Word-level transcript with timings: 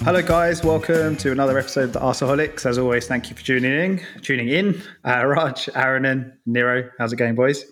Hello, 0.00 0.22
guys. 0.22 0.64
Welcome 0.64 1.16
to 1.18 1.30
another 1.30 1.56
episode 1.56 1.84
of 1.84 1.92
the 1.92 2.00
Arsaholics. 2.00 2.66
As 2.66 2.78
always, 2.78 3.06
thank 3.06 3.30
you 3.30 3.36
for 3.36 3.44
tuning 3.44 3.70
in. 3.72 4.00
Tuning 4.22 4.48
in, 4.48 4.82
uh, 5.04 5.24
Raj, 5.24 5.68
Aaron, 5.76 6.04
and 6.04 6.32
Nero. 6.46 6.90
How's 6.98 7.12
it 7.12 7.16
going, 7.16 7.36
boys? 7.36 7.64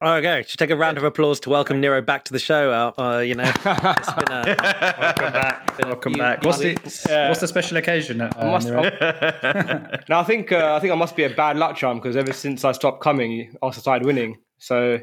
Okay, 0.00 0.44
should 0.46 0.58
take 0.58 0.70
a 0.70 0.76
round 0.76 0.96
of 0.96 1.02
applause 1.04 1.40
to 1.40 1.50
welcome 1.50 1.80
Nero 1.80 2.00
back 2.02 2.24
to 2.26 2.32
the 2.32 2.38
show. 2.38 2.70
Uh, 2.70 2.92
uh, 3.00 3.18
you 3.18 3.34
know, 3.34 3.44
it's 3.64 4.12
been 4.12 4.30
a 4.30 4.56
Welcome 5.00 5.32
back. 5.32 5.78
Welcome 5.82 6.12
few 6.14 6.22
back. 6.22 6.44
What's 6.44 6.58
the, 6.58 6.68
weeks. 6.68 7.04
what's 7.08 7.40
the 7.40 7.48
special 7.48 7.78
occasion? 7.78 8.20
Uh, 8.20 8.30
must- 8.38 8.68
Nero? 8.68 8.82
No, 10.08 10.18
I 10.20 10.24
think 10.24 10.52
uh, 10.52 10.74
I 10.76 10.78
think 10.80 10.92
I 10.92 10.96
must 10.96 11.16
be 11.16 11.24
a 11.24 11.30
bad 11.30 11.56
luck 11.56 11.76
charm 11.76 11.98
because 11.98 12.16
ever 12.16 12.32
since 12.32 12.64
I 12.64 12.72
stopped 12.72 13.00
coming, 13.02 13.54
Arsenal 13.60 13.82
started 13.82 14.06
winning. 14.06 14.38
So 14.58 14.98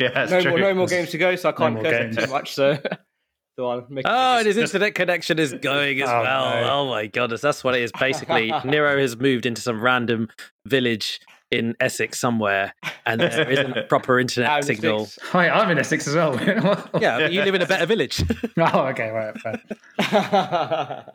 Yeah, 0.00 0.26
no 0.30 0.40
true. 0.40 0.50
more, 0.50 0.60
no 0.60 0.74
more 0.74 0.86
games 0.86 1.10
to 1.10 1.18
go. 1.18 1.36
So 1.36 1.50
I 1.50 1.52
can't 1.52 1.74
more 1.74 1.82
curse 1.84 2.14
games. 2.14 2.16
too 2.16 2.30
much. 2.32 2.54
So, 2.54 2.78
so 3.56 3.68
I'll 3.68 3.86
make 3.90 4.04
Oh, 4.08 4.38
and 4.38 4.46
his 4.46 4.56
internet 4.56 4.94
connection 4.94 5.38
is 5.38 5.52
going 5.52 6.00
as 6.00 6.08
Oh, 6.12 6.22
well. 6.22 6.50
no. 6.62 6.70
Oh 6.70 6.88
my 6.88 7.06
goodness, 7.06 7.40
that's 7.42 7.62
what 7.62 7.74
it 7.74 7.82
is. 7.82 7.92
Basically, 8.00 8.52
Nero 8.64 8.98
has 8.98 9.16
moved 9.16 9.44
into 9.46 9.60
some 9.60 9.80
random 9.80 10.28
village 10.66 11.20
in 11.50 11.74
Essex 11.80 12.20
somewhere, 12.20 12.72
and 13.04 13.20
there 13.20 13.50
isn't 13.50 13.76
a 13.76 13.82
proper 13.82 14.20
internet 14.20 14.48
Out 14.48 14.58
in 14.60 14.62
signal. 14.66 15.08
Hi, 15.32 15.48
I'm 15.50 15.68
in 15.70 15.78
Essex 15.78 16.06
as 16.06 16.14
well. 16.14 16.36
Yeah, 17.00 17.18
but 17.18 17.32
you 17.32 17.42
live 17.42 17.54
in 17.56 17.62
a 17.62 17.66
better 17.66 17.86
village. 17.86 18.22
Oh, 18.56 18.86
okay. 18.86 19.10
Right. 19.10 19.36
fair. 19.40 21.06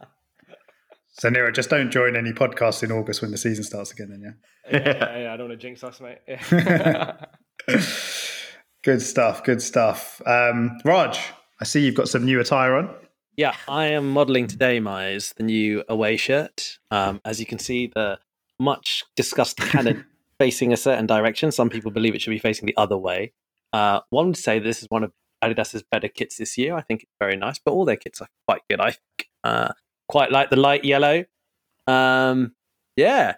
So, 1.18 1.30
Nero, 1.30 1.50
just 1.50 1.70
don't 1.70 1.90
join 1.90 2.18
any 2.18 2.34
podcasts 2.34 2.84
in 2.84 2.92
August 2.92 3.22
when 3.22 3.32
the 3.32 3.38
season 3.38 3.64
starts 3.64 3.92
again, 3.92 4.10
then, 4.10 4.22
yeah? 4.70 4.80
yeah, 4.80 5.18
yeah, 5.20 5.34
I 5.34 5.38
don't 5.38 5.48
want 5.48 5.62
to 5.62 5.66
jinx 5.68 5.82
us, 5.82 6.02
mate. 6.02 6.18
Yeah. 6.28 7.16
Good 8.86 9.02
stuff. 9.02 9.44
Good 9.44 9.64
stuff. 9.64 10.22
Um, 10.28 10.78
Raj, 10.86 11.20
I 11.60 11.64
see 11.64 11.84
you've 11.84 11.96
got 11.96 12.08
some 12.08 12.24
new 12.24 12.40
attire 12.40 12.76
on. 12.76 12.94
Yeah, 13.36 13.56
I 13.68 13.88
am 13.88 14.12
modelling 14.12 14.46
today, 14.46 14.80
Mize, 14.80 15.34
the 15.34 15.42
new 15.42 15.84
away 15.90 16.18
shirt. 16.18 16.78
Um, 16.92 17.20
as 17.26 17.40
you 17.40 17.48
can 17.48 17.58
see, 17.58 17.88
the 17.88 18.20
much 18.60 19.04
discussed 19.16 19.58
cannon 19.58 20.06
facing 20.40 20.72
a 20.72 20.78
certain 20.78 21.08
direction. 21.08 21.52
Some 21.52 21.68
people 21.68 21.90
believe 21.90 22.14
it 22.14 22.22
should 22.22 22.30
be 22.30 22.38
facing 22.38 22.68
the 22.68 22.78
other 22.78 22.96
way. 22.96 23.34
Uh, 23.74 24.02
one 24.12 24.28
would 24.28 24.38
say 24.38 24.60
this 24.60 24.84
is 24.84 24.88
one 24.92 25.04
of 25.04 25.12
Adidas's 25.44 25.82
better 25.82 26.08
kits 26.08 26.38
this 26.38 26.56
year. 26.56 26.76
I 26.76 26.82
think 26.82 27.02
it's 27.02 27.16
very 27.20 27.38
nice, 27.38 27.58
but 27.58 27.72
all 27.72 27.86
their 27.86 27.96
kits 27.96 28.22
are 28.22 28.30
quite 28.48 28.62
good. 28.70 28.80
I 28.80 28.92
think. 28.92 29.30
Uh, 29.44 29.74
quite 30.08 30.32
like 30.32 30.52
the 30.52 30.58
light 30.58 30.86
yellow. 30.86 31.26
Um, 31.88 32.54
yeah, 32.96 33.38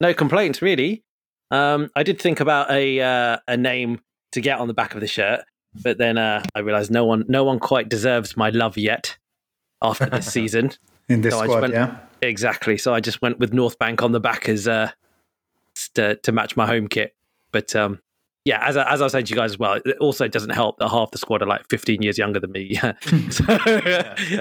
no 0.00 0.14
complaints 0.14 0.62
really. 0.62 1.04
Um, 1.50 1.90
I 1.94 2.02
did 2.02 2.18
think 2.18 2.40
about 2.40 2.70
a 2.70 2.98
uh, 3.00 3.36
a 3.46 3.58
name 3.58 4.00
to 4.32 4.40
get 4.40 4.58
on 4.58 4.68
the 4.68 4.74
back 4.74 4.94
of 4.94 5.00
the 5.00 5.06
shirt, 5.06 5.40
but 5.82 5.98
then 5.98 6.18
uh, 6.18 6.42
I 6.54 6.60
realised 6.60 6.90
no 6.90 7.04
one 7.04 7.24
no 7.28 7.44
one 7.44 7.58
quite 7.58 7.88
deserves 7.88 8.36
my 8.36 8.50
love 8.50 8.76
yet 8.76 9.16
after 9.82 10.06
this 10.06 10.26
season. 10.32 10.70
In 11.08 11.22
this 11.22 11.32
just 11.34 11.44
squad, 11.44 11.62
went- 11.62 11.74
yeah? 11.74 11.98
Exactly. 12.22 12.76
So 12.78 12.94
I 12.94 13.00
just 13.00 13.22
went 13.22 13.38
with 13.38 13.52
North 13.52 13.78
Bank 13.78 14.02
on 14.02 14.12
the 14.12 14.20
back 14.20 14.48
as 14.48 14.68
uh, 14.68 14.90
to, 15.94 16.16
to 16.16 16.32
match 16.32 16.56
my 16.56 16.66
home 16.66 16.86
kit. 16.86 17.14
But 17.50 17.74
um, 17.74 18.00
yeah, 18.44 18.64
as 18.66 18.76
I, 18.76 18.90
as 18.92 19.00
I 19.00 19.04
was 19.04 19.12
saying 19.12 19.24
to 19.26 19.30
you 19.30 19.36
guys 19.36 19.52
as 19.52 19.58
well, 19.58 19.74
it 19.74 19.96
also 19.98 20.28
doesn't 20.28 20.50
help 20.50 20.78
that 20.78 20.88
half 20.88 21.10
the 21.10 21.18
squad 21.18 21.42
are 21.42 21.46
like 21.46 21.68
15 21.68 22.02
years 22.02 22.18
younger 22.18 22.38
than 22.38 22.52
me. 22.52 22.74
so 23.30 23.44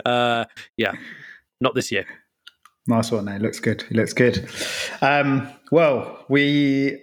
uh, 0.05 0.45
yeah, 0.77 0.93
not 1.61 1.73
this 1.75 1.91
year. 1.91 2.05
Nice 2.87 3.11
one, 3.11 3.27
It 3.27 3.41
looks 3.41 3.59
good. 3.59 3.83
It 3.89 3.95
looks 3.95 4.13
good. 4.13 4.49
Um, 5.01 5.47
well, 5.71 6.25
we 6.27 6.99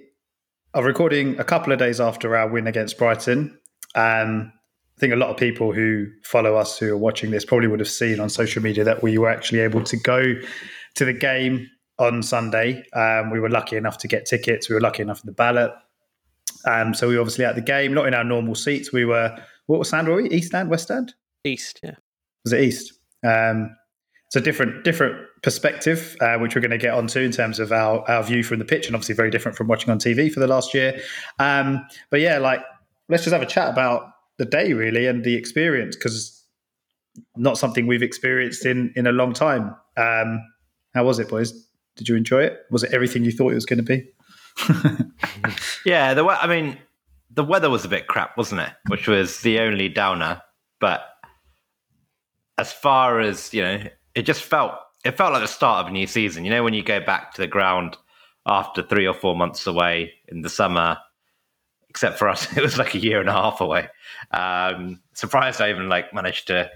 are 0.76 0.84
recording 0.84 1.40
a 1.40 1.44
couple 1.44 1.72
of 1.72 1.78
days 1.78 2.02
after 2.02 2.36
our 2.36 2.46
win 2.46 2.66
against 2.66 2.98
Brighton. 2.98 3.58
Um, 3.94 4.52
I 4.98 5.00
think 5.00 5.14
a 5.14 5.16
lot 5.16 5.30
of 5.30 5.38
people 5.38 5.72
who 5.72 6.06
follow 6.22 6.54
us 6.54 6.78
who 6.78 6.92
are 6.92 6.98
watching 6.98 7.30
this 7.30 7.46
probably 7.46 7.66
would 7.66 7.80
have 7.80 7.88
seen 7.88 8.20
on 8.20 8.28
social 8.28 8.62
media 8.62 8.84
that 8.84 9.02
we 9.02 9.16
were 9.16 9.30
actually 9.30 9.60
able 9.60 9.82
to 9.84 9.96
go 9.96 10.34
to 10.96 11.04
the 11.06 11.14
game 11.14 11.66
on 11.98 12.22
Sunday. 12.22 12.84
Um, 12.92 13.30
we 13.30 13.40
were 13.40 13.48
lucky 13.48 13.76
enough 13.76 13.96
to 13.98 14.08
get 14.08 14.26
tickets. 14.26 14.68
We 14.68 14.74
were 14.74 14.82
lucky 14.82 15.00
enough 15.00 15.20
for 15.20 15.26
the 15.26 15.32
ballot. 15.32 15.72
Um, 16.66 16.92
so 16.92 17.08
we 17.08 17.14
were 17.14 17.22
obviously 17.22 17.46
at 17.46 17.54
the 17.54 17.62
game, 17.62 17.94
not 17.94 18.06
in 18.06 18.12
our 18.12 18.24
normal 18.24 18.54
seats. 18.54 18.92
We 18.92 19.06
were, 19.06 19.34
what 19.64 19.86
stand 19.86 20.08
were 20.08 20.16
we? 20.16 20.28
East 20.28 20.48
stand, 20.48 20.68
West 20.68 20.84
stand? 20.84 21.14
East, 21.42 21.80
yeah. 21.82 21.94
was 22.44 22.52
it 22.52 22.60
East? 22.60 22.92
Um, 23.24 23.74
it's 24.36 24.42
a 24.42 24.44
different 24.44 24.84
different 24.84 25.16
perspective, 25.42 26.16
uh, 26.20 26.36
which 26.38 26.54
we're 26.54 26.60
going 26.60 26.70
to 26.70 26.78
get 26.78 26.92
onto 26.94 27.20
in 27.20 27.32
terms 27.32 27.58
of 27.58 27.72
our, 27.72 28.08
our 28.10 28.22
view 28.22 28.42
from 28.42 28.58
the 28.58 28.64
pitch, 28.64 28.86
and 28.86 28.94
obviously 28.94 29.14
very 29.14 29.30
different 29.30 29.56
from 29.56 29.66
watching 29.66 29.90
on 29.90 29.98
TV 29.98 30.30
for 30.30 30.40
the 30.40 30.46
last 30.46 30.74
year. 30.74 31.00
Um, 31.38 31.86
but 32.10 32.20
yeah, 32.20 32.38
like 32.38 32.60
let's 33.08 33.24
just 33.24 33.32
have 33.32 33.42
a 33.42 33.46
chat 33.46 33.68
about 33.70 34.10
the 34.38 34.44
day 34.44 34.72
really 34.74 35.06
and 35.06 35.24
the 35.24 35.34
experience 35.34 35.96
because 35.96 36.44
not 37.36 37.56
something 37.56 37.86
we've 37.86 38.02
experienced 38.02 38.66
in 38.66 38.92
in 38.96 39.06
a 39.06 39.12
long 39.12 39.32
time. 39.32 39.74
Um, 39.96 40.40
how 40.94 41.04
was 41.04 41.18
it, 41.18 41.28
boys? 41.28 41.52
Did 41.96 42.08
you 42.08 42.16
enjoy 42.16 42.42
it? 42.42 42.58
Was 42.70 42.82
it 42.82 42.92
everything 42.92 43.24
you 43.24 43.32
thought 43.32 43.52
it 43.52 43.54
was 43.54 43.66
going 43.66 43.82
to 43.82 43.82
be? 43.82 44.10
Yeah, 45.86 46.14
the 46.14 46.24
we- 46.24 46.30
I 46.32 46.48
mean, 46.48 46.76
the 47.30 47.44
weather 47.44 47.70
was 47.70 47.84
a 47.84 47.88
bit 47.88 48.08
crap, 48.08 48.36
wasn't 48.36 48.62
it? 48.62 48.72
Which 48.88 49.06
was 49.06 49.40
the 49.42 49.60
only 49.60 49.88
downer. 49.88 50.42
But 50.80 51.02
as 52.58 52.72
far 52.72 53.20
as 53.20 53.54
you 53.54 53.62
know, 53.62 53.84
it 54.16 54.22
just 54.22 54.42
felt 54.42 54.72
it 55.04 55.16
felt 55.16 55.32
like 55.32 55.42
the 55.42 55.48
start 55.48 55.84
of 55.84 55.90
a 55.90 55.92
new 55.92 56.06
season. 56.08 56.44
You 56.44 56.50
know, 56.50 56.64
when 56.64 56.74
you 56.74 56.82
go 56.82 56.98
back 56.98 57.34
to 57.34 57.42
the 57.42 57.46
ground 57.46 57.96
after 58.46 58.82
three 58.82 59.06
or 59.06 59.14
four 59.14 59.36
months 59.36 59.66
away 59.66 60.14
in 60.28 60.40
the 60.40 60.48
summer. 60.48 60.98
Except 61.88 62.18
for 62.18 62.28
us, 62.28 62.48
it 62.56 62.62
was 62.62 62.78
like 62.78 62.94
a 62.94 62.98
year 62.98 63.20
and 63.20 63.28
a 63.28 63.32
half 63.32 63.60
away. 63.60 63.88
Um, 64.30 65.00
surprised 65.12 65.60
I 65.60 65.70
even 65.70 65.88
like 65.88 66.12
managed 66.14 66.48
to 66.48 66.70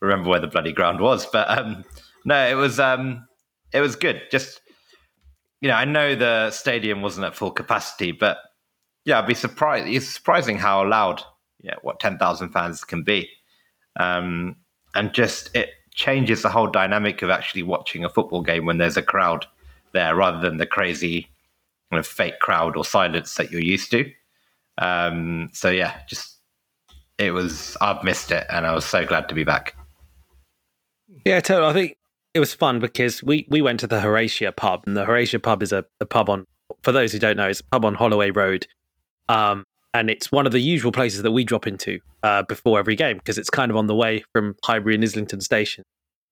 remember 0.00 0.30
where 0.30 0.40
the 0.40 0.46
bloody 0.46 0.72
ground 0.72 1.00
was. 1.00 1.26
But 1.26 1.50
um, 1.50 1.84
no, 2.24 2.48
it 2.48 2.54
was 2.54 2.78
um, 2.78 3.26
it 3.72 3.80
was 3.80 3.96
good. 3.96 4.22
Just 4.30 4.60
you 5.60 5.68
know, 5.68 5.74
I 5.74 5.84
know 5.84 6.14
the 6.14 6.50
stadium 6.50 7.02
wasn't 7.02 7.26
at 7.26 7.34
full 7.34 7.50
capacity, 7.50 8.12
but 8.12 8.38
yeah, 9.04 9.18
I'd 9.18 9.26
be 9.26 9.34
surprised. 9.34 9.88
It's 9.88 10.08
surprising 10.08 10.58
how 10.58 10.86
loud, 10.86 11.22
yeah, 11.60 11.74
what 11.82 12.00
ten 12.00 12.18
thousand 12.18 12.50
fans 12.50 12.84
can 12.84 13.02
be, 13.02 13.28
um, 13.98 14.56
and 14.94 15.12
just 15.12 15.54
it 15.54 15.70
changes 15.96 16.42
the 16.42 16.50
whole 16.50 16.68
dynamic 16.68 17.22
of 17.22 17.30
actually 17.30 17.64
watching 17.64 18.04
a 18.04 18.08
football 18.08 18.42
game 18.42 18.64
when 18.64 18.78
there's 18.78 18.96
a 18.96 19.02
crowd 19.02 19.46
there, 19.92 20.14
rather 20.14 20.38
than 20.38 20.58
the 20.58 20.66
crazy 20.66 21.28
kind 21.90 21.98
of 21.98 22.06
fake 22.06 22.38
crowd 22.38 22.76
or 22.76 22.84
silence 22.84 23.34
that 23.34 23.50
you're 23.50 23.60
used 23.60 23.90
to. 23.90 24.12
Um, 24.78 25.50
so 25.52 25.70
yeah, 25.70 25.98
just 26.06 26.36
it 27.18 27.32
was. 27.32 27.76
I've 27.80 28.04
missed 28.04 28.30
it, 28.30 28.46
and 28.50 28.66
I 28.66 28.74
was 28.74 28.84
so 28.84 29.04
glad 29.04 29.28
to 29.30 29.34
be 29.34 29.42
back. 29.42 29.74
Yeah, 31.24 31.40
totally. 31.40 31.70
I 31.70 31.72
think 31.72 31.96
it 32.34 32.40
was 32.40 32.52
fun 32.52 32.78
because 32.78 33.22
we, 33.22 33.46
we 33.48 33.62
went 33.62 33.80
to 33.80 33.86
the 33.86 34.00
Horatia 34.00 34.52
pub, 34.52 34.84
and 34.86 34.96
the 34.96 35.06
Horatia 35.06 35.40
pub 35.40 35.62
is 35.62 35.72
a, 35.72 35.84
a 36.00 36.06
pub 36.06 36.28
on, 36.28 36.46
for 36.82 36.92
those 36.92 37.12
who 37.12 37.18
don't 37.18 37.36
know, 37.36 37.48
it's 37.48 37.60
a 37.60 37.64
pub 37.64 37.84
on 37.84 37.94
Holloway 37.94 38.30
Road. 38.30 38.66
Um, 39.28 39.64
and 39.96 40.10
it's 40.10 40.30
one 40.30 40.44
of 40.44 40.52
the 40.52 40.60
usual 40.60 40.92
places 40.92 41.22
that 41.22 41.32
we 41.32 41.42
drop 41.42 41.66
into 41.66 42.00
uh, 42.22 42.42
before 42.42 42.78
every 42.78 42.94
game 42.94 43.16
because 43.16 43.38
it's 43.38 43.48
kind 43.48 43.70
of 43.70 43.78
on 43.78 43.86
the 43.86 43.94
way 43.94 44.22
from 44.34 44.54
Highbury 44.62 44.94
and 44.94 45.02
Islington 45.02 45.40
Station 45.40 45.84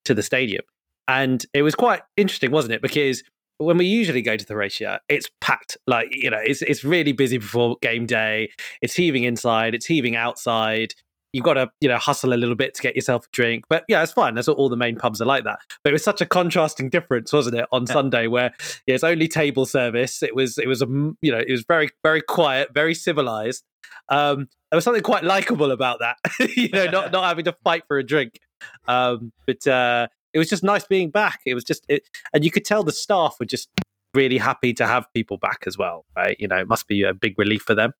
to 0.05 0.13
the 0.13 0.23
stadium. 0.23 0.63
And 1.09 1.45
it 1.55 1.63
was 1.63 1.75
quite 1.75 2.03
interesting, 2.19 2.51
wasn't 2.51 2.75
it? 2.75 2.83
Because 2.83 3.23
when 3.57 3.79
we 3.79 3.87
usually 3.87 4.21
go 4.21 4.37
to 4.37 4.45
the 4.45 4.53
Horatia, 4.53 5.01
it's 5.09 5.31
packed. 5.41 5.79
Like, 5.87 6.09
you 6.11 6.29
know, 6.29 6.41
it's, 6.45 6.61
it's 6.61 6.85
really 6.85 7.13
busy 7.13 7.39
before 7.39 7.77
game 7.81 8.05
day. 8.05 8.51
It's 8.83 8.95
heaving 8.95 9.25
inside, 9.25 9.75
it's 9.75 9.87
heaving 9.87 10.15
outside 10.15 10.95
you've 11.35 11.45
got 11.45 11.55
to 11.55 11.69
you 11.81 11.89
know 11.89 11.99
hustle 11.99 12.33
a 12.33 12.37
little 12.37 12.55
bit 12.55 12.75
to 12.75 12.81
get 12.81 12.95
yourself 12.95 13.27
a 13.27 13.29
drink. 13.33 13.65
But 13.69 13.85
yeah 13.89 14.03
it's 14.03 14.13
fine. 14.13 14.35
That's 14.35 14.49
what 14.49 14.57
all 14.57 14.69
the 14.69 14.77
main 14.77 14.97
pubs 14.97 15.21
are 15.21 15.27
like 15.27 15.45
that. 15.45 15.59
But 15.83 15.91
it 15.91 15.93
was 15.93 16.05
such 16.05 16.21
a 16.21 16.27
contrasting 16.27 16.89
difference 16.89 17.33
wasn't 17.33 17.57
it 17.57 17.67
on 17.73 17.87
sunday 17.87 18.29
where 18.29 18.53
yeah, 18.87 18.95
it's 18.95 19.05
only 19.05 19.29
table 19.29 19.67
service. 19.67 20.23
It 20.23 20.35
was 20.35 20.57
it 20.57 20.69
was 20.69 20.81
a 20.81 20.87
you 20.87 21.33
know 21.33 21.39
it 21.39 21.51
was 21.51 21.65
very 21.67 21.91
very 22.03 22.23
quiet 22.23 22.73
very 22.73 22.95
civilized. 22.95 23.65
Um 24.09 24.49
there 24.71 24.77
was 24.77 24.85
something 24.85 25.03
quite 25.03 25.25
likable 25.25 25.73
about 25.73 25.99
that 25.99 26.17
you 26.57 26.69
know 26.69 26.87
not 26.87 27.13
not 27.13 27.25
having 27.25 27.45
to 27.47 27.57
fight 27.65 27.83
for 27.89 27.99
a 27.99 28.07
drink. 28.07 28.39
Um 28.87 29.33
but 29.47 29.67
uh 29.67 30.07
it 30.33 30.39
was 30.39 30.49
just 30.49 30.63
nice 30.65 30.85
being 30.85 31.11
back. 31.11 31.41
It 31.45 31.55
was 31.55 31.65
just 31.65 31.85
it 31.89 32.09
and 32.33 32.45
you 32.45 32.51
could 32.51 32.65
tell 32.65 32.85
the 32.85 32.93
staff 32.93 33.37
were 33.41 33.47
just 33.47 33.69
really 34.15 34.39
happy 34.39 34.73
to 34.73 34.87
have 34.87 35.13
people 35.13 35.37
back 35.39 35.65
as 35.67 35.77
well 35.77 36.05
right? 36.17 36.37
You 36.39 36.47
know 36.47 36.57
it 36.57 36.69
must 36.69 36.87
be 36.87 37.03
a 37.03 37.13
big 37.13 37.37
relief 37.37 37.63
for 37.63 37.75
them 37.75 37.93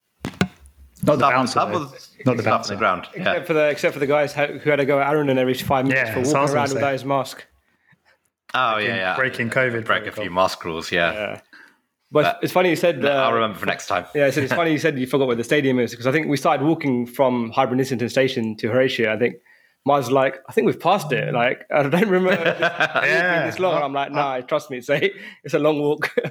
Not 1.07 1.15
the 1.19 1.27
That- 1.27 1.31
bouncer. 1.33 1.59
that 1.61 1.71
was 1.71 2.11
Not 2.25 2.37
the 2.37 2.43
stuff 2.43 2.53
on 2.53 2.59
bouncer. 2.59 2.75
the 2.75 2.79
ground. 2.79 3.09
Yeah. 3.15 3.21
except 3.23 3.47
for 3.47 3.53
the 3.55 3.69
except 3.69 3.93
for 3.95 4.01
the 4.01 4.07
guys 4.07 4.35
who 4.35 4.47
who 4.59 4.71
had 4.71 4.77
to 4.77 4.85
go 4.87 5.01
at 5.01 5.09
Aaron 5.11 5.29
and 5.29 5.39
every 5.39 5.55
five 5.55 5.85
minutes 5.87 6.01
Yeah, 6.09 6.15
for 6.15 6.21
that's 6.21 6.33
what 6.33 6.39
I 6.39 6.43
was 6.43 6.51
walking 6.51 6.57
around 6.57 6.75
without 6.75 6.93
his 6.93 7.05
mask. 7.05 7.45
Oh 8.55 8.79
yeah, 8.79 8.97
yeah. 8.97 9.17
breaking 9.17 9.51
COVID 9.51 9.85
Break 9.85 10.07
a 10.07 10.13
few 10.13 10.31
mask 10.31 10.65
rules. 10.65 10.91
Yeah. 10.93 11.13
Yeah. 11.13 11.41
But 12.13 12.23
But- 12.23 12.39
it's 12.43 12.53
funny 12.53 12.71
you 12.71 12.77
said. 12.77 13.05
Uh, 13.05 13.09
I'll 13.09 13.33
remember 13.33 13.59
for 13.59 13.67
next 13.67 13.87
time. 13.89 14.05
Yeah, 14.15 14.31
so 14.31 14.41
it's 14.41 14.53
funny 14.53 14.71
you 14.73 14.79
said 14.79 14.99
you 14.99 15.07
forgot 15.07 15.27
where 15.27 15.37
the 15.37 15.43
stadium 15.45 15.79
is 15.81 15.91
because 15.91 16.07
I 16.07 16.13
think 16.13 16.29
we 16.29 16.37
started 16.37 16.65
walking 16.65 17.07
from 17.07 17.51
Highbury 17.51 17.73
and 17.75 17.81
Islington 17.81 18.09
Station 18.09 18.57
to 18.59 18.69
Horatia. 18.69 19.13
I 19.13 19.19
think 19.19 19.35
Mars 19.87 20.07
was 20.07 20.13
like, 20.13 20.39
I 20.49 20.53
think 20.53 20.67
we've 20.67 20.79
passed 20.81 21.11
it. 21.13 21.35
Like, 21.35 21.65
I 21.75 21.83
don't 21.83 22.09
remember 22.09 22.33
it 22.33 22.57
Yeah. 22.61 23.35
being 23.41 23.47
this 23.51 23.59
long. 23.59 23.83
I'm 23.83 23.93
like, 23.93 24.13
nah, 24.13 24.41
trust 24.41 24.71
me, 24.71 24.79
it's 24.79 24.89
a, 24.89 25.11
it's 25.43 25.53
a 25.55 25.59
long 25.59 25.81
walk. 25.81 26.15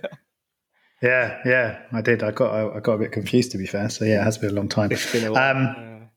Yeah, 1.04 1.40
yeah, 1.46 1.80
I 1.92 2.02
did. 2.02 2.24
I 2.24 2.32
got 2.32 2.54
I, 2.54 2.78
I 2.78 2.80
got 2.80 2.94
a 2.94 2.98
bit 2.98 3.12
confused 3.12 3.52
to 3.52 3.58
be 3.58 3.68
fair. 3.68 3.90
So 3.90 4.06
yeah, 4.06 4.22
it 4.22 4.24
has 4.24 4.38
been 4.38 4.52
a 4.52 4.54
long 4.54 4.70
time. 4.70 4.90
A 4.92 4.96
while. 5.30 5.58
Um, 5.58 6.10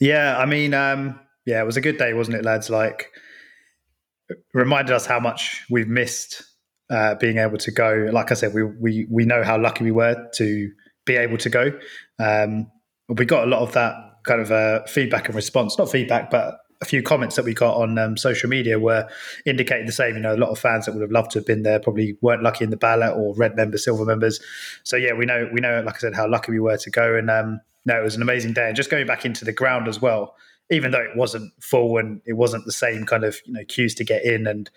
Yeah, 0.00 0.36
I 0.36 0.46
mean, 0.46 0.74
um, 0.74 1.20
yeah, 1.44 1.60
it 1.60 1.66
was 1.66 1.76
a 1.76 1.80
good 1.80 1.98
day, 1.98 2.12
wasn't 2.12 2.36
it, 2.36 2.44
lads? 2.44 2.68
Like, 2.68 3.10
it 4.28 4.38
reminded 4.52 4.94
us 4.94 5.06
how 5.06 5.20
much 5.20 5.64
we've 5.70 5.88
missed 5.88 6.42
uh, 6.90 7.14
being 7.16 7.38
able 7.38 7.58
to 7.58 7.70
go. 7.70 8.08
Like 8.12 8.30
I 8.30 8.34
said, 8.34 8.54
we 8.54 8.62
we 8.64 9.06
we 9.10 9.24
know 9.24 9.42
how 9.42 9.58
lucky 9.58 9.84
we 9.84 9.92
were 9.92 10.28
to 10.34 10.70
be 11.04 11.16
able 11.16 11.38
to 11.38 11.50
go. 11.50 11.70
Um, 12.18 12.70
we 13.08 13.24
got 13.24 13.44
a 13.44 13.50
lot 13.50 13.60
of 13.60 13.72
that 13.72 13.94
kind 14.24 14.40
of 14.40 14.50
uh, 14.50 14.84
feedback 14.86 15.26
and 15.26 15.34
response, 15.34 15.78
not 15.78 15.90
feedback, 15.90 16.30
but 16.30 16.58
a 16.80 16.84
few 16.84 17.02
comments 17.02 17.36
that 17.36 17.44
we 17.44 17.54
got 17.54 17.76
on 17.76 17.98
um, 17.98 18.16
social 18.16 18.48
media 18.48 18.78
were 18.78 19.08
indicating 19.44 19.86
the 19.86 19.92
same. 19.92 20.14
You 20.14 20.20
know, 20.20 20.34
a 20.34 20.36
lot 20.36 20.50
of 20.50 20.58
fans 20.58 20.86
that 20.86 20.92
would 20.92 21.02
have 21.02 21.10
loved 21.10 21.30
to 21.32 21.38
have 21.38 21.46
been 21.46 21.62
there 21.62 21.80
probably 21.80 22.16
weren't 22.20 22.42
lucky 22.42 22.64
in 22.64 22.70
the 22.70 22.76
ballot 22.76 23.16
or 23.16 23.34
red 23.34 23.56
members, 23.56 23.84
silver 23.84 24.04
members. 24.04 24.40
So 24.82 24.96
yeah, 24.96 25.12
we 25.12 25.26
know 25.26 25.48
we 25.52 25.60
know, 25.60 25.82
like 25.84 25.96
I 25.96 25.98
said, 25.98 26.14
how 26.14 26.28
lucky 26.28 26.52
we 26.52 26.60
were 26.60 26.76
to 26.76 26.90
go. 26.90 27.16
And 27.16 27.30
um, 27.30 27.60
no, 27.84 27.98
it 27.98 28.04
was 28.04 28.16
an 28.16 28.22
amazing 28.22 28.52
day. 28.52 28.66
And 28.66 28.76
just 28.76 28.90
going 28.90 29.06
back 29.06 29.24
into 29.24 29.44
the 29.44 29.52
ground 29.52 29.88
as 29.88 30.00
well, 30.00 30.34
even 30.70 30.90
though 30.90 31.00
it 31.00 31.16
wasn't 31.16 31.52
full 31.62 31.98
and 31.98 32.20
it 32.26 32.34
wasn't 32.34 32.64
the 32.66 32.72
same 32.72 33.04
kind 33.04 33.24
of 33.24 33.38
you 33.44 33.52
know 33.52 33.64
queues 33.68 33.94
to 33.94 34.04
get 34.04 34.24
in 34.24 34.46
and 34.46 34.70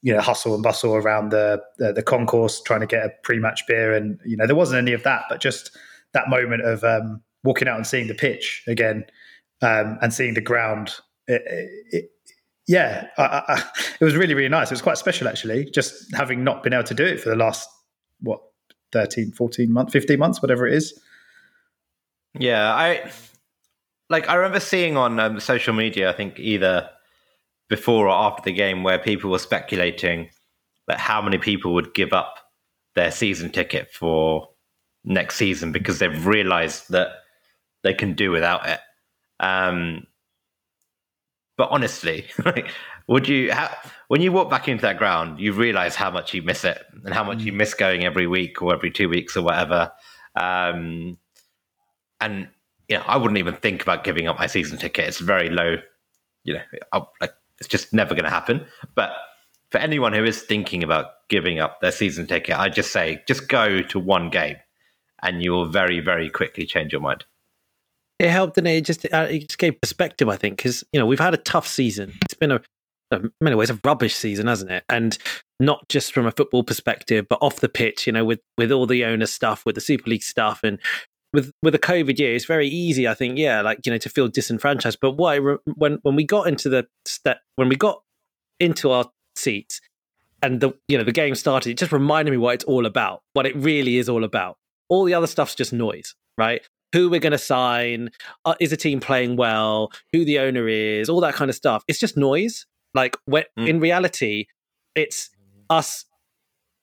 you 0.00 0.12
know 0.12 0.20
hustle 0.20 0.54
and 0.54 0.62
bustle 0.62 0.94
around 0.94 1.30
the 1.30 1.62
the, 1.78 1.92
the 1.92 2.02
concourse 2.02 2.60
trying 2.62 2.80
to 2.80 2.86
get 2.86 3.04
a 3.04 3.10
pre-match 3.22 3.66
beer 3.66 3.94
and 3.94 4.18
you 4.24 4.36
know 4.36 4.46
there 4.46 4.56
wasn't 4.56 4.78
any 4.78 4.92
of 4.92 5.02
that, 5.02 5.24
but 5.28 5.40
just 5.40 5.76
that 6.12 6.28
moment 6.28 6.62
of 6.62 6.84
um, 6.84 7.22
walking 7.44 7.68
out 7.68 7.76
and 7.76 7.86
seeing 7.86 8.06
the 8.06 8.14
pitch 8.14 8.62
again 8.66 9.04
um, 9.62 9.98
and 10.02 10.12
seeing 10.12 10.34
the 10.34 10.40
ground. 10.40 10.94
It, 11.26 11.42
it, 11.90 12.10
yeah, 12.66 13.08
I, 13.18 13.42
I, 13.48 13.64
it 14.00 14.04
was 14.04 14.16
really, 14.16 14.34
really 14.34 14.48
nice. 14.48 14.70
It 14.70 14.74
was 14.74 14.82
quite 14.82 14.98
special, 14.98 15.28
actually, 15.28 15.70
just 15.70 16.14
having 16.14 16.44
not 16.44 16.62
been 16.62 16.72
able 16.72 16.84
to 16.84 16.94
do 16.94 17.04
it 17.04 17.20
for 17.20 17.28
the 17.28 17.36
last, 17.36 17.68
what, 18.20 18.40
13, 18.92 19.32
14 19.32 19.72
months, 19.72 19.92
15 19.92 20.18
months, 20.18 20.42
whatever 20.42 20.66
it 20.66 20.74
is. 20.74 20.98
Yeah, 22.38 22.72
I 22.72 23.10
like. 24.08 24.28
I 24.28 24.34
remember 24.34 24.60
seeing 24.60 24.96
on 24.96 25.20
um, 25.20 25.40
social 25.40 25.74
media. 25.74 26.08
I 26.08 26.14
think 26.14 26.38
either 26.38 26.88
before 27.68 28.06
or 28.06 28.10
after 28.10 28.42
the 28.42 28.52
game, 28.52 28.82
where 28.82 28.98
people 28.98 29.30
were 29.30 29.38
speculating 29.38 30.30
that 30.88 30.98
how 30.98 31.20
many 31.20 31.38
people 31.38 31.74
would 31.74 31.94
give 31.94 32.12
up 32.12 32.38
their 32.94 33.10
season 33.10 33.50
ticket 33.50 33.92
for 33.92 34.48
next 35.04 35.36
season 35.36 35.72
because 35.72 35.98
they've 35.98 36.26
realised 36.26 36.90
that 36.90 37.08
they 37.82 37.94
can 37.94 38.14
do 38.14 38.30
without 38.30 38.66
it. 38.68 38.80
Um, 39.40 40.06
but 41.56 41.68
honestly, 41.70 42.26
like, 42.44 42.68
would 43.08 43.28
you 43.28 43.52
how, 43.52 43.70
when 44.08 44.20
you 44.20 44.32
walk 44.32 44.50
back 44.50 44.68
into 44.68 44.82
that 44.82 44.98
ground, 44.98 45.40
you 45.40 45.52
realise 45.52 45.94
how 45.94 46.10
much 46.10 46.34
you 46.34 46.42
miss 46.42 46.64
it 46.64 46.82
and 47.04 47.14
how 47.14 47.24
much 47.24 47.42
you 47.42 47.52
miss 47.52 47.74
going 47.74 48.04
every 48.04 48.26
week 48.26 48.62
or 48.62 48.74
every 48.74 48.90
two 48.90 49.08
weeks 49.08 49.36
or 49.36 49.42
whatever. 49.42 49.92
Um, 50.34 51.18
and 52.20 52.48
you 52.88 52.96
know, 52.96 53.04
I 53.06 53.16
wouldn't 53.16 53.38
even 53.38 53.54
think 53.54 53.82
about 53.82 54.04
giving 54.04 54.28
up 54.28 54.38
my 54.38 54.46
season 54.46 54.78
ticket. 54.78 55.08
It's 55.08 55.18
very 55.18 55.50
low. 55.50 55.76
You 56.44 56.54
know, 56.54 56.62
I, 56.92 57.02
like 57.20 57.34
it's 57.58 57.68
just 57.68 57.92
never 57.92 58.14
going 58.14 58.24
to 58.24 58.30
happen. 58.30 58.66
But 58.94 59.12
for 59.70 59.78
anyone 59.78 60.12
who 60.12 60.24
is 60.24 60.42
thinking 60.42 60.82
about 60.82 61.06
giving 61.28 61.58
up 61.58 61.80
their 61.80 61.92
season 61.92 62.26
ticket, 62.26 62.58
I 62.58 62.68
just 62.68 62.92
say 62.92 63.22
just 63.26 63.48
go 63.48 63.82
to 63.82 63.98
one 63.98 64.30
game, 64.30 64.56
and 65.22 65.42
you 65.42 65.52
will 65.52 65.68
very, 65.68 66.00
very 66.00 66.28
quickly 66.28 66.66
change 66.66 66.92
your 66.92 67.00
mind. 67.00 67.24
It 68.22 68.30
helped, 68.30 68.56
and 68.56 68.68
it 68.68 68.84
just 68.84 69.04
uh, 69.12 69.26
it 69.28 69.48
just 69.48 69.58
gave 69.58 69.80
perspective. 69.80 70.28
I 70.28 70.36
think 70.36 70.56
because 70.56 70.84
you 70.92 71.00
know 71.00 71.06
we've 71.06 71.18
had 71.18 71.34
a 71.34 71.38
tough 71.38 71.66
season. 71.66 72.12
It's 72.22 72.34
been 72.34 72.52
a 72.52 72.60
in 73.10 73.32
many 73.40 73.56
ways 73.56 73.68
a 73.68 73.80
rubbish 73.84 74.14
season, 74.14 74.46
hasn't 74.46 74.70
it? 74.70 74.84
And 74.88 75.18
not 75.58 75.88
just 75.88 76.12
from 76.12 76.26
a 76.26 76.30
football 76.30 76.62
perspective, 76.62 77.26
but 77.28 77.40
off 77.42 77.56
the 77.56 77.68
pitch. 77.68 78.06
You 78.06 78.12
know, 78.12 78.24
with 78.24 78.38
with 78.56 78.70
all 78.70 78.86
the 78.86 79.04
owner 79.04 79.26
stuff, 79.26 79.66
with 79.66 79.74
the 79.74 79.80
Super 79.80 80.08
League 80.08 80.22
stuff, 80.22 80.60
and 80.62 80.78
with 81.32 81.50
with 81.64 81.74
a 81.74 81.80
COVID 81.80 82.16
year, 82.16 82.32
it's 82.32 82.44
very 82.44 82.68
easy. 82.68 83.08
I 83.08 83.14
think, 83.14 83.38
yeah, 83.38 83.60
like 83.60 83.80
you 83.84 83.90
know, 83.90 83.98
to 83.98 84.08
feel 84.08 84.28
disenfranchised. 84.28 84.98
But 85.00 85.14
re- 85.14 85.58
when 85.74 85.98
when 86.02 86.14
we 86.14 86.24
got 86.24 86.46
into 86.46 86.68
the 86.68 86.86
step 87.04 87.40
when 87.56 87.68
we 87.68 87.74
got 87.74 88.02
into 88.60 88.92
our 88.92 89.10
seats 89.34 89.80
and 90.42 90.60
the 90.60 90.70
you 90.86 90.96
know 90.96 91.02
the 91.02 91.10
game 91.10 91.34
started, 91.34 91.70
it 91.70 91.78
just 91.78 91.90
reminded 91.90 92.30
me 92.30 92.36
what 92.36 92.54
it's 92.54 92.64
all 92.64 92.86
about, 92.86 93.22
what 93.32 93.46
it 93.46 93.56
really 93.56 93.98
is 93.98 94.08
all 94.08 94.22
about. 94.22 94.58
All 94.88 95.04
the 95.04 95.14
other 95.14 95.26
stuff's 95.26 95.56
just 95.56 95.72
noise, 95.72 96.14
right? 96.38 96.62
Who 96.92 97.08
we're 97.10 97.20
going 97.20 97.32
to 97.32 97.38
sign, 97.38 98.10
uh, 98.44 98.54
is 98.60 98.72
a 98.72 98.76
team 98.76 99.00
playing 99.00 99.36
well, 99.36 99.92
who 100.12 100.24
the 100.24 100.38
owner 100.38 100.68
is, 100.68 101.08
all 101.08 101.20
that 101.20 101.34
kind 101.34 101.48
of 101.48 101.54
stuff. 101.54 101.84
It's 101.88 101.98
just 101.98 102.16
noise. 102.16 102.66
Like 102.94 103.16
when, 103.24 103.44
Mm. 103.58 103.68
in 103.68 103.80
reality, 103.80 104.46
it's 104.94 105.30
us 105.70 106.04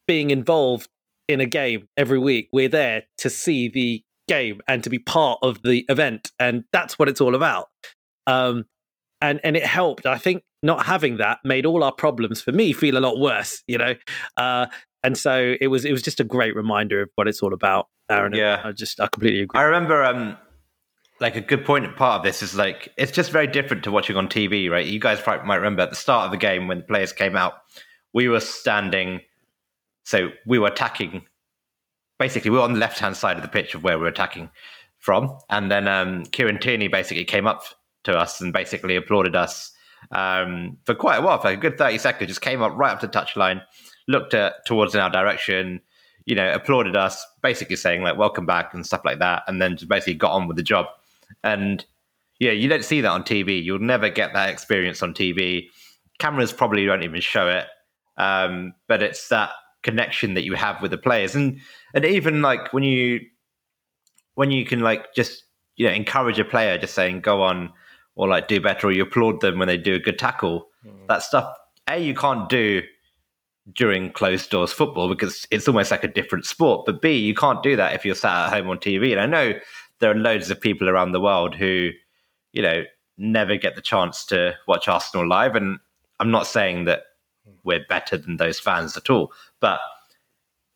being 0.08 0.32
involved 0.32 0.90
in 1.28 1.40
a 1.40 1.46
game 1.46 1.88
every 1.96 2.18
week. 2.18 2.50
We're 2.52 2.70
there 2.70 3.04
to 3.20 3.30
see 3.30 3.68
the 3.68 4.04
game 4.28 4.62
and 4.68 4.84
to 4.84 4.90
be 4.90 4.98
part 5.00 5.40
of 5.44 5.62
the 5.62 5.86
event, 5.90 6.32
and 6.40 6.64
that's 6.74 6.98
what 6.98 7.08
it's 7.10 7.22
all 7.22 7.36
about. 7.36 7.68
Um, 8.26 8.66
and 9.22 9.40
and 9.44 9.56
it 9.56 9.66
helped. 9.66 10.06
I 10.08 10.18
think 10.18 10.44
not 10.64 10.86
having 10.86 11.18
that 11.18 11.40
made 11.44 11.66
all 11.66 11.84
our 11.84 11.92
problems 11.92 12.42
for 12.42 12.52
me 12.52 12.74
feel 12.74 12.98
a 12.98 13.00
lot 13.00 13.20
worse. 13.20 13.64
You 13.68 13.78
know, 13.78 13.96
uh, 14.38 14.66
and 15.04 15.16
so 15.18 15.56
it 15.62 15.68
was 15.68 15.86
it 15.86 15.92
was 15.92 16.02
just 16.02 16.20
a 16.20 16.24
great 16.24 16.56
reminder 16.56 17.02
of 17.04 17.10
what 17.16 17.28
it's 17.28 17.42
all 17.44 17.54
about. 17.54 17.88
Aaron, 18.10 18.34
Yeah. 18.34 18.62
I 18.64 18.72
just 18.72 19.00
I 19.00 19.08
completely 19.08 19.42
agree. 19.42 19.60
I 19.60 19.64
remember 19.64 20.04
um 20.04 20.38
like 21.20 21.36
a 21.36 21.42
good 21.42 21.66
point 21.66 21.96
part 21.96 22.20
of 22.20 22.24
this 22.24 22.42
is 22.42 22.56
like 22.56 22.92
it's 22.98 23.12
just 23.12 23.32
very 23.32 23.48
different 23.48 23.84
to 23.84 23.92
watching 23.92 24.16
on 24.16 24.28
TV, 24.28 24.70
right? 24.70 24.86
You 24.86 25.00
guys 25.00 25.20
probably 25.22 25.48
might 25.48 25.58
remember 25.58 25.84
at 25.84 25.90
the 25.90 25.96
start 25.96 26.26
of 26.26 26.32
the 26.32 26.38
game 26.38 26.68
when 26.68 26.80
the 26.80 26.84
players 26.86 27.14
came 27.14 27.36
out, 27.36 27.54
we 28.14 28.28
were 28.28 28.40
standing 28.40 29.22
so 30.04 30.30
we 30.46 30.58
were 30.58 30.68
attacking 30.68 31.24
basically 32.18 32.50
we 32.52 32.58
were 32.58 32.64
on 32.64 32.74
the 32.74 32.80
left 32.80 33.00
hand 33.00 33.16
side 33.16 33.38
of 33.38 33.44
the 33.44 33.50
pitch 33.50 33.76
of 33.76 33.84
where 33.84 33.98
we 33.98 34.04
were 34.04 34.10
attacking 34.10 34.50
from. 34.98 35.38
And 35.50 35.70
then 35.72 35.88
um 35.88 36.24
Kieran 36.26 36.60
Tierney 36.60 36.88
basically 36.88 37.26
came 37.26 37.48
up 37.48 37.64
to 38.06 38.18
us 38.18 38.42
and 38.42 38.52
basically 38.54 38.96
applauded 38.96 39.36
us 39.36 39.72
um 40.12 40.78
for 40.86 40.96
quite 40.96 41.18
a 41.18 41.22
while, 41.22 41.40
for 41.40 41.50
like 41.50 41.58
a 41.58 41.62
good 41.62 41.78
30 41.78 41.98
seconds, 42.00 42.30
just 42.30 42.42
came 42.42 42.62
up 42.62 42.76
right 42.76 42.92
up 42.94 43.02
to 43.02 43.08
the 43.08 43.14
touchline, 43.14 43.62
looked 44.08 44.34
at 44.34 44.66
towards 44.66 44.96
in 44.96 45.02
our 45.02 45.10
direction, 45.10 45.82
you 46.30 46.36
know, 46.36 46.54
applauded 46.54 46.96
us, 46.96 47.26
basically 47.42 47.76
saying 47.76 48.04
like 48.04 48.16
"welcome 48.16 48.46
back" 48.46 48.72
and 48.76 48.86
stuff 48.86 49.02
like 49.04 49.18
that, 49.18 49.42
and 49.48 49.60
then 49.60 49.76
just 49.76 49.90
basically 49.90 50.14
got 50.14 50.32
on 50.32 50.48
with 50.48 50.58
the 50.58 50.64
job. 50.64 50.86
And 51.44 51.84
yeah, 52.40 52.52
you 52.52 52.70
don't 52.70 52.86
see 52.86 53.02
that 53.02 53.10
on 53.10 53.24
TV. 53.24 53.62
You'll 53.62 53.80
never 53.80 54.10
get 54.10 54.34
that 54.34 54.50
experience 54.50 55.02
on 55.02 55.16
TV. 55.16 55.70
Cameras 56.20 56.54
probably 56.54 56.86
don't 56.86 57.02
even 57.02 57.20
show 57.20 57.50
it, 57.50 57.66
um, 58.18 58.74
but 58.88 59.02
it's 59.02 59.30
that 59.30 59.50
connection 59.82 60.36
that 60.36 60.44
you 60.44 60.54
have 60.54 60.84
with 60.84 60.92
the 60.92 61.00
players, 61.00 61.34
and 61.34 61.60
and 61.96 62.06
even 62.06 62.44
like 62.44 62.72
when 62.74 62.84
you 62.84 63.22
when 64.36 64.52
you 64.52 64.66
can 64.66 64.82
like 64.82 65.16
just 65.16 65.46
you 65.78 65.88
know 65.88 65.94
encourage 65.94 66.38
a 66.38 66.46
player, 66.46 66.78
just 66.78 66.94
saying 66.94 67.22
"go 67.22 67.42
on" 67.42 67.74
or 68.14 68.28
like 68.28 68.48
do 68.48 68.62
better, 68.62 68.86
or 68.86 68.92
you 68.92 69.02
applaud 69.02 69.42
them 69.42 69.58
when 69.58 69.68
they 69.68 69.78
do 69.78 69.96
a 69.96 70.00
good 70.00 70.20
tackle. 70.20 70.68
That 71.08 71.24
stuff, 71.24 71.52
a 71.88 71.98
you 71.98 72.14
can't 72.14 72.48
do 72.50 72.84
during 73.74 74.12
closed 74.12 74.50
doors 74.50 74.72
football 74.72 75.10
because 75.10 75.48
it's 75.52 75.68
almost 75.68 75.92
like 75.92 76.04
a 76.04 76.08
different 76.08 76.46
sport. 76.46 76.86
But 76.86 77.02
B, 77.02 77.18
you 77.18 77.36
can't 77.36 77.64
do 77.64 77.76
that 77.76 77.94
if 77.94 78.06
you're 78.06 78.16
sat 78.16 78.48
at 78.48 78.54
home 78.54 78.70
on 78.70 78.78
TV. 78.78 79.12
And 79.12 79.22
I 79.22 79.26
know 79.26 79.60
there 80.00 80.12
are 80.12 80.16
loads 80.16 80.50
of 80.50 80.60
people 80.60 80.90
around 80.90 81.12
the 81.12 81.22
world 81.22 81.56
who, 81.56 81.92
you 82.54 82.62
know, 82.62 82.84
never 83.18 83.58
get 83.58 83.76
the 83.76 83.82
chance 83.82 84.26
to 84.26 84.56
watch 84.68 84.88
Arsenal 84.88 85.28
live. 85.28 85.56
And 85.56 85.80
I'm 86.20 86.32
not 86.32 86.48
saying 86.48 86.86
that 86.86 87.04
we're 87.64 87.86
better 87.88 88.18
than 88.18 88.38
those 88.38 88.60
fans 88.60 88.96
at 88.96 89.10
all, 89.10 89.34
but 89.60 89.80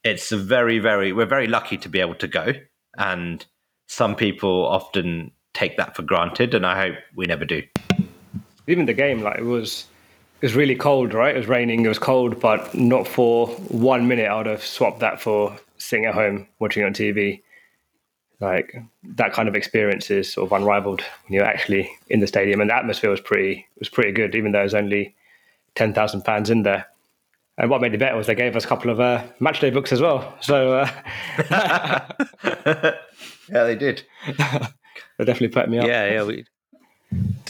it's 0.03 0.31
a 0.31 0.37
very, 0.37 0.79
very, 0.79 1.13
we're 1.13 1.25
very 1.25 1.47
lucky 1.47 1.77
to 1.77 1.89
be 1.89 1.99
able 1.99 2.15
to 2.15 2.27
go. 2.27 2.53
And 2.97 3.45
some 3.87 4.15
people 4.15 4.65
often 4.65 5.31
take 5.53 5.77
that 5.77 5.95
for 5.95 6.01
granted. 6.01 6.53
And 6.53 6.65
I 6.65 6.77
hope 6.77 6.95
we 7.15 7.25
never 7.25 7.45
do. 7.45 7.63
even 8.67 8.85
the 8.85 8.93
game, 8.93 9.21
like 9.21 9.39
it 9.39 9.45
was, 9.45 9.87
it 10.43 10.47
was 10.47 10.55
really 10.55 10.75
cold, 10.75 11.13
right? 11.13 11.33
It 11.33 11.37
was 11.37 11.47
raining, 11.47 11.85
it 11.85 11.87
was 11.87 11.99
cold, 11.99 12.37
but 12.41 12.75
not 12.75 13.07
for 13.07 13.47
one 13.69 14.09
minute. 14.09 14.27
I 14.27 14.35
would 14.35 14.45
have 14.45 14.61
swapped 14.61 14.99
that 14.99 15.21
for 15.21 15.57
sitting 15.77 16.03
at 16.03 16.13
home 16.13 16.49
watching 16.59 16.83
it 16.83 16.85
on 16.85 16.93
TV. 16.93 17.41
Like 18.41 18.75
that 19.15 19.31
kind 19.31 19.47
of 19.47 19.55
experience 19.55 20.11
is 20.11 20.33
sort 20.33 20.45
of 20.45 20.51
unrivaled 20.51 20.99
when 20.99 21.35
you're 21.35 21.45
actually 21.45 21.89
in 22.09 22.19
the 22.19 22.27
stadium, 22.27 22.59
and 22.59 22.69
the 22.69 22.75
atmosphere 22.75 23.09
was 23.09 23.21
pretty 23.21 23.65
was 23.79 23.87
pretty 23.87 24.11
good, 24.11 24.35
even 24.35 24.51
though 24.51 24.59
there's 24.59 24.73
only 24.73 25.15
ten 25.75 25.93
thousand 25.93 26.23
fans 26.23 26.49
in 26.49 26.63
there. 26.63 26.87
And 27.57 27.69
what 27.69 27.79
made 27.79 27.93
it 27.93 27.99
better 27.99 28.17
was 28.17 28.27
they 28.27 28.35
gave 28.35 28.57
us 28.57 28.65
a 28.65 28.67
couple 28.67 28.91
of 28.91 28.99
uh, 28.99 29.23
match 29.39 29.61
day 29.61 29.69
books 29.69 29.93
as 29.93 30.01
well. 30.01 30.35
So 30.41 30.79
uh, 30.79 30.89
yeah, 33.49 33.63
they 33.63 33.77
did. 33.77 34.03
they 34.27 35.23
definitely 35.23 35.47
put 35.47 35.69
me 35.69 35.79
up. 35.79 35.87
Yeah, 35.87 36.11
yeah, 36.11 36.23
we. 36.25 36.45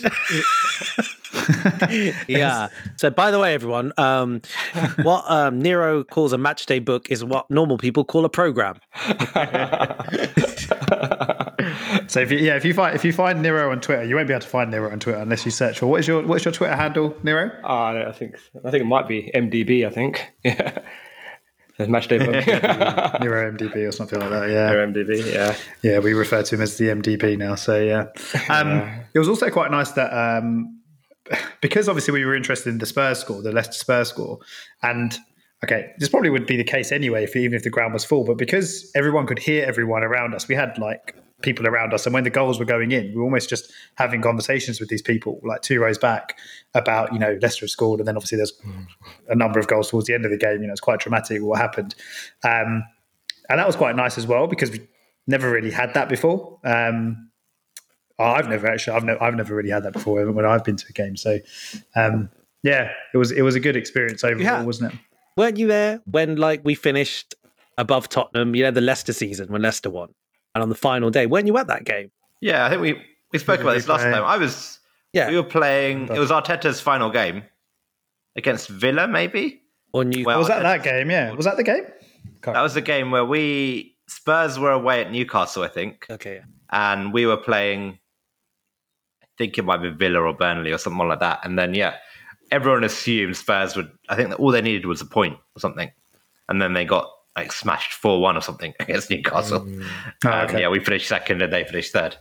yeah. 2.28 2.68
So, 2.98 3.10
by 3.10 3.32
the 3.32 3.40
way, 3.40 3.54
everyone, 3.54 3.94
um, 3.98 4.42
what 5.04 5.24
um, 5.30 5.60
Nero 5.60 6.04
calls 6.04 6.34
a 6.34 6.38
match 6.38 6.66
day 6.66 6.80
book 6.80 7.10
is 7.10 7.24
what 7.24 7.50
normal 7.50 7.78
people 7.78 8.04
call 8.04 8.26
a 8.26 8.30
program. 8.30 8.80
So 12.08 12.20
if 12.20 12.32
you, 12.32 12.38
yeah, 12.38 12.56
if 12.56 12.66
you 12.66 12.74
find 12.74 12.96
if 12.96 13.04
you 13.04 13.14
find 13.14 13.42
Nero 13.42 13.72
on 13.72 13.82
Twitter, 13.82 14.04
you 14.04 14.16
won't 14.16 14.28
be 14.28 14.34
able 14.34 14.42
to 14.42 14.48
find 14.48 14.70
Nero 14.70 14.92
on 14.92 15.00
Twitter 15.00 15.20
unless 15.20 15.46
you 15.46 15.52
search 15.52 15.80
for 15.80 15.88
what 15.88 16.00
is 16.00 16.08
your 16.08 16.26
what's 16.26 16.46
your 16.46 16.52
Twitter 16.52 16.76
handle, 16.76 17.16
Nero? 17.24 17.52
Ah, 17.64 18.08
I 18.08 18.12
think 18.12 18.36
I 18.64 18.72
think 18.72 18.84
it 18.84 18.88
might 18.88 19.08
be 19.08 19.32
MDB. 19.34 19.86
I 19.86 19.90
think. 19.90 20.32
Yeah. 20.44 20.80
Match 21.88 22.08
day 22.08 22.20
book. 22.20 22.46
Nero 22.46 23.52
MDB 23.52 23.88
or 23.88 23.92
something 23.92 24.20
like 24.20 24.30
that. 24.30 24.50
Yeah, 24.50 24.70
Nero 24.70 24.92
MDB. 24.92 25.34
Yeah. 25.34 25.56
yeah. 25.82 26.00
We 26.00 26.14
refer 26.14 26.44
to 26.44 26.56
him 26.56 26.62
as 26.62 26.78
the 26.78 26.90
MDB 26.90 27.38
now. 27.38 27.56
So 27.56 27.82
yeah, 27.82 28.08
um, 28.48 28.84
it 29.14 29.20
was 29.20 29.28
also 29.28 29.50
quite 29.50 29.72
nice 29.72 29.92
that 29.94 30.14
um, 30.14 30.80
because 31.62 31.88
obviously 31.88 32.14
we 32.14 32.26
were 32.26 32.36
interested 32.36 32.70
in 32.70 32.78
the 32.80 32.86
Spurs 32.86 33.20
score, 33.20 33.42
the 33.42 33.52
Leicester 33.52 33.74
Spurs 33.74 34.10
score, 34.10 34.40
and 34.82 35.18
okay, 35.64 35.92
this 35.98 36.10
probably 36.10 36.30
would 36.30 36.46
be 36.46 36.58
the 36.58 36.64
case 36.64 36.92
anyway, 36.92 37.24
if 37.24 37.36
even 37.36 37.56
if 37.56 37.64
the 37.64 37.70
ground 37.70 37.94
was 37.94 38.04
full. 38.04 38.26
But 38.26 38.38
because 38.38 38.92
everyone 38.96 39.26
could 39.26 39.40
hear 39.40 39.66
everyone 39.66 40.04
around 40.04 40.34
us, 40.36 40.48
we 40.48 40.56
had 40.56 40.78
like 40.78 41.16
people 41.42 41.68
around 41.68 41.94
us, 41.94 42.06
and 42.06 42.14
when 42.14 42.24
the 42.24 42.30
goals 42.30 42.60
were 42.60 42.66
going 42.66 42.92
in, 42.92 43.10
we 43.10 43.16
were 43.16 43.24
almost 43.24 43.50
just 43.50 43.72
having 43.96 44.22
conversations 44.22 44.80
with 44.80 44.90
these 44.90 45.02
people, 45.02 45.40
like 45.44 45.62
two 45.62 45.80
rows 45.80 45.98
back, 45.98 46.38
about 46.74 47.14
you 47.14 47.20
know 47.20 47.38
Leicester 47.42 47.68
scored, 47.68 48.00
and 48.00 48.08
then 48.08 48.18
obviously 48.18 48.38
there's 48.38 48.54
a 49.30 49.36
number 49.36 49.60
of 49.60 49.68
goals 49.68 49.90
towards 49.90 50.08
the 50.08 50.14
end 50.14 50.26
of 50.26 50.32
the 50.32 50.38
game. 50.38 50.62
You 50.62 50.68
know, 50.68 50.74
it's 50.74 50.82
quite 50.82 51.00
dramatic 51.00 51.42
what 51.42 51.60
happened, 51.60 51.96
um, 52.44 52.84
and 53.50 53.60
that 53.60 53.68
was 53.68 53.76
quite 53.76 53.96
nice 53.96 54.18
as 54.18 54.28
well 54.28 54.48
because 54.48 54.72
we 54.72 54.88
never 55.28 55.50
really 55.50 55.72
had 55.72 55.94
that 55.94 56.10
before. 56.10 56.60
Um, 56.66 57.30
I've 58.20 58.48
never 58.50 58.68
actually, 58.68 58.96
I've, 58.96 59.04
ne- 59.04 59.18
I've 59.20 59.36
never 59.36 59.56
really 59.56 59.70
had 59.72 59.84
that 59.84 59.94
before 59.94 60.30
when 60.32 60.46
I've 60.46 60.64
been 60.64 60.76
to 60.78 60.86
a 60.90 60.94
game. 60.94 61.18
So, 61.18 61.40
um, 61.96 62.30
yeah, 62.62 62.92
it 63.14 63.18
was 63.18 63.32
it 63.32 63.42
was 63.42 63.56
a 63.56 63.60
good 63.60 63.76
experience 63.76 64.24
overall, 64.24 64.42
Yeah. 64.44 64.64
wasn't 64.64 64.94
it? 64.94 65.00
Weren't 65.36 65.58
you 65.58 65.68
there 65.68 66.00
when 66.06 66.36
like 66.38 66.62
we 66.64 66.76
finished 66.76 67.34
above 67.78 68.08
Tottenham? 68.10 68.56
You 68.56 68.64
know, 68.64 68.72
the 68.72 68.82
Leicester 68.82 69.14
season 69.14 69.52
when 69.52 69.62
Leicester 69.64 69.90
won, 69.90 70.14
and 70.54 70.62
on 70.62 70.70
the 70.70 70.76
final 70.76 71.10
day, 71.10 71.26
weren't 71.26 71.48
you 71.48 71.58
at 71.58 71.68
that 71.68 71.86
game? 71.86 72.12
Yeah, 72.40 72.66
I 72.66 72.70
think 72.70 72.82
we 72.82 73.02
we 73.32 73.40
spoke 73.40 73.60
Who 73.60 73.64
about 73.68 73.74
this 73.76 73.88
last 73.88 74.02
play? 74.04 74.12
time. 74.12 74.24
I 74.24 74.38
was 74.38 74.80
Yeah, 75.12 75.30
we 75.30 75.36
were 75.36 75.44
playing. 75.44 76.08
It 76.10 76.20
was 76.20 76.30
Arteta's 76.30 76.80
final 76.80 77.10
game 77.10 77.44
against 78.36 78.70
Villa, 78.70 79.08
maybe. 79.08 79.62
or 79.92 80.04
New. 80.04 80.24
Well, 80.26 80.40
was 80.40 80.48
that 80.48 80.62
that 80.64 80.84
game? 80.84 81.10
Yeah, 81.10 81.32
was 81.34 81.46
that 81.46 81.58
the 81.58 81.64
game? 81.64 81.86
That 82.44 82.62
was 82.62 82.74
the 82.76 82.82
game 82.82 83.10
where 83.12 83.26
we 83.26 83.96
Spurs 84.08 84.60
were 84.60 84.72
away 84.72 85.02
at 85.02 85.12
Newcastle, 85.12 85.64
I 85.64 85.68
think, 85.70 86.06
okay, 86.10 86.42
and 86.72 87.12
we 87.14 87.26
were 87.26 87.38
playing. 87.38 88.00
Think 89.38 89.58
it 89.58 89.66
might 89.66 89.82
be 89.82 89.90
Villa 89.90 90.20
or 90.22 90.34
Burnley 90.34 90.72
or 90.72 90.78
something 90.78 91.08
like 91.08 91.20
that. 91.22 91.40
And 91.44 91.58
then 91.58 91.74
yeah, 91.74 91.96
everyone 92.52 92.84
assumed 92.84 93.36
Spurs 93.36 93.76
would. 93.76 93.90
I 94.10 94.16
think 94.16 94.30
that 94.30 94.40
all 94.40 94.52
they 94.52 94.62
needed 94.62 94.86
was 94.86 95.02
a 95.02 95.06
point 95.06 95.38
or 95.56 95.60
something, 95.60 95.92
and 96.50 96.62
then 96.62 96.74
they 96.74 96.86
got 96.86 97.10
like 97.36 97.52
smashed 97.52 97.94
four 97.94 98.22
one 98.22 98.38
or 98.38 98.42
something 98.42 98.74
against 98.80 99.10
Newcastle. 99.10 99.68
Oh, 100.26 100.30
Um, 100.32 100.46
okay. 100.48 100.62
yeah, 100.62 100.70
we 100.70 100.80
finished 100.80 101.08
second 101.08 101.42
and 101.42 101.52
they 101.52 101.64
finished 101.64 101.94
third. 101.94 102.16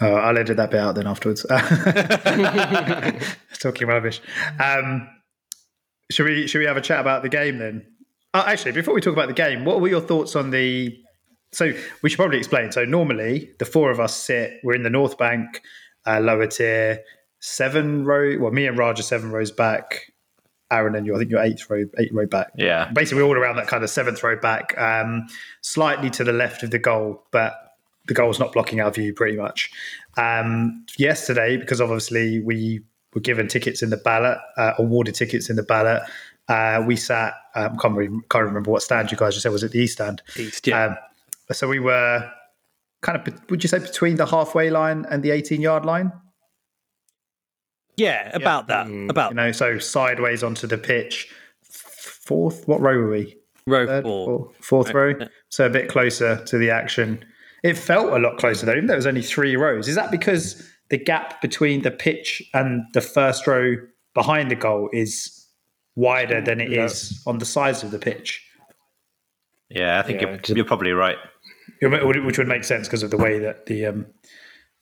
Oh, 0.00 0.12
I'll 0.14 0.36
edit 0.36 0.56
that 0.56 0.72
bit 0.72 0.80
out 0.80 0.96
then 0.96 1.06
afterwards. 1.06 1.46
Talking 3.60 3.86
rubbish. 3.86 4.20
Um, 4.60 5.08
should 6.10 6.26
we 6.26 6.46
should 6.46 6.58
we 6.58 6.66
have 6.66 6.76
a 6.76 6.80
chat 6.80 7.00
about 7.00 7.22
the 7.22 7.28
game 7.28 7.58
then? 7.58 7.86
Uh, 8.32 8.44
actually, 8.46 8.72
before 8.72 8.94
we 8.94 9.00
talk 9.00 9.12
about 9.12 9.28
the 9.28 9.34
game, 9.34 9.64
what 9.64 9.80
were 9.80 9.88
your 9.88 10.00
thoughts 10.00 10.34
on 10.36 10.50
the? 10.50 10.96
So 11.52 11.72
we 12.02 12.10
should 12.10 12.16
probably 12.16 12.38
explain. 12.38 12.72
So 12.72 12.84
normally 12.84 13.50
the 13.60 13.64
four 13.64 13.90
of 13.92 14.00
us 14.00 14.16
sit. 14.16 14.54
We're 14.64 14.74
in 14.74 14.82
the 14.82 14.90
North 14.90 15.16
Bank, 15.16 15.62
uh, 16.06 16.20
lower 16.20 16.46
tier, 16.46 17.02
seven 17.40 18.04
row. 18.04 18.36
Well, 18.38 18.52
me 18.52 18.66
and 18.66 18.78
Raj 18.78 19.00
are 19.00 19.04
seven 19.04 19.30
rows 19.30 19.50
back. 19.50 20.12
Aaron 20.70 20.94
and 20.94 21.06
you, 21.06 21.14
I 21.14 21.18
think 21.18 21.30
you're 21.30 21.42
eighth 21.42 21.68
row, 21.68 21.84
eight 21.98 22.12
row 22.12 22.26
back 22.26 22.50
Yeah, 22.56 22.90
basically 22.92 23.22
all 23.22 23.36
around 23.36 23.56
that 23.56 23.68
kind 23.68 23.84
of 23.84 23.90
seventh 23.90 24.22
row 24.22 24.36
back, 24.36 24.76
um, 24.78 25.26
slightly 25.60 26.10
to 26.10 26.24
the 26.24 26.32
left 26.32 26.62
of 26.62 26.70
the 26.70 26.78
goal, 26.78 27.22
but 27.30 27.54
the 28.06 28.14
goal's 28.14 28.38
not 28.38 28.52
blocking 28.52 28.80
our 28.80 28.90
view 28.90 29.12
pretty 29.12 29.36
much. 29.36 29.70
Um, 30.16 30.84
yesterday, 30.98 31.56
because 31.56 31.80
obviously 31.80 32.40
we 32.40 32.80
were 33.14 33.20
given 33.20 33.46
tickets 33.46 33.82
in 33.82 33.90
the 33.90 33.96
ballot, 33.96 34.38
uh, 34.56 34.72
awarded 34.78 35.14
tickets 35.14 35.48
in 35.48 35.56
the 35.56 35.62
ballot, 35.62 36.02
uh, 36.48 36.82
we 36.86 36.96
sat. 36.96 37.34
Um, 37.54 37.76
can't, 37.78 37.96
re- 37.96 38.08
can't 38.28 38.44
remember 38.44 38.70
what 38.70 38.82
stand 38.82 39.10
you 39.10 39.16
guys 39.16 39.34
just 39.34 39.44
said. 39.44 39.52
Was 39.52 39.62
it 39.62 39.72
the 39.72 39.78
East 39.78 39.94
stand? 39.94 40.22
East, 40.36 40.66
yeah. 40.66 40.86
Um, 40.86 40.96
so 41.52 41.68
we 41.68 41.78
were 41.78 42.30
kind 43.04 43.16
of, 43.18 43.50
would 43.50 43.62
you 43.62 43.68
say, 43.68 43.78
between 43.78 44.16
the 44.16 44.26
halfway 44.26 44.70
line 44.70 45.04
and 45.10 45.22
the 45.22 45.30
18 45.30 45.60
yard 45.60 45.84
line? 45.84 46.10
yeah, 47.96 48.30
about 48.34 48.66
that, 48.68 48.86
mm. 48.86 49.08
about 49.08 49.30
You 49.30 49.36
know, 49.36 49.52
so 49.52 49.78
sideways 49.78 50.42
onto 50.42 50.66
the 50.66 50.78
pitch. 50.78 51.32
Fourth, 51.62 52.66
what 52.66 52.80
row 52.80 52.98
were 52.98 53.10
we? 53.10 53.36
row 53.66 53.86
third, 53.86 54.02
four. 54.02 54.26
four- 54.26 54.52
fourth 54.60 54.94
row, 54.94 55.14
so 55.48 55.66
a 55.66 55.70
bit 55.70 55.88
closer 55.88 56.42
to 56.46 56.58
the 56.58 56.70
action. 56.70 57.24
It 57.62 57.78
felt 57.78 58.12
a 58.12 58.18
lot 58.18 58.38
closer 58.38 58.66
though, 58.66 58.72
even 58.72 58.86
though 58.86 58.94
it 58.94 58.96
was 58.96 59.06
only 59.06 59.22
three 59.22 59.56
rows. 59.56 59.88
Is 59.88 59.94
that 59.94 60.10
because 60.10 60.68
the 60.90 60.98
gap 60.98 61.40
between 61.40 61.82
the 61.82 61.90
pitch 61.90 62.42
and 62.52 62.82
the 62.92 63.00
first 63.00 63.46
row 63.46 63.76
behind 64.12 64.50
the 64.50 64.56
goal 64.56 64.90
is 64.92 65.46
wider 65.96 66.40
than 66.40 66.60
it 66.60 66.72
is 66.72 67.22
on 67.26 67.38
the 67.38 67.46
sides 67.46 67.82
of 67.82 67.90
the 67.90 67.98
pitch? 67.98 68.42
yeah, 69.70 69.98
I 69.98 70.02
think 70.02 70.20
Yeah, 70.20 70.38
you're, 70.46 70.56
you're 70.58 70.66
probably 70.66 70.92
right. 70.92 71.16
Which 71.80 72.38
would 72.38 72.48
make 72.48 72.64
sense 72.64 72.86
because 72.86 73.02
of 73.02 73.10
the 73.10 73.16
way 73.16 73.38
that 73.38 73.66
the 73.66 73.86
um, 73.86 74.06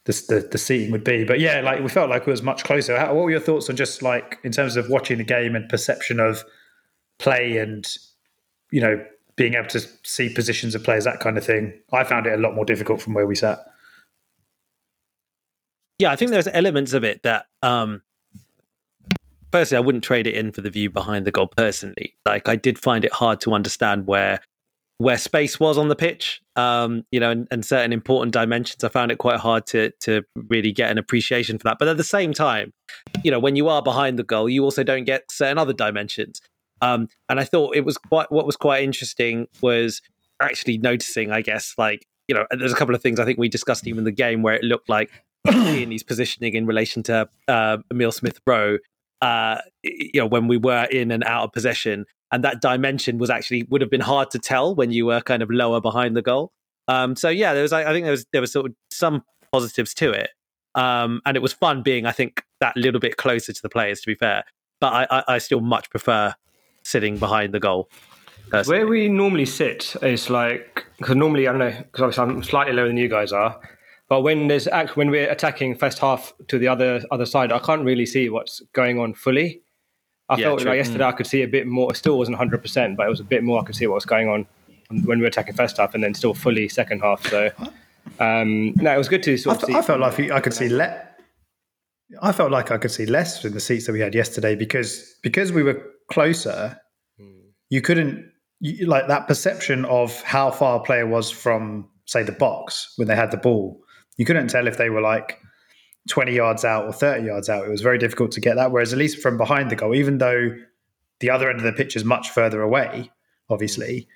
the, 0.05 0.13
the 0.29 0.49
the 0.53 0.59
seating 0.59 0.91
would 0.91 1.05
be. 1.05 1.25
But 1.25 1.41
yeah, 1.41 1.61
like 1.61 1.81
we 1.81 1.89
felt 1.89 2.11
like 2.11 2.23
it 2.23 2.31
was 2.31 2.43
much 2.43 2.65
closer. 2.65 2.99
How, 2.99 3.15
what 3.15 3.25
were 3.25 3.31
your 3.31 3.41
thoughts 3.41 3.71
on 3.71 3.77
just 3.77 4.03
like 4.03 4.39
in 4.45 4.53
terms 4.53 4.77
of 4.77 4.89
watching 4.89 5.19
the 5.19 5.25
game 5.25 5.55
and 5.55 5.69
perception 5.69 6.21
of 6.21 6.45
play 7.19 7.59
and 7.59 7.87
you 8.71 8.81
know 8.81 9.05
being 9.37 9.55
able 9.55 9.69
to 9.69 9.81
see 10.05 10.29
positions 10.29 10.75
of 10.75 10.85
players, 10.85 11.05
that 11.05 11.21
kind 11.21 11.39
of 11.39 11.45
thing? 11.45 11.73
I 11.93 12.05
found 12.05 12.27
it 12.27 12.33
a 12.35 12.43
lot 12.43 12.55
more 12.55 12.65
difficult 12.65 13.01
from 13.01 13.15
where 13.15 13.27
we 13.27 13.35
sat. 13.35 13.59
yeah, 15.99 16.11
I 16.11 16.17
think 16.17 16.33
there's 16.33 16.49
elements 16.49 16.95
of 16.95 17.05
it 17.05 17.23
that 17.23 17.47
um 17.63 18.03
personally 19.53 19.83
I 19.83 19.87
wouldn't 19.87 20.03
trade 20.03 20.27
it 20.27 20.35
in 20.35 20.51
for 20.51 20.61
the 20.61 20.71
view 20.71 20.91
behind 20.91 21.27
the 21.27 21.31
goal 21.31 21.47
personally. 21.47 22.17
Like 22.27 22.49
I 22.49 22.57
did 22.57 22.79
find 22.79 23.05
it 23.05 23.13
hard 23.13 23.41
to 23.43 23.55
understand 23.55 24.07
where 24.07 24.41
where 25.03 25.19
space 25.19 25.59
was 25.59 25.77
on 25.79 25.89
the 25.89 25.97
pitch. 25.97 26.41
Um, 26.55 27.05
you 27.11 27.19
know, 27.19 27.31
and, 27.31 27.49
and 27.51 27.65
certain 27.65 27.93
important 27.93 28.33
dimensions. 28.33 28.85
I 28.85 28.89
found 28.89 29.11
it 29.11 29.19
quite 29.19 29.41
hard 29.41 29.67
to 29.69 29.91
to 30.01 30.23
really 30.35 30.73
get 30.73 30.91
an 30.91 30.99
appreciation 30.99 31.59
for 31.59 31.65
that. 31.65 31.79
But 31.79 31.89
at 31.89 31.97
the 31.97 32.05
same 32.05 32.33
time, 32.33 32.73
you 33.25 33.31
know, 33.31 33.39
when 33.39 33.57
you 33.57 33.69
are 33.69 33.83
behind 33.83 34.19
the 34.19 34.23
goal, 34.23 34.49
you 34.49 34.63
also 34.63 34.85
don't 34.85 35.05
get 35.05 35.25
certain 35.31 35.59
other 35.59 35.73
dimensions. 35.73 36.41
Um, 36.83 37.09
and 37.29 37.41
I 37.41 37.45
thought 37.45 37.75
it 37.75 37.85
was 37.85 37.99
quite 37.99 38.31
what 38.31 38.47
was 38.47 38.57
quite 38.57 38.85
interesting 38.85 39.49
was 39.61 40.03
actually 40.41 40.79
noticing, 40.79 41.31
I 41.31 41.41
guess, 41.41 41.75
like, 41.79 42.07
you 42.29 42.35
know, 42.35 42.47
there's 42.51 42.73
a 42.73 42.77
couple 42.77 42.95
of 42.95 43.03
things 43.03 43.19
I 43.19 43.25
think 43.25 43.39
we 43.39 43.49
discussed 43.49 43.87
even 43.87 44.05
the 44.05 44.13
game 44.13 44.43
where 44.43 44.55
it 44.55 44.65
looked 44.65 44.89
like 44.89 45.11
Tierney's 45.51 46.03
positioning 46.03 46.55
in 46.55 46.67
relation 46.67 47.03
to 47.05 47.29
uh, 47.49 47.79
Emil 47.91 48.13
Smith 48.13 48.41
Rowe, 48.47 48.79
uh, 49.23 49.59
you 49.83 50.21
know, 50.21 50.27
when 50.27 50.49
we 50.49 50.59
were 50.59 50.85
in 50.91 51.11
and 51.11 51.25
out 51.25 51.45
of 51.45 51.53
possession. 51.53 52.05
And 52.33 52.43
that 52.45 52.61
dimension 52.61 53.19
was 53.19 53.31
actually 53.31 53.65
would 53.65 53.83
have 53.83 53.91
been 53.91 54.01
hard 54.01 54.31
to 54.31 54.39
tell 54.39 54.75
when 54.75 54.91
you 54.91 55.07
were 55.07 55.21
kind 55.21 55.43
of 55.43 55.51
lower 55.51 55.81
behind 55.81 56.17
the 56.17 56.23
goal. 56.23 56.51
Um, 56.89 57.15
so 57.15 57.29
yeah, 57.29 57.53
there 57.53 57.63
was 57.63 57.73
I 57.73 57.93
think 57.93 58.05
there 58.05 58.11
was 58.11 58.27
there 58.33 58.41
was 58.41 58.51
sort 58.51 58.67
of 58.67 58.73
some 58.91 59.23
positives 59.53 59.93
to 59.95 60.11
it, 60.11 60.31
um, 60.75 61.21
and 61.27 61.37
it 61.37 61.41
was 61.41 61.53
fun 61.53 61.83
being 61.83 62.07
I 62.07 62.13
think 62.13 62.43
that 62.61 62.75
little 62.75 63.01
bit 63.01 63.19
closer 63.19 63.53
to 63.53 63.63
the 63.63 63.69
players. 63.69 64.01
To 64.01 64.07
be 64.07 64.15
fair, 64.15 64.45
but 64.81 64.93
I, 64.95 65.07
I, 65.11 65.25
I 65.35 65.39
still 65.39 65.61
much 65.61 65.91
prefer 65.91 66.35
sitting 66.85 67.19
behind 67.19 67.53
the 67.53 67.61
goal. 67.61 67.91
personally. 68.51 68.79
Where 68.79 68.87
we 68.87 69.09
normally 69.09 69.47
sit 69.47 69.95
is 70.03 70.31
like 70.31 70.87
because 70.99 71.17
normally 71.17 71.47
I 71.49 71.53
don't 71.53 71.59
know 71.59 71.77
because 71.83 72.03
obviously 72.03 72.25
I'm 72.25 72.43
slightly 72.43 72.73
lower 72.73 72.89
than 72.89 72.97
you 72.97 73.09
guys 73.09 73.33
are, 73.33 73.61
but 74.13 74.21
when 74.21 74.47
there's 74.49 74.67
act 74.69 74.95
when 74.95 75.09
we're 75.09 75.31
attacking 75.31 75.75
first 75.75 75.99
half 75.99 76.35
to 76.49 76.59
the 76.59 76.69
other 76.69 77.01
other 77.11 77.25
side, 77.25 77.51
I 77.51 77.59
can't 77.59 77.83
really 77.83 78.05
see 78.05 78.29
what's 78.29 78.61
going 78.75 78.99
on 78.99 79.15
fully. 79.15 79.63
I 80.29 80.37
Yeah, 80.37 80.49
felt 80.49 80.61
true. 80.61 80.69
like 80.69 80.77
yesterday 80.77 81.05
I 81.05 81.13
could 81.13 81.27
see 81.27 81.41
a 81.41 81.49
bit 81.49 81.67
more. 81.67 81.91
It 81.91 81.97
still 81.97 82.19
wasn't 82.19 82.35
100, 82.35 82.61
percent 82.61 82.99
but 82.99 83.07
it 83.07 83.09
was 83.09 83.21
a 83.21 83.25
bit 83.25 83.43
more. 83.43 83.59
I 83.63 83.65
could 83.65 83.75
see 83.75 83.87
what 83.87 83.95
was 83.95 84.05
going 84.05 84.29
on 84.29 84.47
when 84.91 85.17
we 85.19 85.23
were 85.23 85.29
attacking 85.29 85.55
first 85.55 85.79
half, 85.79 85.95
and 85.95 86.05
then 86.05 86.13
still 86.13 86.35
fully 86.35 86.69
second 86.69 87.01
half. 87.01 87.27
So 87.27 87.51
um, 88.21 88.75
no, 88.75 88.93
it 88.95 88.99
was 88.99 89.09
good 89.09 89.23
to 89.23 89.33
I, 89.33 89.37
sort 89.37 89.63
of 89.63 89.69
see. 89.69 89.75
I 89.75 89.81
felt 89.81 90.01
like 90.01 90.31
I 90.31 90.41
could 90.41 90.53
see 90.53 90.69
le- 90.69 91.09
I 92.21 92.33
felt 92.33 92.51
like 92.53 92.71
I 92.71 92.77
could 92.77 92.91
see 92.91 93.07
less 93.07 93.43
in 93.47 93.55
the 93.55 93.61
seats 93.61 93.87
that 93.87 93.93
we 93.95 94.01
had 94.01 94.15
yesterday 94.15 94.55
because 94.55 95.17
because 95.23 95.53
we 95.53 95.63
were 95.63 95.83
closer. 96.11 96.79
You 97.71 97.81
couldn't 97.81 98.31
you, 98.61 98.85
like 98.85 99.09
that 99.09 99.27
perception 99.27 99.87
of 99.87 100.21
how 100.23 100.51
far 100.51 100.81
a 100.81 100.83
player 100.83 101.07
was 101.07 101.31
from, 101.31 101.89
say, 102.05 102.23
the 102.23 102.33
box 102.33 102.93
when 102.97 103.09
they 103.09 103.17
had 103.17 103.31
the 103.31 103.39
ball. 103.39 103.82
You 104.17 104.25
couldn't 104.25 104.49
tell 104.49 104.67
if 104.67 104.77
they 104.77 104.91
were 104.91 105.01
like 105.01 105.39
twenty 106.09 106.35
yards 106.35 106.65
out 106.65 106.85
or 106.85 106.93
thirty 106.93 107.27
yards 107.27 107.49
out. 107.49 107.65
It 107.65 107.71
was 107.71 107.81
very 107.81 107.99
difficult 107.99 108.33
to 108.33 108.41
get 108.41 108.57
that. 108.57 108.71
Whereas 108.73 108.93
at 108.93 108.99
least 108.99 109.21
from 109.21 109.37
behind 109.37 109.71
the 109.71 109.77
goal, 109.77 109.95
even 109.95 110.19
though 110.19 110.57
the 111.21 111.31
other 111.31 111.49
end 111.49 111.59
of 111.59 111.65
the 111.65 111.73
pitch 111.73 111.97
is 111.97 112.05
much 112.05 112.31
further 112.31 112.61
away, 112.63 113.11
obviously, 113.49 114.09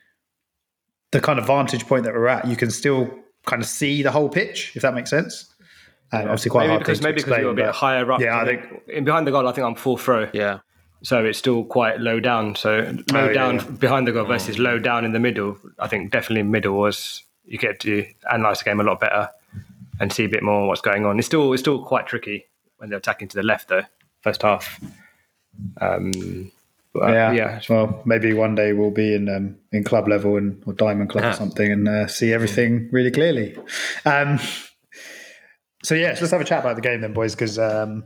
the 1.13 1.21
kind 1.21 1.39
of 1.39 1.47
vantage 1.47 1.87
point 1.87 2.05
that 2.05 2.13
we're 2.15 2.27
at, 2.27 2.47
you 2.47 2.57
can 2.57 2.71
still 2.71 3.11
kind 3.47 3.63
of 3.63 3.69
see 3.69 4.03
the 4.03 4.11
whole 4.11 4.29
pitch, 4.29 4.73
if 4.75 4.83
that 4.83 4.95
makes 4.95 5.11
sense. 5.11 5.53
And 6.13 6.25
obviously, 6.25 6.51
quite 6.51 6.63
maybe 6.63 6.71
hard 6.71 6.81
because 6.81 6.99
thing 6.99 7.03
to 7.05 7.09
maybe 7.09 7.23
because 7.23 7.39
you're 7.41 7.51
a 7.51 7.55
bit 7.55 7.75
higher 7.75 8.11
up. 8.13 8.21
Yeah, 8.21 8.39
I 8.41 8.45
think- 8.45 8.83
in 8.89 9.05
behind 9.05 9.27
the 9.27 9.31
goal, 9.33 9.47
I 9.49 9.53
think 9.53 9.67
I'm 9.67 9.75
full 9.75 9.97
row. 10.07 10.29
yeah. 10.33 10.61
so 11.03 11.25
it's 11.25 11.39
still 11.39 11.65
quite 11.65 12.01
low 12.01 12.21
down. 12.21 12.55
So 12.57 12.93
low 13.13 13.29
Oh, 13.29 13.33
down 13.33 13.57
yeah. 13.57 13.65
behind 13.65 14.07
the 14.07 14.13
goal 14.13 14.25
mm. 14.25 14.29
versus 14.29 14.59
low 14.59 14.79
down 14.79 15.05
in 15.05 15.13
the 15.13 15.19
middle. 15.21 15.57
I 15.79 15.89
think 15.89 16.11
definitely 16.13 16.43
middle 16.45 16.77
was 16.77 17.23
you 17.45 17.59
get 17.59 17.81
to 17.81 18.05
analyze 18.33 18.59
the 18.61 18.65
game 18.65 18.81
a 18.81 18.85
lot 18.85 18.99
better 19.01 19.29
and 20.01 20.13
see 20.13 20.25
a 20.25 20.29
bit 20.29 20.43
more 20.43 20.67
what's 20.67 20.81
going 20.81 21.05
on. 21.07 21.19
It's 21.19 21.27
still 21.27 21.53
it's 21.53 21.63
still 21.63 21.83
quite 21.83 22.07
tricky 22.07 22.47
when 22.79 22.91
they're 22.91 22.99
attacking 22.99 23.29
to 23.29 23.37
the 23.37 23.43
left 23.43 23.69
though. 23.69 23.83
First 24.23 24.43
half, 24.43 24.81
um, 25.81 26.51
But, 26.93 27.13
yeah. 27.13 27.33
yeah, 27.33 27.61
Well, 27.69 28.03
maybe 28.05 28.33
one 28.33 28.55
day 28.55 28.73
we'll 28.73 28.91
be 28.91 29.15
in 29.15 29.29
um, 29.29 29.57
in 29.73 29.85
club 29.85 30.09
level 30.09 30.37
and 30.37 30.63
or 30.67 30.73
diamond 30.73 31.11
club 31.11 31.25
Yeah. 31.25 31.31
or 31.31 31.35
something 31.35 31.71
and 31.71 31.89
uh, 31.89 32.07
see 32.07 32.33
everything 32.33 32.89
really 32.91 33.11
clearly. 33.11 33.57
Um, 34.05 34.39
so 35.83 35.95
yeah, 35.95 36.15
so 36.15 36.23
let's 36.23 36.33
have 36.33 36.41
a 36.41 36.45
chat 36.45 36.61
about 36.61 36.75
the 36.77 36.83
game 36.83 37.03
then, 37.03 37.13
boys. 37.13 37.35
Because 37.35 37.59
um, 37.59 38.05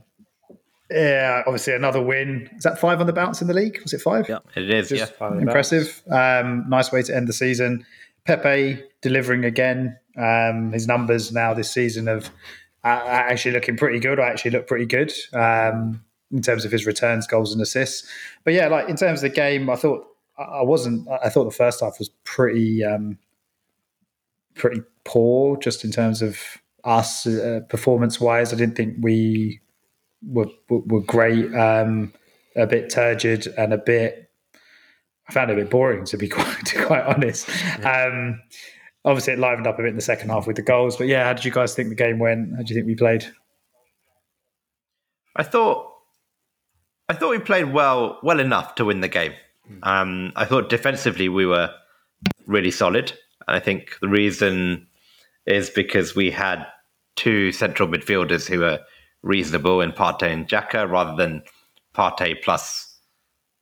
yeah, 0.90 1.42
obviously 1.46 1.72
another 1.74 2.02
win. 2.02 2.50
Is 2.56 2.64
that 2.64 2.78
five 2.80 3.00
on 3.00 3.06
the 3.06 3.12
bounce 3.12 3.40
in 3.40 3.46
the 3.48 3.54
league? 3.54 3.80
Was 3.82 3.92
it 3.92 4.00
five? 4.02 4.28
Yeah. 4.28 4.40
It 4.56 4.68
is, 4.68 4.90
yeah. 4.90 5.06
Impressive. 5.20 6.02
Um, 6.10 6.68
nice 6.68 6.90
way 6.92 7.02
to 7.02 7.14
end 7.16 7.28
the 7.28 7.32
season. 7.32 7.86
Pepe 8.26 8.82
delivering 9.00 9.44
again. 9.44 9.98
Um, 10.16 10.72
his 10.72 10.86
numbers 10.86 11.32
now 11.32 11.54
this 11.54 11.70
season 11.70 12.06
have 12.06 12.30
uh, 12.84 13.02
actually 13.04 13.52
looking 13.52 13.76
pretty 13.76 13.98
good. 13.98 14.18
I 14.18 14.28
actually 14.28 14.52
look 14.52 14.66
pretty 14.66 14.86
good 14.86 15.12
um, 15.32 16.02
in 16.30 16.42
terms 16.42 16.64
of 16.64 16.72
his 16.72 16.86
returns, 16.86 17.26
goals, 17.26 17.52
and 17.52 17.60
assists. 17.60 18.08
But 18.44 18.54
yeah, 18.54 18.68
like 18.68 18.88
in 18.88 18.96
terms 18.96 19.22
of 19.22 19.30
the 19.30 19.34
game, 19.34 19.68
I 19.70 19.76
thought 19.76 20.06
I 20.38 20.62
wasn't. 20.62 21.08
I 21.08 21.28
thought 21.28 21.44
the 21.44 21.50
first 21.50 21.80
half 21.80 21.98
was 21.98 22.10
pretty 22.24 22.84
um, 22.84 23.18
pretty 24.54 24.82
poor, 25.04 25.56
just 25.58 25.84
in 25.84 25.90
terms 25.90 26.22
of 26.22 26.38
us 26.84 27.26
uh, 27.26 27.60
performance 27.68 28.20
wise. 28.20 28.52
I 28.52 28.56
didn't 28.56 28.76
think 28.76 28.96
we 29.00 29.60
were 30.22 30.46
were, 30.68 31.00
great. 31.00 31.54
Um, 31.54 32.12
a 32.56 32.66
bit 32.66 32.90
turgid 32.90 33.46
and 33.56 33.72
a 33.72 33.78
bit 33.78 34.30
I 35.28 35.32
found 35.32 35.50
it 35.50 35.54
a 35.54 35.56
bit 35.62 35.70
boring 35.70 36.04
to 36.06 36.16
be 36.16 36.28
quite 36.28 36.66
to 36.66 36.78
be 36.78 36.84
quite 36.84 37.04
honest. 37.04 37.48
Um, 37.84 38.40
obviously, 39.04 39.34
it 39.34 39.38
livened 39.38 39.66
up 39.66 39.78
a 39.78 39.82
bit 39.82 39.90
in 39.90 39.96
the 39.96 40.02
second 40.02 40.30
half 40.30 40.46
with 40.46 40.56
the 40.56 40.62
goals. 40.62 40.96
But 40.96 41.06
yeah, 41.06 41.24
how 41.24 41.32
did 41.32 41.44
you 41.44 41.50
guys 41.50 41.74
think 41.74 41.88
the 41.88 41.94
game 41.94 42.18
went? 42.18 42.56
How 42.56 42.62
do 42.62 42.72
you 42.72 42.78
think 42.78 42.86
we 42.86 42.94
played? 42.94 43.24
I 45.36 45.42
thought 45.42 45.90
I 47.08 47.14
thought 47.14 47.30
we 47.30 47.38
played 47.38 47.72
well 47.72 48.18
well 48.22 48.40
enough 48.40 48.74
to 48.76 48.84
win 48.84 49.00
the 49.00 49.08
game. 49.08 49.32
Um, 49.82 50.32
I 50.36 50.44
thought 50.44 50.68
defensively 50.68 51.28
we 51.28 51.46
were 51.46 51.72
really 52.46 52.70
solid. 52.70 53.12
And 53.46 53.56
I 53.56 53.60
think 53.60 53.96
the 54.00 54.08
reason 54.08 54.86
is 55.46 55.70
because 55.70 56.14
we 56.14 56.30
had 56.30 56.66
two 57.16 57.52
central 57.52 57.88
midfielders 57.88 58.48
who 58.48 58.60
were 58.60 58.80
reasonable 59.22 59.80
in 59.80 59.92
Partey 59.92 60.32
and 60.32 60.48
Xhaka 60.48 60.88
rather 60.90 61.16
than 61.16 61.42
Partey 61.94 62.40
plus 62.42 62.98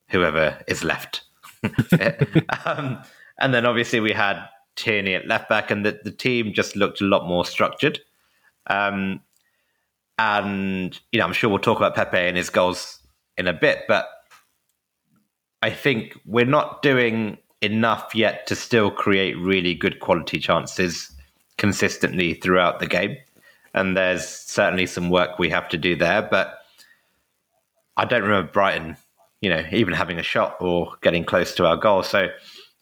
whoever 0.09 0.59
is 0.67 0.85
left. 0.85 1.23
um, 2.65 3.03
and 3.39 3.53
then 3.55 3.67
obviously 3.67 4.01
we 4.01 4.13
had 4.13 4.47
Tierney 4.79 5.15
at 5.15 5.27
left 5.27 5.49
back, 5.49 5.71
and 5.71 5.85
the, 5.85 6.01
the 6.03 6.11
team 6.11 6.53
just 6.53 6.77
looked 6.77 7.01
a 7.01 7.05
lot 7.05 7.27
more 7.27 7.45
structured. 7.45 8.01
Um, 8.69 9.21
and 10.19 10.99
you 11.13 11.19
know, 11.19 11.27
I'm 11.27 11.33
sure 11.33 11.51
we'll 11.51 11.59
talk 11.59 11.79
about 11.79 11.95
Pepe 11.95 12.17
and 12.17 12.37
his 12.37 12.51
goals 12.51 13.01
in 13.37 13.47
a 13.47 13.53
bit, 13.53 13.85
but 13.89 14.09
I 15.63 15.71
think 15.71 16.19
we're 16.25 16.45
not 16.45 16.83
doing 16.83 17.39
enough 17.61 18.15
yet 18.15 18.47
to 18.47 18.55
still 18.55 18.91
create 18.91 19.37
really 19.37 19.75
good 19.75 20.01
quality 20.01 20.39
chances 20.39 21.13
consistently 21.57 22.35
throughout 22.35 22.79
the 22.79 22.87
game. 22.87 23.17
And 23.75 23.97
there's 23.97 24.27
certainly 24.27 24.87
some 24.87 25.11
work 25.11 25.39
we 25.39 25.51
have 25.51 25.69
to 25.71 25.77
do 25.77 25.97
there, 25.97 26.23
but 26.23 26.59
I 27.97 28.05
don't 28.05 28.23
remember 28.23 28.51
Brighton, 28.51 28.97
you 29.41 29.51
know, 29.51 29.65
even 29.73 29.95
having 29.95 30.19
a 30.19 30.23
shot 30.23 30.57
or 30.61 30.95
getting 31.03 31.25
close 31.25 31.55
to 31.57 31.67
our 31.67 31.77
goal. 31.77 32.03
So 32.03 32.29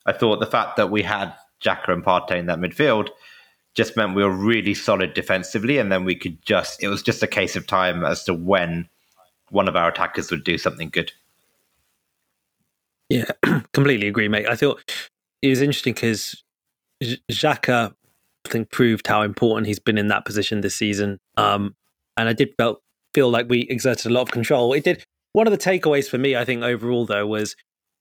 I 0.04 0.12
thought 0.12 0.40
the 0.40 0.46
fact 0.46 0.76
that 0.76 0.90
we 0.90 1.02
had 1.02 1.34
Xhaka 1.64 1.88
and 1.88 2.04
Partey 2.04 2.38
in 2.38 2.46
that 2.46 2.58
midfield 2.58 3.08
just 3.75 3.96
meant 3.96 4.14
we 4.14 4.25
were 4.25 4.30
really 4.30 4.75
solid 4.75 5.12
defensively, 5.14 5.78
and 5.78 5.92
then 5.92 6.04
we 6.04 6.16
could 6.16 6.40
just, 6.44 6.82
it 6.82 6.88
was 6.88 7.02
just 7.02 7.22
a 7.22 7.26
case 7.26 7.56
of 7.56 7.66
time 7.66 8.04
as 8.04 8.25
to 8.25 8.32
when 8.32 8.88
one 9.50 9.68
of 9.68 9.76
our 9.76 9.90
attackers 9.90 10.30
would 10.30 10.44
do 10.44 10.58
something 10.58 10.88
good. 10.88 11.12
Yeah, 13.08 13.26
completely 13.72 14.08
agree, 14.08 14.28
mate. 14.28 14.48
I 14.48 14.56
thought 14.56 14.82
it 15.42 15.48
was 15.48 15.60
interesting 15.60 15.92
because 15.92 16.42
Xhaka, 17.02 17.94
I 18.46 18.48
think, 18.48 18.70
proved 18.70 19.06
how 19.06 19.22
important 19.22 19.66
he's 19.66 19.78
been 19.78 19.98
in 19.98 20.08
that 20.08 20.25
position 20.25 20.62
this 20.62 20.75
season. 20.75 21.20
Um, 21.36 21.76
and 22.16 22.28
I 22.28 22.32
did 22.32 22.54
felt 22.56 22.82
feel 23.14 23.30
like 23.30 23.48
we 23.48 23.60
exerted 23.71 24.10
a 24.10 24.14
lot 24.14 24.23
of 24.23 24.30
control. 24.30 24.73
It 24.73 24.84
did. 24.84 25.04
One 25.32 25.47
of 25.47 25.50
the 25.50 25.58
takeaways 25.58 26.08
for 26.08 26.16
me, 26.16 26.34
I 26.34 26.47
think, 26.47 26.62
overall 26.62 27.04
though, 27.04 27.26
was 27.26 27.56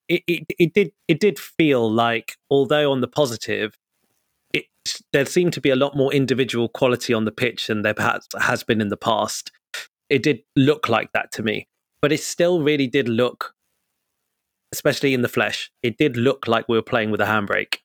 it, 0.07 0.23
it, 0.27 0.45
it 0.59 0.73
did 0.73 0.91
it 1.07 1.19
did 1.19 1.39
feel 1.39 1.91
like, 1.91 2.37
although 2.49 2.91
on 2.91 3.01
the 3.01 3.07
positive, 3.07 3.77
it 4.53 4.65
there 5.13 5.25
seemed 5.25 5.53
to 5.53 5.61
be 5.61 5.69
a 5.69 5.75
lot 5.75 5.95
more 5.95 6.13
individual 6.13 6.69
quality 6.69 7.13
on 7.13 7.25
the 7.25 7.31
pitch 7.31 7.67
than 7.67 7.81
there 7.81 7.93
perhaps 7.93 8.27
has 8.39 8.63
been 8.63 8.81
in 8.81 8.89
the 8.89 8.97
past. 8.97 9.51
It 10.09 10.23
did 10.23 10.41
look 10.55 10.87
like 10.89 11.11
that 11.13 11.31
to 11.33 11.43
me, 11.43 11.67
but 12.01 12.11
it 12.11 12.21
still 12.21 12.61
really 12.61 12.87
did 12.87 13.09
look 13.09 13.55
especially 14.75 15.13
in 15.13 15.21
the 15.21 15.29
flesh, 15.29 15.71
it 15.83 15.97
did 15.97 16.17
look 16.17 16.47
like 16.47 16.67
we 16.67 16.77
were 16.77 16.81
playing 16.83 17.09
with 17.09 17.21
a 17.21 17.25
handbrake. 17.25 17.77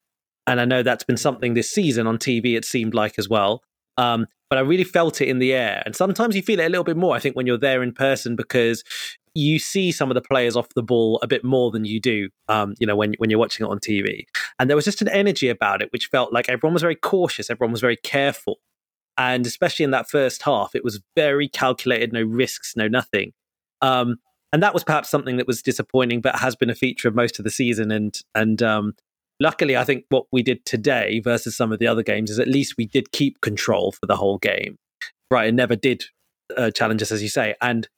And 0.46 0.60
I 0.60 0.64
know 0.64 0.82
that's 0.82 1.04
been 1.04 1.16
something 1.16 1.54
this 1.54 1.70
season 1.70 2.08
on 2.08 2.18
TV, 2.18 2.56
it 2.56 2.64
seemed 2.64 2.94
like 2.94 3.16
as 3.16 3.28
well. 3.28 3.62
Um, 3.96 4.26
but 4.48 4.58
I 4.58 4.62
really 4.62 4.84
felt 4.84 5.20
it 5.20 5.28
in 5.28 5.38
the 5.38 5.52
air. 5.52 5.82
And 5.86 5.94
sometimes 5.94 6.34
you 6.34 6.42
feel 6.42 6.58
it 6.58 6.66
a 6.66 6.68
little 6.68 6.84
bit 6.84 6.96
more, 6.96 7.14
I 7.14 7.20
think, 7.20 7.36
when 7.36 7.46
you're 7.46 7.58
there 7.58 7.82
in 7.82 7.92
person 7.92 8.34
because 8.34 8.82
you 9.40 9.58
see 9.58 9.90
some 9.90 10.10
of 10.10 10.14
the 10.14 10.20
players 10.20 10.56
off 10.56 10.68
the 10.74 10.82
ball 10.82 11.18
a 11.22 11.26
bit 11.26 11.44
more 11.44 11.70
than 11.70 11.84
you 11.84 12.00
do, 12.00 12.28
um, 12.48 12.74
you 12.78 12.86
know, 12.86 12.94
when, 12.94 13.14
when 13.18 13.30
you're 13.30 13.38
watching 13.38 13.66
it 13.66 13.70
on 13.70 13.78
TV. 13.78 14.24
And 14.58 14.68
there 14.68 14.76
was 14.76 14.84
just 14.84 15.02
an 15.02 15.08
energy 15.08 15.48
about 15.48 15.82
it, 15.82 15.88
which 15.92 16.06
felt 16.06 16.32
like 16.32 16.48
everyone 16.48 16.74
was 16.74 16.82
very 16.82 16.96
cautious, 16.96 17.50
everyone 17.50 17.72
was 17.72 17.80
very 17.80 17.96
careful. 17.96 18.58
And 19.16 19.46
especially 19.46 19.84
in 19.84 19.90
that 19.90 20.08
first 20.08 20.42
half, 20.42 20.74
it 20.74 20.84
was 20.84 21.00
very 21.16 21.48
calculated, 21.48 22.12
no 22.12 22.22
risks, 22.22 22.74
no 22.76 22.86
nothing. 22.88 23.32
Um, 23.82 24.16
and 24.52 24.62
that 24.62 24.74
was 24.74 24.84
perhaps 24.84 25.08
something 25.08 25.36
that 25.36 25.46
was 25.46 25.62
disappointing, 25.62 26.20
but 26.20 26.36
has 26.36 26.56
been 26.56 26.70
a 26.70 26.74
feature 26.74 27.08
of 27.08 27.14
most 27.14 27.38
of 27.38 27.44
the 27.44 27.50
season. 27.50 27.90
And 27.90 28.18
and 28.34 28.62
um, 28.62 28.94
luckily, 29.38 29.76
I 29.76 29.84
think 29.84 30.04
what 30.08 30.26
we 30.32 30.42
did 30.42 30.64
today 30.64 31.20
versus 31.20 31.56
some 31.56 31.72
of 31.72 31.78
the 31.78 31.86
other 31.86 32.02
games 32.02 32.30
is 32.30 32.38
at 32.38 32.48
least 32.48 32.74
we 32.76 32.86
did 32.86 33.12
keep 33.12 33.40
control 33.40 33.92
for 33.92 34.06
the 34.06 34.16
whole 34.16 34.38
game. 34.38 34.76
Brighton 35.28 35.56
never 35.56 35.76
did 35.76 36.04
uh, 36.56 36.70
challenge 36.70 37.02
us, 37.02 37.12
as 37.12 37.22
you 37.22 37.28
say, 37.28 37.54
and 37.60 37.88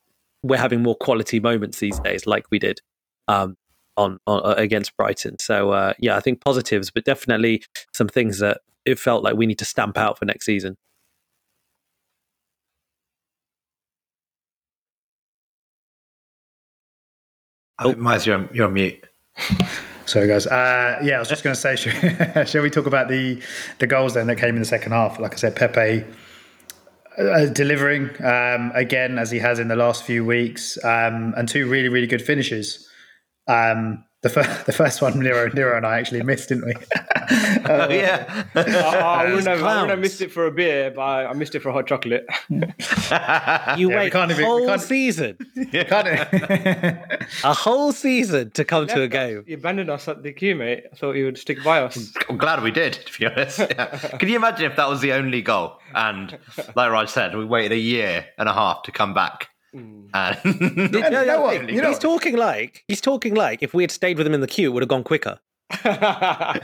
we're 0.43 0.59
having 0.59 0.83
more 0.83 0.97
quality 0.97 1.41
moments 1.41 1.79
these 1.79 1.99
days, 2.01 2.27
like 2.27 2.47
we 2.51 2.59
did 2.59 2.81
um, 3.29 3.57
on, 3.97 4.19
on 4.27 4.45
uh, 4.45 4.55
against 4.57 4.97
Brighton. 4.97 5.39
So 5.39 5.71
uh, 5.71 5.95
yeah, 5.99 6.17
I 6.17 6.21
think 6.21 6.41
positives, 6.41 6.91
but 6.91 7.05
definitely 7.05 7.63
some 7.93 8.09
things 8.09 8.39
that 8.41 8.61
it 8.85 8.99
felt 8.99 9.23
like 9.23 9.37
we 9.37 9.47
need 9.47 9.59
to 9.59 9.65
stamp 9.65 9.97
out 9.97 10.19
for 10.19 10.25
next 10.25 10.47
season. 10.47 10.77
Oh, 17.79 17.95
Miles, 17.97 18.27
you're 18.27 18.37
on, 18.37 18.49
you're 18.53 18.67
on 18.67 18.75
mute. 18.75 19.05
Sorry, 20.07 20.29
guys. 20.29 20.47
Uh, 20.47 21.01
yeah, 21.03 21.17
I 21.17 21.19
was 21.19 21.29
just 21.29 21.43
going 21.43 21.55
to 21.55 21.61
say, 21.61 21.77
shall, 21.77 22.45
shall 22.47 22.63
we 22.63 22.71
talk 22.71 22.87
about 22.87 23.09
the 23.09 23.41
the 23.79 23.87
goals 23.87 24.15
then 24.15 24.27
that 24.27 24.37
came 24.37 24.51
in 24.51 24.61
the 24.61 24.67
second 24.67 24.93
half? 24.93 25.19
Like 25.19 25.33
I 25.33 25.37
said, 25.37 25.57
Pepe 25.57 26.05
uh, 27.19 27.47
delivering 27.47 28.11
um, 28.25 28.73
again 28.75 29.19
as 29.19 29.31
he 29.31 29.39
has 29.39 29.59
in 29.59 29.69
the 29.69 29.77
last 29.77 30.05
few 30.05 30.25
weeks, 30.25 30.83
um, 30.85 31.35
and 31.37 31.49
two 31.49 31.69
really 31.69 31.89
really 31.89 32.07
good 32.07 32.23
finishes. 32.23 32.89
Um, 33.49 34.05
the, 34.23 34.29
fir- 34.29 34.63
the 34.67 34.73
first 34.73 35.03
one, 35.03 35.19
Nero, 35.21 35.49
Nero 35.53 35.77
and 35.77 35.85
I 35.87 35.99
actually 35.99 36.23
missed, 36.23 36.49
didn't 36.49 36.67
we? 36.67 36.73
Oh, 36.75 36.79
yeah. 37.91 38.45
I, 38.55 38.61
I, 38.61 39.25
wouldn't 39.27 39.47
have, 39.47 39.63
I 39.63 39.75
wouldn't 39.75 39.91
have 39.91 39.99
missed 39.99 40.21
it 40.21 40.31
for 40.33 40.47
a 40.47 40.51
beer, 40.51 40.91
but 40.95 41.03
I, 41.03 41.27
I 41.27 41.33
missed 41.35 41.55
it 41.55 41.61
for 41.61 41.69
a 41.71 41.73
hot 41.73 41.87
chocolate. 41.87 42.27
You 42.49 42.63
Yeah, 43.11 43.77
we 43.77 43.87
wait 43.87 44.13
can't 44.13 44.31
a 44.31 44.35
even- 44.35 44.45
we 44.45 44.45
whole 44.45 44.67
can't- 44.67 44.81
season, 44.81 45.37
Can't 45.73 46.09
it? 46.09 47.23
a 47.45 47.53
whole 47.55 47.93
season 47.93 48.51
to 48.53 48.65
come 48.65 48.87
to 48.89 49.03
a 49.03 49.09
game. 49.09 49.45
You 49.47 49.57
abandoned 49.57 49.91
us 49.91 50.09
at 50.09 50.23
the 50.23 50.33
queue, 50.33 50.55
mate. 50.55 50.85
I 50.93 50.97
thought 50.97 51.13
you 51.17 51.25
would 51.25 51.39
stick 51.39 51.63
by 51.65 51.81
us. 51.83 52.13
I'm 52.29 52.39
glad 52.39 52.63
we 52.63 52.71
did, 52.71 52.95
to 52.95 53.19
be 53.19 53.27
honest. 53.27 53.59
Yeah. 53.59 53.87
Can 54.19 54.29
you 54.29 54.37
imagine 54.37 54.71
if 54.71 54.77
that 54.77 54.89
was 54.89 55.01
the 55.01 55.13
only 55.13 55.43
goal? 55.43 55.79
And 55.95 56.39
like 56.75 56.91
Raj 56.91 57.09
said, 57.11 57.37
we 57.37 57.45
waited 57.45 57.73
a 57.73 57.79
year 57.79 58.27
and 58.39 58.49
a 58.49 58.53
half 58.53 58.83
to 58.85 58.93
come 58.93 59.15
back. 59.15 59.49
Mm. 59.75 60.09
And 60.15 60.39
you 60.95 61.01
know 61.11 61.41
what? 61.43 61.71
You 61.71 61.81
know- 61.83 61.89
he's 61.89 61.99
talking 61.99 62.37
like 62.37 62.85
he's 62.89 63.01
talking 63.01 63.35
like 63.35 63.63
if 63.63 63.73
we 63.75 63.83
had 63.83 63.91
stayed 63.91 64.19
with 64.19 64.27
him 64.27 64.35
in 64.35 64.41
the 64.41 64.47
queue, 64.47 64.71
it 64.71 64.73
would 64.75 64.83
have 64.83 64.89
gone 64.89 65.05
quicker. 65.05 65.39
I 65.71 66.61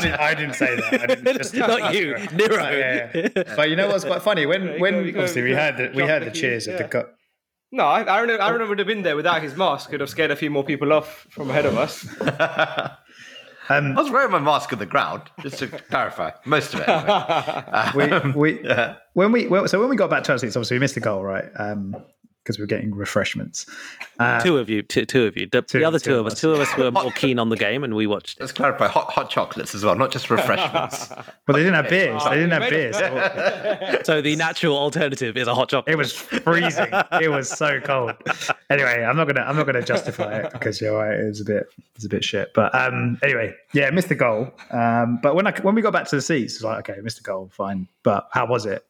didn't. 0.00 0.14
I 0.20 0.34
didn't 0.34 0.54
say 0.54 0.76
that. 0.76 1.00
I 1.02 1.06
didn't 1.06 1.36
just, 1.36 1.54
Not 1.72 1.94
you, 1.94 2.16
Nero. 2.32 2.70
Yeah, 2.70 3.10
yeah. 3.14 3.28
But 3.56 3.68
you 3.68 3.76
know 3.76 3.88
what's 3.88 4.04
quite 4.04 4.22
funny 4.22 4.46
when 4.46 4.80
when 4.80 4.94
go- 4.94 5.02
go- 5.12 5.18
obviously 5.20 5.42
we 5.42 5.50
had 5.52 5.76
the, 5.76 5.92
we 5.94 6.02
had 6.02 6.22
the 6.22 6.26
the 6.26 6.30
key, 6.32 6.40
cheers 6.40 6.66
of 6.66 6.78
the 6.78 6.84
yeah. 6.84 6.88
go- 6.88 7.08
no, 7.70 7.84
I, 7.84 8.16
Aaron, 8.16 8.30
Aaron 8.30 8.66
would 8.66 8.78
have 8.78 8.88
been 8.88 9.02
there 9.02 9.16
without 9.16 9.42
his 9.42 9.54
mask. 9.54 9.90
Could 9.90 10.00
have 10.00 10.08
scared 10.08 10.30
a 10.30 10.36
few 10.36 10.48
more 10.50 10.64
people 10.64 10.90
off 10.94 11.26
from 11.30 11.50
ahead 11.50 11.66
of 11.66 11.76
us. 11.76 12.06
um, 13.68 13.92
I 13.98 14.00
was 14.00 14.10
wearing 14.10 14.30
my 14.32 14.38
mask 14.38 14.72
on 14.72 14.78
the 14.78 14.86
ground, 14.86 15.24
just 15.42 15.58
to 15.58 15.66
clarify. 15.68 16.30
Most 16.46 16.72
of 16.72 16.80
it. 16.80 16.88
anyway. 16.88 17.94
we, 17.94 18.12
um, 18.12 18.32
we 18.34 18.60
when 19.12 19.32
we 19.32 19.46
well, 19.48 19.68
so 19.68 19.78
when 19.78 19.90
we 19.90 19.96
got 19.96 20.08
back 20.08 20.22
to 20.24 20.32
us, 20.34 20.42
obviously 20.42 20.76
we 20.76 20.78
missed 20.80 20.94
the 20.94 21.00
goal, 21.02 21.22
right? 21.22 21.50
Um, 21.58 21.94
because 22.48 22.58
we 22.58 22.62
were 22.62 22.66
getting 22.66 22.94
refreshments. 22.94 23.66
Uh, 24.18 24.40
two 24.40 24.56
of 24.56 24.70
you, 24.70 24.80
two, 24.80 25.04
two 25.04 25.26
of 25.26 25.36
you. 25.36 25.46
The, 25.46 25.60
two- 25.60 25.80
the 25.80 25.84
other 25.84 25.98
two 25.98 26.12
two 26.12 26.14
of 26.14 26.20
of 26.20 26.26
us, 26.28 26.32
us. 26.32 26.40
two 26.40 26.52
of 26.52 26.60
us 26.60 26.76
were 26.78 26.90
more 26.90 27.10
keen 27.14 27.38
on 27.38 27.50
the 27.50 27.58
game, 27.58 27.84
and 27.84 27.94
we 27.94 28.06
watched 28.06 28.38
it. 28.38 28.40
Let's 28.40 28.52
clarify 28.52 28.88
hot 28.88 29.12
hot 29.12 29.28
chocolates 29.28 29.74
as 29.74 29.84
well, 29.84 29.94
not 29.96 30.10
just 30.10 30.30
refreshments. 30.30 31.10
well, 31.10 31.26
they 31.48 31.58
didn't 31.62 31.74
have 31.74 31.90
beers. 31.90 32.22
They 32.28 32.36
didn't 32.36 32.50
have 32.62 32.70
beers. 32.70 34.06
So 34.06 34.22
the 34.22 34.34
natural 34.36 34.78
alternative 34.78 35.36
is 35.36 35.46
a 35.46 35.54
hot 35.54 35.68
chocolate. 35.68 35.92
It 35.92 35.96
was 35.98 36.12
freezing. 36.12 36.88
it 37.20 37.30
was 37.30 37.50
so 37.50 37.80
cold. 37.80 38.14
Anyway, 38.70 39.04
I'm 39.04 39.16
not 39.16 39.26
gonna 39.26 39.42
I'm 39.42 39.56
not 39.56 39.66
gonna 39.66 39.82
justify 39.82 40.38
it 40.38 40.52
because 40.52 40.80
you're 40.80 40.96
right. 40.96 41.18
It 41.18 41.26
was 41.26 41.40
a 41.42 41.44
bit 41.44 41.66
it 41.76 41.84
was 41.96 42.04
a 42.06 42.08
bit 42.08 42.24
shit. 42.24 42.54
But 42.54 42.74
um, 42.74 43.18
anyway, 43.22 43.54
yeah, 43.74 43.90
missed 43.90 44.08
the 44.08 44.14
goal. 44.14 44.50
Um, 44.70 45.18
but 45.22 45.34
when 45.34 45.46
I 45.46 45.52
when 45.60 45.74
we 45.74 45.82
got 45.82 45.92
back 45.92 46.06
to 46.08 46.16
the 46.16 46.22
seats, 46.22 46.54
it 46.54 46.58
was 46.58 46.64
like 46.64 46.88
okay, 46.88 47.00
missed 47.02 47.18
the 47.18 47.22
goal, 47.24 47.50
fine. 47.52 47.88
But 48.02 48.28
how 48.32 48.46
was 48.46 48.64
it? 48.64 48.84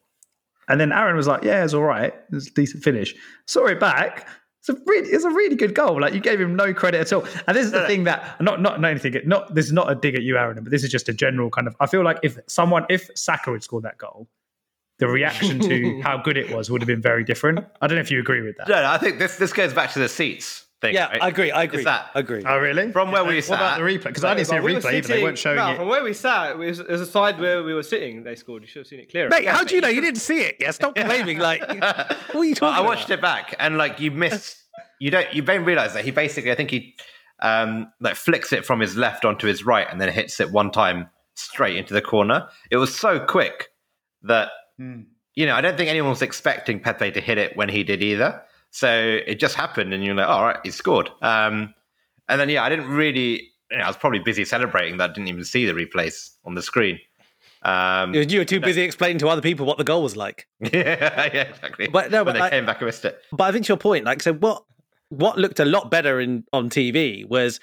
And 0.68 0.80
then 0.80 0.92
Aaron 0.92 1.16
was 1.16 1.26
like, 1.26 1.42
yeah, 1.42 1.64
it's 1.64 1.74
all 1.74 1.82
right. 1.82 2.14
It's 2.32 2.48
a 2.48 2.52
decent 2.52 2.84
finish. 2.84 3.14
Saw 3.46 3.66
it 3.66 3.80
back. 3.80 4.28
It's 4.60 4.68
a 4.68 4.74
really, 4.86 5.08
it's 5.08 5.24
a 5.24 5.30
really 5.30 5.56
good 5.56 5.74
goal. 5.74 6.00
Like 6.00 6.14
you 6.14 6.20
gave 6.20 6.40
him 6.40 6.54
no 6.54 6.74
credit 6.74 7.00
at 7.00 7.12
all. 7.12 7.24
And 7.46 7.56
this 7.56 7.64
is 7.64 7.72
the 7.72 7.86
thing 7.86 8.04
that 8.04 8.40
not 8.40 8.60
not 8.60 8.80
not 8.80 8.90
anything. 8.90 9.14
Not 9.24 9.54
this 9.54 9.66
is 9.66 9.72
not 9.72 9.90
a 9.90 9.94
dig 9.94 10.14
at 10.14 10.22
you, 10.22 10.36
Aaron, 10.36 10.62
but 10.62 10.70
this 10.70 10.84
is 10.84 10.90
just 10.90 11.08
a 11.08 11.12
general 11.12 11.48
kind 11.50 11.66
of. 11.66 11.76
I 11.80 11.86
feel 11.86 12.04
like 12.04 12.18
if 12.22 12.38
someone, 12.48 12.84
if 12.90 13.08
Saka 13.14 13.52
had 13.52 13.62
scored 13.62 13.84
that 13.84 13.98
goal, 13.98 14.28
the 14.98 15.08
reaction 15.08 15.60
to 15.60 16.00
how 16.04 16.18
good 16.18 16.36
it 16.36 16.54
was 16.54 16.70
would 16.70 16.82
have 16.82 16.86
been 16.88 17.00
very 17.00 17.24
different. 17.24 17.64
I 17.80 17.86
don't 17.86 17.96
know 17.96 18.02
if 18.02 18.10
you 18.10 18.20
agree 18.20 18.42
with 18.42 18.56
that. 18.58 18.68
no, 18.68 18.82
no, 18.82 18.90
I 18.90 18.98
think 18.98 19.18
this 19.18 19.36
this 19.36 19.52
goes 19.52 19.72
back 19.72 19.92
to 19.92 20.00
the 20.00 20.08
seats 20.08 20.67
thing. 20.80 20.94
Yeah, 20.94 21.08
right? 21.08 21.22
I 21.22 21.28
agree. 21.28 21.50
I 21.50 21.62
agree. 21.64 21.80
Is 21.80 21.84
that 21.84 22.10
I 22.14 22.20
agree. 22.20 22.42
Oh, 22.46 22.58
really? 22.58 22.92
from 22.92 23.10
where 23.12 23.24
we 23.24 23.40
sat. 23.40 23.50
What 23.50 23.58
sat? 23.58 23.76
about 23.76 23.78
the 23.78 23.82
replay? 23.98 24.04
Because 24.04 24.24
I 24.24 24.34
didn't 24.34 24.48
see 24.48 24.56
a 24.56 24.60
But 24.60 24.64
we 24.64 24.74
replay 24.74 24.94
either. 24.94 25.08
They 25.08 25.22
weren't 25.22 25.38
showing 25.38 25.56
no, 25.56 25.70
it. 25.72 25.76
From 25.76 25.88
where 25.88 26.04
we 26.04 26.12
sat, 26.14 26.52
it 26.52 26.58
was, 26.58 26.80
it 26.80 26.88
was 26.88 27.00
a 27.00 27.06
side 27.06 27.38
where 27.40 27.62
we 27.62 27.74
were 27.74 27.82
sitting. 27.82 28.22
They 28.22 28.34
scored. 28.34 28.62
You 28.62 28.68
should 28.68 28.80
have 28.80 28.86
seen 28.86 29.00
it 29.00 29.10
clearer. 29.10 29.28
Mate, 29.28 29.46
how 29.46 29.64
do 29.64 29.74
you 29.74 29.80
know 29.80 29.88
you 29.88 30.00
didn't 30.00 30.20
see 30.20 30.40
it? 30.40 30.56
Yeah, 30.60 30.70
stop 30.70 30.94
claiming. 30.96 31.38
Like, 31.38 31.60
what 31.68 32.34
are 32.34 32.44
you 32.44 32.54
talking 32.54 32.76
I 32.76 32.86
watched 32.86 33.10
about? 33.10 33.18
it 33.18 33.22
back, 33.22 33.54
and 33.58 33.76
like 33.78 34.00
you 34.00 34.10
missed. 34.10 34.56
you 35.00 35.10
don't, 35.10 35.32
you 35.34 35.42
don't 35.42 35.64
realize 35.64 35.94
that 35.94 36.04
he 36.04 36.10
basically, 36.10 36.52
I 36.52 36.54
think 36.54 36.70
he, 36.70 36.94
um, 37.40 37.92
like 38.00 38.16
flicks 38.16 38.52
it 38.52 38.64
from 38.64 38.80
his 38.80 38.96
left 38.96 39.24
onto 39.24 39.46
his 39.46 39.64
right, 39.64 39.86
and 39.90 40.00
then 40.00 40.12
hits 40.12 40.40
it 40.40 40.50
one 40.50 40.70
time 40.70 41.08
straight 41.34 41.76
into 41.76 41.94
the 41.94 42.02
corner. 42.02 42.48
It 42.70 42.76
was 42.78 42.94
so 42.96 43.20
quick 43.20 43.68
that 44.22 44.50
Hmm. 44.78 45.02
you 45.34 45.44
know 45.46 45.54
I 45.56 45.60
don't 45.60 45.76
think 45.76 45.90
anyone 45.90 46.10
was 46.10 46.22
expecting 46.22 46.78
Pepe 46.80 47.10
to 47.12 47.20
hit 47.20 47.36
it 47.38 47.56
when 47.56 47.68
he 47.68 47.82
did 47.84 48.02
either. 48.02 48.42
So 48.78 49.20
it 49.26 49.40
just 49.40 49.56
happened, 49.56 49.92
and 49.92 50.04
you're 50.04 50.14
like, 50.14 50.28
all 50.28 50.44
right, 50.44 50.58
he 50.62 50.70
scored. 50.70 51.10
Um, 51.20 51.74
and 52.28 52.40
then 52.40 52.48
yeah, 52.48 52.62
I 52.62 52.68
didn't 52.68 52.86
really. 52.88 53.50
You 53.72 53.78
know, 53.78 53.84
I 53.84 53.88
was 53.88 53.96
probably 53.96 54.20
busy 54.20 54.44
celebrating 54.44 54.98
that 54.98 55.10
I 55.10 55.12
didn't 55.12 55.26
even 55.28 55.44
see 55.44 55.66
the 55.66 55.72
replays 55.72 56.30
on 56.44 56.54
the 56.54 56.62
screen. 56.62 57.00
Um, 57.62 58.14
You 58.14 58.38
were 58.38 58.44
too 58.44 58.60
busy 58.60 58.82
explaining 58.82 59.18
to 59.18 59.28
other 59.28 59.42
people 59.42 59.66
what 59.66 59.78
the 59.78 59.84
goal 59.84 60.04
was 60.04 60.16
like. 60.16 60.46
yeah, 60.60 60.70
yeah, 61.34 61.42
exactly. 61.42 61.88
But 61.88 62.12
no, 62.12 62.18
when 62.18 62.26
but 62.26 62.32
they 62.34 62.38
like- 62.38 62.52
came 62.52 62.66
back 62.66 62.78
and 62.78 62.86
missed 62.86 63.04
it. 63.04 63.20
But 63.32 63.44
I 63.44 63.52
think 63.52 63.66
to 63.66 63.70
your 63.70 63.78
point, 63.78 64.04
like, 64.04 64.22
so 64.22 64.32
what 64.34 64.62
what 65.08 65.38
looked 65.38 65.58
a 65.58 65.64
lot 65.64 65.90
better 65.90 66.20
in 66.20 66.44
on 66.52 66.70
TV 66.70 67.28
was 67.28 67.58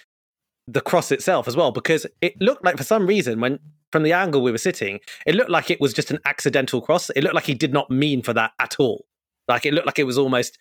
the 0.67 0.81
cross 0.81 1.11
itself 1.13 1.47
as 1.47 1.55
well, 1.55 1.71
because 1.71 2.05
it 2.21 2.33
looked 2.41 2.65
like 2.65 2.75
for 2.77 2.83
some 2.83 3.07
reason 3.07 3.39
when 3.39 3.59
from 3.93 4.03
the 4.03 4.11
angle 4.11 4.41
we 4.41 4.51
were 4.51 4.57
sitting, 4.57 4.99
it 5.25 5.33
looked 5.35 5.49
like 5.51 5.71
it 5.71 5.79
was 5.79 5.93
just 5.93 6.11
an 6.11 6.19
accidental 6.25 6.81
cross. 6.81 7.09
It 7.11 7.23
looked 7.23 7.35
like 7.35 7.45
he 7.45 7.53
did 7.53 7.71
not 7.71 7.89
mean 7.89 8.21
for 8.21 8.33
that 8.33 8.51
at 8.59 8.75
all. 8.79 9.05
Like 9.47 9.65
it 9.65 9.73
looked 9.73 9.85
like 9.85 9.99
it 9.99 10.03
was 10.03 10.17
almost 10.17 10.57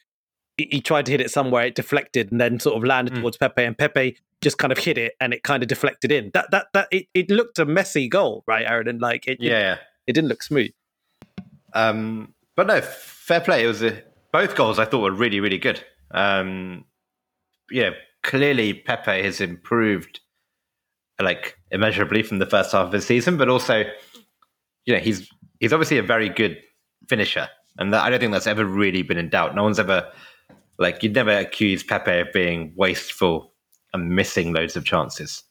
he, 0.57 0.81
tried 0.81 1.07
to 1.07 1.13
hit 1.13 1.21
it 1.21 1.31
somewhere, 1.31 1.67
it 1.67 1.75
deflected, 1.75 2.31
and 2.31 2.41
then 2.41 2.61
sort 2.61 2.77
of 2.77 2.85
landed 2.85 3.15
Mm. 3.15 3.21
towards 3.21 3.37
Pepe, 3.37 3.63
and 3.65 3.77
Pepe 3.77 4.17
just 4.41 4.59
kind 4.59 4.73
of 4.73 4.79
hit 4.79 4.99
it, 4.99 5.15
and 5.21 5.33
it 5.35 5.43
kind 5.43 5.63
of 5.63 5.69
deflected 5.69 6.13
in. 6.13 6.31
That 6.35 6.51
that 6.51 6.67
that 6.75 6.89
it, 6.91 7.07
it 7.15 7.31
looked 7.31 7.59
a 7.59 7.65
messy 7.65 8.09
goal, 8.09 8.45
right, 8.47 8.65
Aaron? 8.67 8.89
And 8.89 9.01
like 9.01 9.27
it, 9.27 9.39
it, 9.41 9.49
Yeah. 9.49 9.79
it 10.07 10.13
didn't 10.13 10.29
look 10.29 10.43
smooth. 10.43 10.71
Um, 11.73 12.35
but 12.57 12.67
no, 12.67 12.81
fair 12.81 13.41
play. 13.41 13.65
It 13.65 13.67
was 13.67 13.83
a, 13.83 14.03
both 14.33 14.55
goals 14.55 14.79
I 14.79 14.85
thought 14.85 15.01
were 15.01 15.11
really, 15.13 15.41
really 15.41 15.59
good. 15.59 15.83
Um, 16.13 16.85
yeah, 17.71 17.91
clearly 18.23 18.75
Pepe 18.75 19.23
has 19.23 19.41
improved 19.41 20.21
like 21.21 21.57
immeasurably 21.71 22.23
from 22.23 22.39
the 22.39 22.47
first 22.47 22.73
half 22.73 22.87
of 22.87 22.93
the 22.93 23.01
season, 23.01 23.37
but 23.37 23.49
also, 23.49 23.85
you 24.85 24.95
know, 24.95 25.01
he's 25.01 25.29
he's 25.61 25.73
obviously 25.73 25.99
a 25.99 26.03
very 26.03 26.29
good 26.29 26.59
finisher, 27.09 27.49
and 27.79 27.93
that, 27.93 28.03
I 28.03 28.11
don't 28.11 28.21
think 28.21 28.33
that's 28.33 28.47
ever 28.47 28.65
really 28.65 29.03
been 29.03 29.17
in 29.19 29.29
doubt. 29.31 29.55
No 29.55 29.63
one's 29.63 29.79
ever 29.79 30.11
like 30.79 31.03
you'd 31.03 31.15
never 31.15 31.37
accuse 31.37 31.83
Pepe 31.83 32.19
of 32.21 32.33
being 32.33 32.73
wasteful 32.77 33.53
and 33.93 34.11
missing 34.11 34.53
loads 34.53 34.77
of 34.77 34.85
chances. 34.85 35.43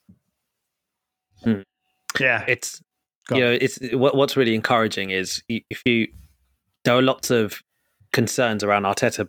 Hmm. 1.43 1.61
Yeah. 2.19 2.43
it's 2.47 2.81
Go 3.27 3.37
you 3.37 3.43
on. 3.45 3.51
know 3.51 3.57
it's 3.61 3.79
what, 3.93 4.15
what's 4.15 4.35
really 4.35 4.55
encouraging 4.55 5.09
is 5.11 5.41
if 5.47 5.81
you 5.85 6.07
there 6.83 6.95
are 6.95 7.01
lots 7.01 7.31
of 7.31 7.61
concerns 8.11 8.63
around 8.63 8.83
Arteta 8.83 9.27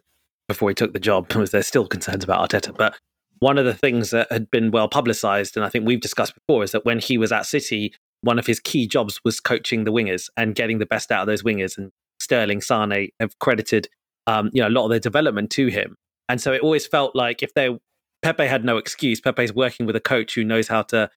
before 0.49 0.69
he 0.69 0.75
took 0.75 0.93
the 0.93 1.01
job 1.01 1.29
because 1.29 1.53
there's 1.53 1.67
still 1.67 1.87
concerns 1.87 2.25
about 2.25 2.51
Arteta 2.51 2.77
but 2.77 2.97
one 3.39 3.59
of 3.59 3.65
the 3.65 3.75
things 3.75 4.11
that 4.11 4.31
had 4.33 4.51
been 4.51 4.71
well 4.71 4.89
publicized 4.89 5.57
and 5.57 5.65
I 5.65 5.69
think 5.69 5.87
we've 5.87 6.01
discussed 6.01 6.35
before 6.35 6.65
is 6.65 6.73
that 6.73 6.85
when 6.85 6.99
he 6.99 7.17
was 7.19 7.31
at 7.31 7.47
City 7.47 7.95
one 8.23 8.39
of 8.39 8.47
his 8.47 8.59
key 8.59 8.89
jobs 8.89 9.21
was 9.25 9.39
coaching 9.39 9.85
the 9.85 9.93
wingers 9.93 10.29
and 10.37 10.55
getting 10.55 10.79
the 10.79 10.87
best 10.87 11.13
out 11.13 11.21
of 11.21 11.27
those 11.27 11.43
wingers 11.43 11.79
and 11.79 11.93
Sterling 12.19 12.61
Sane 12.61 13.11
have 13.21 13.39
credited 13.39 13.89
um, 14.27 14.51
you 14.53 14.63
know 14.63 14.69
a 14.69 14.71
lot 14.71 14.85
of 14.85 14.91
their 14.91 15.01
development 15.01 15.51
to 15.51 15.69
him 15.69 15.97
and 16.29 16.41
so 16.41 16.53
it 16.53 16.63
always 16.63 16.87
felt 16.87 17.15
like 17.15 17.43
if 17.43 17.53
they 17.55 17.77
Pepe 18.23 18.47
had 18.47 18.65
no 18.65 18.79
excuse 18.79 19.21
Pepe's 19.21 19.53
working 19.53 19.85
with 19.87 19.97
a 19.97 20.01
coach 20.01 20.35
who 20.35 20.45
knows 20.45 20.69
how 20.69 20.83
to 20.83 21.11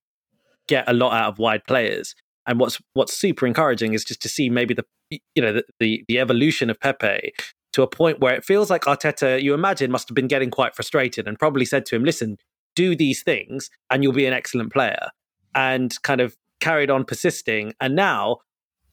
get 0.67 0.87
a 0.87 0.93
lot 0.93 1.13
out 1.13 1.29
of 1.29 1.39
wide 1.39 1.63
players. 1.65 2.15
And 2.45 2.59
what's 2.59 2.79
what's 2.93 3.13
super 3.13 3.45
encouraging 3.45 3.93
is 3.93 4.05
just 4.05 4.21
to 4.21 4.29
see 4.29 4.49
maybe 4.49 4.73
the 4.73 4.85
you 5.09 5.41
know 5.41 5.53
the 5.53 5.63
the, 5.79 6.03
the 6.07 6.19
evolution 6.19 6.69
of 6.69 6.79
Pepe 6.79 7.33
to 7.73 7.81
a 7.81 7.87
point 7.87 8.19
where 8.19 8.33
it 8.33 8.45
feels 8.45 8.69
like 8.69 8.83
Arteta, 8.83 9.41
you 9.41 9.53
imagine, 9.53 9.91
must 9.91 10.09
have 10.09 10.15
been 10.15 10.27
getting 10.27 10.49
quite 10.49 10.75
frustrated 10.75 11.27
and 11.27 11.37
probably 11.37 11.65
said 11.65 11.85
to 11.87 11.95
him, 11.95 12.03
"Listen, 12.03 12.37
do 12.75 12.95
these 12.95 13.23
things, 13.23 13.69
and 13.89 14.03
you'll 14.03 14.13
be 14.13 14.25
an 14.25 14.33
excellent 14.33 14.71
player." 14.71 15.09
And 15.55 15.93
kind 16.03 16.21
of 16.21 16.37
carried 16.59 16.89
on 16.89 17.03
persisting. 17.03 17.73
And 17.81 17.95
now, 17.95 18.37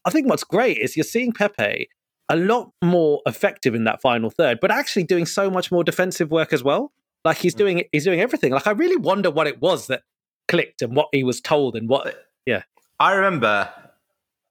I 0.04 0.10
think 0.10 0.28
what's 0.28 0.44
great 0.44 0.78
is 0.78 0.96
you're 0.96 1.04
seeing 1.04 1.32
Pepe 1.32 1.88
a 2.28 2.36
lot 2.36 2.70
more 2.82 3.20
effective 3.26 3.74
in 3.74 3.84
that 3.84 4.00
final 4.00 4.30
third, 4.30 4.58
but 4.60 4.70
actually 4.70 5.04
doing 5.04 5.26
so 5.26 5.50
much 5.50 5.70
more 5.70 5.84
defensive 5.84 6.30
work 6.30 6.52
as 6.52 6.62
well. 6.62 6.92
Like 7.24 7.38
he's 7.38 7.54
doing 7.54 7.84
he's 7.92 8.04
doing 8.04 8.20
everything. 8.20 8.52
Like 8.52 8.66
I 8.66 8.72
really 8.72 8.96
wonder 8.96 9.30
what 9.30 9.46
it 9.46 9.60
was 9.60 9.86
that 9.86 10.02
clicked 10.48 10.82
and 10.82 10.94
what 10.94 11.08
he 11.12 11.24
was 11.24 11.40
told 11.40 11.76
and 11.76 11.88
what 11.88 12.14
yeah. 12.46 12.62
I 13.00 13.12
remember 13.12 13.70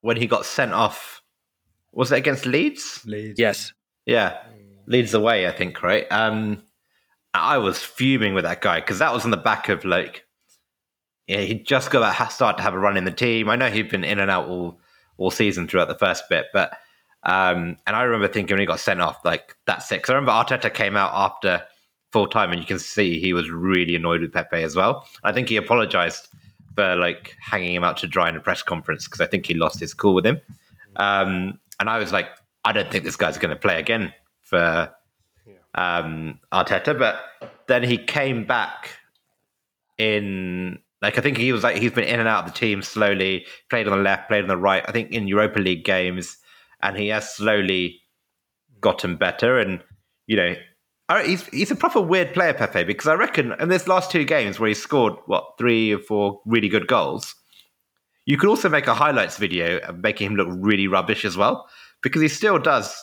when 0.02 0.18
he 0.18 0.28
got 0.28 0.46
sent 0.46 0.74
off. 0.74 1.22
Was 1.92 2.12
it 2.12 2.18
against 2.18 2.46
Leeds? 2.46 3.04
Leeds. 3.06 3.40
yes 3.40 3.74
Yeah, 4.06 4.38
Leeds 4.88 5.14
away, 5.14 5.48
I 5.48 5.52
think, 5.52 5.84
right? 5.84 6.12
Um, 6.12 6.64
I 7.34 7.60
was 7.60 7.82
fuming 7.82 8.34
with 8.34 8.44
that 8.44 8.62
guy 8.62 8.80
because 8.80 9.00
that 9.00 9.14
was 9.14 9.26
on 9.26 9.32
the 9.32 9.38
back 9.38 9.70
of 9.70 9.86
like, 9.86 10.26
yeah, 11.28 11.42
he'd 11.42 11.66
just 11.66 11.92
got 11.92 12.16
to 12.16 12.32
start 12.32 12.58
to 12.58 12.64
have 12.64 12.74
a 12.74 12.80
run 12.80 12.98
in 12.98 13.06
the 13.06 13.12
team. 13.12 13.50
I 13.50 13.56
know 13.56 13.70
he'd 13.70 13.90
been 13.90 14.04
in 14.04 14.20
and 14.20 14.30
out 14.32 14.50
all 14.50 14.80
all 15.18 15.30
season 15.30 15.68
throughout 15.68 15.88
the 15.88 15.98
first 15.98 16.24
bit, 16.28 16.48
but 16.54 16.76
um, 17.24 17.78
and 17.88 17.96
I 17.96 18.04
remember 18.04 18.28
thinking 18.28 18.54
when 18.56 18.60
he 18.62 18.66
got 18.66 18.80
sent 18.80 19.02
off, 19.02 19.24
like 19.24 19.56
that's 19.66 19.92
it. 19.92 20.04
'Cause 20.04 20.12
I 20.12 20.16
remember 20.16 20.32
Arteta 20.32 20.74
came 20.74 20.96
out 20.96 21.12
after 21.14 21.64
full 22.12 22.28
time, 22.28 22.52
and 22.52 22.60
you 22.60 22.68
can 22.68 22.80
see 22.80 23.20
he 23.20 23.34
was 23.34 23.50
really 23.50 23.96
annoyed 23.96 24.22
with 24.22 24.34
Pepe 24.34 24.62
as 24.62 24.76
well. 24.76 25.08
I 25.24 25.32
think 25.32 25.50
he 25.50 25.56
apologized 25.56 26.28
for 26.76 26.96
like 26.96 27.36
hanging 27.40 27.76
him 27.76 27.84
out 27.84 27.98
to 27.98 28.08
dry 28.08 28.30
in 28.30 28.36
a 28.36 28.40
press 28.40 28.62
conference 28.64 29.06
because 29.08 29.22
I 29.22 29.28
think 29.28 29.46
he 29.46 29.54
lost 29.54 29.80
his 29.80 29.94
cool 29.94 30.14
with 30.14 30.26
him. 30.26 30.42
Um, 30.98 31.60
and 31.80 31.90
I 31.90 31.98
was 31.98 32.12
like, 32.12 32.28
I 32.66 32.72
don't 32.72 32.90
think 32.92 33.04
this 33.04 33.16
guy's 33.16 33.38
going 33.38 33.50
to 33.50 33.56
play 33.56 33.80
again 33.80 34.14
for 34.42 34.92
um, 35.76 36.40
Arteta. 36.52 36.98
But 36.98 37.20
then 37.68 37.84
he 37.84 37.98
came 37.98 38.46
back 38.46 38.90
in, 39.98 40.80
like, 41.02 41.18
I 41.18 41.22
think 41.22 41.38
he 41.38 41.52
was 41.52 41.64
like, 41.64 41.78
he's 41.78 41.92
been 41.92 42.04
in 42.04 42.20
and 42.20 42.30
out 42.30 42.46
of 42.46 42.54
the 42.54 42.58
team 42.58 42.82
slowly, 42.82 43.46
played 43.70 43.88
on 43.88 43.98
the 43.98 44.04
left, 44.04 44.28
played 44.28 44.44
on 44.44 44.48
the 44.48 44.58
right, 44.58 44.84
I 44.88 44.92
think 44.92 45.12
in 45.12 45.28
Europa 45.28 45.60
League 45.60 45.84
games. 45.84 46.38
And 46.84 46.98
he 46.98 47.08
has 47.08 47.34
slowly 47.34 48.02
gotten 48.82 49.16
better. 49.16 49.58
And, 49.58 49.82
you 50.28 50.36
know, 50.36 50.56
he's, 51.26 51.48
he's 51.48 51.72
a 51.72 51.76
proper 51.76 52.02
weird 52.02 52.34
player, 52.34 52.54
Pepe, 52.54 52.84
because 52.84 53.08
I 53.08 53.14
reckon 53.14 53.54
in 53.60 53.70
this 53.70 53.88
last 53.88 54.12
two 54.12 54.26
games 54.26 54.60
where 54.60 54.68
he 54.68 54.74
scored, 54.76 55.14
what, 55.26 55.54
three 55.58 55.94
or 55.94 56.00
four 56.00 56.42
really 56.46 56.70
good 56.70 56.88
goals, 56.88 57.34
you 58.26 58.38
could 58.38 58.50
also 58.50 58.70
make 58.70 58.88
a 58.88 58.94
highlights 58.94 59.38
video 59.38 59.78
of 59.80 60.00
making 60.00 60.32
him 60.32 60.36
look 60.36 60.50
really 60.52 60.88
rubbish 60.88 61.26
as 61.26 61.38
well, 61.38 61.68
because 62.02 62.22
he 62.22 62.28
still 62.28 62.60
does 62.60 62.94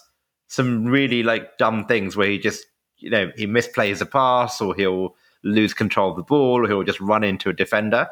some 0.48 0.84
really 0.84 1.22
like 1.22 1.56
dumb 1.58 1.86
things 1.86 2.16
where 2.16 2.28
he 2.28 2.38
just, 2.38 2.66
you 2.98 3.08
know, 3.08 3.30
he 3.36 3.46
misplays 3.46 4.00
a 4.00 4.06
pass 4.06 4.60
or 4.60 4.74
he'll 4.74 5.14
lose 5.42 5.72
control 5.72 6.10
of 6.10 6.16
the 6.16 6.22
ball 6.22 6.64
or 6.64 6.68
he'll 6.68 6.82
just 6.82 7.00
run 7.00 7.24
into 7.24 7.48
a 7.48 7.54
defender. 7.54 8.08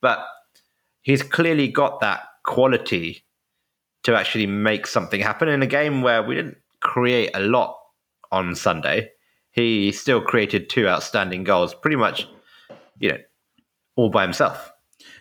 But 0.00 0.26
he's 1.02 1.22
clearly 1.22 1.68
got 1.68 2.00
that 2.00 2.24
quality 2.44 3.24
to 4.04 4.14
actually 4.14 4.46
make 4.46 4.86
something 4.86 5.20
happen 5.20 5.48
in 5.48 5.62
a 5.62 5.66
game 5.66 6.02
where 6.02 6.22
we 6.22 6.34
didn't 6.34 6.56
create 6.80 7.30
a 7.34 7.40
lot 7.40 7.76
on 8.30 8.54
Sunday. 8.54 9.10
He 9.50 9.92
still 9.92 10.20
created 10.20 10.68
two 10.68 10.88
outstanding 10.88 11.44
goals, 11.44 11.74
pretty 11.74 11.96
much, 11.96 12.28
you 12.98 13.10
know, 13.10 13.18
all 13.96 14.10
by 14.10 14.22
himself. 14.22 14.72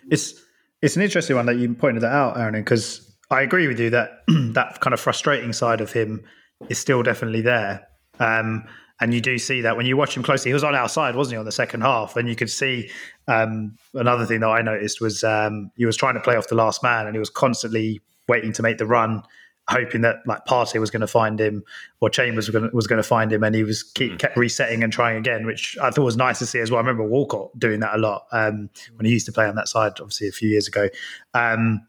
It's 0.09 0.33
it's 0.81 0.97
an 0.97 1.01
interesting 1.01 1.35
one 1.35 1.45
that 1.45 1.55
you 1.57 1.73
pointed 1.73 2.03
that 2.03 2.11
out, 2.11 2.37
Aaron, 2.37 2.55
because 2.55 3.09
I 3.31 3.41
agree 3.41 3.67
with 3.67 3.79
you 3.79 3.89
that 3.91 4.11
that 4.27 4.81
kind 4.81 4.93
of 4.93 4.99
frustrating 4.99 5.53
side 5.53 5.79
of 5.79 5.93
him 5.93 6.23
is 6.69 6.77
still 6.77 7.03
definitely 7.03 7.41
there. 7.41 7.87
Um, 8.19 8.65
and 8.99 9.13
you 9.13 9.21
do 9.21 9.37
see 9.37 9.61
that 9.61 9.75
when 9.75 9.85
you 9.85 9.97
watch 9.97 10.15
him 10.15 10.23
closely. 10.23 10.49
He 10.49 10.53
was 10.53 10.63
on 10.63 10.75
our 10.75 10.87
side, 10.87 11.15
wasn't 11.15 11.33
he, 11.33 11.37
on 11.39 11.45
the 11.45 11.51
second 11.51 11.81
half? 11.81 12.15
And 12.15 12.29
you 12.29 12.35
could 12.35 12.49
see 12.49 12.89
um, 13.27 13.75
another 13.93 14.25
thing 14.25 14.41
that 14.41 14.47
I 14.47 14.61
noticed 14.61 15.01
was 15.01 15.23
um, 15.23 15.71
he 15.75 15.85
was 15.85 15.97
trying 15.97 16.13
to 16.13 16.19
play 16.19 16.35
off 16.35 16.47
the 16.47 16.55
last 16.55 16.83
man, 16.83 17.05
and 17.05 17.15
he 17.15 17.19
was 17.19 17.29
constantly 17.29 18.01
waiting 18.27 18.53
to 18.53 18.61
make 18.61 18.77
the 18.77 18.85
run, 18.85 19.23
hoping 19.69 20.01
that 20.01 20.17
like 20.25 20.45
Partey 20.45 20.79
was 20.79 20.91
going 20.91 21.01
to 21.01 21.07
find 21.07 21.39
him 21.39 21.63
or 22.01 22.09
Chambers 22.09 22.47
was 22.47 22.53
going 22.53 22.69
to, 22.69 22.75
was 22.75 22.87
going 22.87 23.01
to 23.01 23.07
find 23.07 23.31
him, 23.31 23.43
and 23.43 23.55
he 23.55 23.63
was 23.63 23.83
keep 23.83 24.19
kept 24.19 24.37
resetting 24.37 24.83
and 24.83 24.91
trying 24.91 25.17
again, 25.17 25.45
which 25.45 25.77
I 25.81 25.89
thought 25.91 26.03
was 26.03 26.17
nice 26.17 26.39
to 26.39 26.45
see 26.45 26.59
as 26.59 26.71
well. 26.71 26.79
I 26.79 26.81
remember 26.81 27.03
Walcott 27.03 27.57
doing 27.57 27.79
that 27.81 27.95
a 27.95 27.97
lot 27.97 28.25
um, 28.31 28.69
when 28.95 29.05
he 29.05 29.11
used 29.11 29.25
to 29.27 29.31
play 29.31 29.45
on 29.45 29.55
that 29.55 29.67
side, 29.67 29.93
obviously 29.99 30.27
a 30.27 30.31
few 30.31 30.49
years 30.49 30.67
ago. 30.67 30.89
Um, 31.33 31.87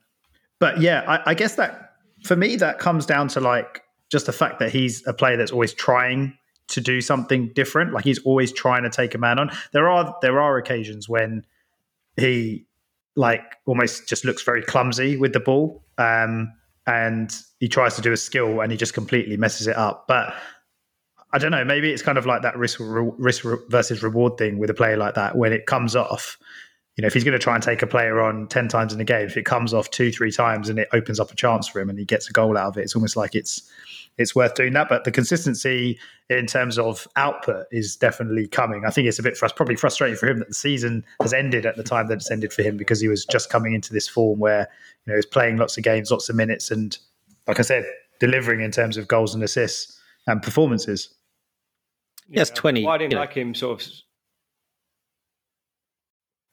but 0.59 0.81
yeah, 0.81 1.05
I, 1.07 1.31
I 1.31 1.35
guess 1.35 1.57
that 1.57 1.97
for 2.25 2.37
me 2.37 2.57
that 2.57 2.79
comes 2.79 3.07
down 3.07 3.29
to 3.29 3.41
like 3.41 3.83
just 4.11 4.27
the 4.27 4.33
fact 4.33 4.59
that 4.61 4.71
he's 4.71 5.07
a 5.07 5.13
player 5.13 5.37
that's 5.37 5.53
always 5.53 5.75
trying 5.75 6.37
to 6.69 6.81
do 6.81 7.01
something 7.01 7.53
different. 7.55 7.93
Like 7.93 8.05
he's 8.05 8.19
always 8.21 8.53
trying 8.53 8.83
to 8.85 8.91
take 8.91 9.15
a 9.15 9.19
man 9.19 9.39
on. 9.39 9.51
There 9.73 9.89
are 9.89 10.17
there 10.23 10.41
are 10.41 10.57
occasions 10.57 11.09
when 11.09 11.45
he 12.17 12.67
like 13.17 13.43
almost 13.67 14.09
just 14.09 14.25
looks 14.25 14.43
very 14.43 14.63
clumsy 14.63 15.17
with 15.17 15.33
the 15.33 15.41
ball, 15.41 15.84
um, 15.99 16.53
and 16.87 17.35
he 17.61 17.69
tries 17.69 17.97
to 17.97 18.03
do 18.03 18.13
a 18.13 18.17
skill 18.17 18.61
and 18.61 18.71
he 18.71 18.79
just 18.79 18.95
completely 18.95 19.37
messes 19.37 19.67
it 19.67 19.77
up. 19.77 20.07
But 20.07 20.35
I 21.33 21.39
don't 21.39 21.51
know. 21.51 21.65
Maybe 21.65 21.91
it's 21.91 22.03
kind 22.03 22.19
of 22.19 22.27
like 22.27 22.43
that 22.43 22.57
risk 22.57 22.79
risk 22.81 23.45
versus 23.69 24.03
reward 24.03 24.37
thing 24.39 24.59
with 24.59 24.71
a 24.71 24.75
player 24.75 24.97
like 24.97 25.15
that. 25.15 25.37
When 25.37 25.53
it 25.53 25.67
comes 25.67 25.97
off, 25.97 26.39
you 26.97 27.03
know, 27.03 27.07
if 27.07 27.15
he's 27.15 27.25
going 27.25 27.33
to 27.33 27.41
try 27.41 27.55
and 27.55 27.63
take 27.63 27.83
a 27.83 27.87
player 27.87 28.21
on 28.21 28.47
10 28.47 28.69
times 28.69 28.93
in 28.93 29.01
a 29.01 29.05
game, 29.05 29.27
if 29.27 29.37
it 29.37 29.45
comes 29.45 29.75
off 29.75 29.91
two, 29.91 30.13
three 30.13 30.31
times 30.31 30.69
and 30.69 30.79
it 30.79 30.89
opens 30.93 31.19
up 31.19 31.33
a 31.33 31.35
chance 31.35 31.67
for 31.67 31.81
him 31.81 31.91
and 31.91 31.99
he 31.99 32.05
gets 32.05 32.29
a 32.29 32.33
goal 32.33 32.57
out 32.57 32.69
of 32.69 32.79
it, 32.79 32.83
it's 32.83 32.95
almost 32.95 33.17
like 33.17 33.35
it's 33.35 33.69
it's 34.19 34.35
worth 34.35 34.55
doing 34.55 34.73
that. 34.75 34.89
But 34.89 35.05
the 35.05 35.11
consistency 35.11 35.99
in 36.31 36.47
terms 36.47 36.79
of 36.79 37.07
output 37.17 37.67
is 37.71 37.97
definitely 37.97 38.47
coming. 38.47 38.85
I 38.87 38.91
think 38.91 39.09
it's 39.09 39.19
a 39.19 39.23
bit 39.23 39.35
frust- 39.35 39.57
probably 39.57 39.77
frustrating 39.77 40.17
for 40.17 40.27
him 40.29 40.39
that 40.39 40.49
the 40.49 40.55
season 40.55 41.05
has 41.21 41.33
ended 41.33 41.67
at 41.67 41.77
the 41.77 41.83
time 41.83 42.09
that 42.09 42.15
it's 42.15 42.31
ended 42.31 42.53
for 42.53 42.63
him 42.63 42.77
because 42.77 43.01
he 43.01 43.09
was 43.09 43.25
just 43.25 43.51
coming 43.51 43.75
into 43.75 43.93
this 43.93 44.09
form 44.09 44.39
where, 44.39 44.69
you 45.05 45.13
know, 45.13 45.17
he's 45.17 45.27
playing 45.27 45.57
lots 45.57 45.77
of 45.77 45.85
games, 45.85 46.11
lots 46.11 46.29
of 46.29 46.37
minutes, 46.37 46.71
and 46.71 46.97
like 47.47 47.59
I 47.59 47.63
said, 47.63 47.85
delivering 48.21 48.61
in 48.61 48.71
terms 48.71 48.97
of 48.97 49.09
goals 49.09 49.35
and 49.35 49.43
assists 49.43 50.01
and 50.27 50.43
performances. 50.43 51.13
Yes, 52.29 52.51
yeah, 52.51 52.55
20. 52.55 52.85
Why 52.85 52.95
I 52.95 52.99
didn't 52.99 53.15
like 53.15 53.37
know. 53.37 53.43
him 53.43 53.55
sort 53.55 53.83
of 53.83 53.89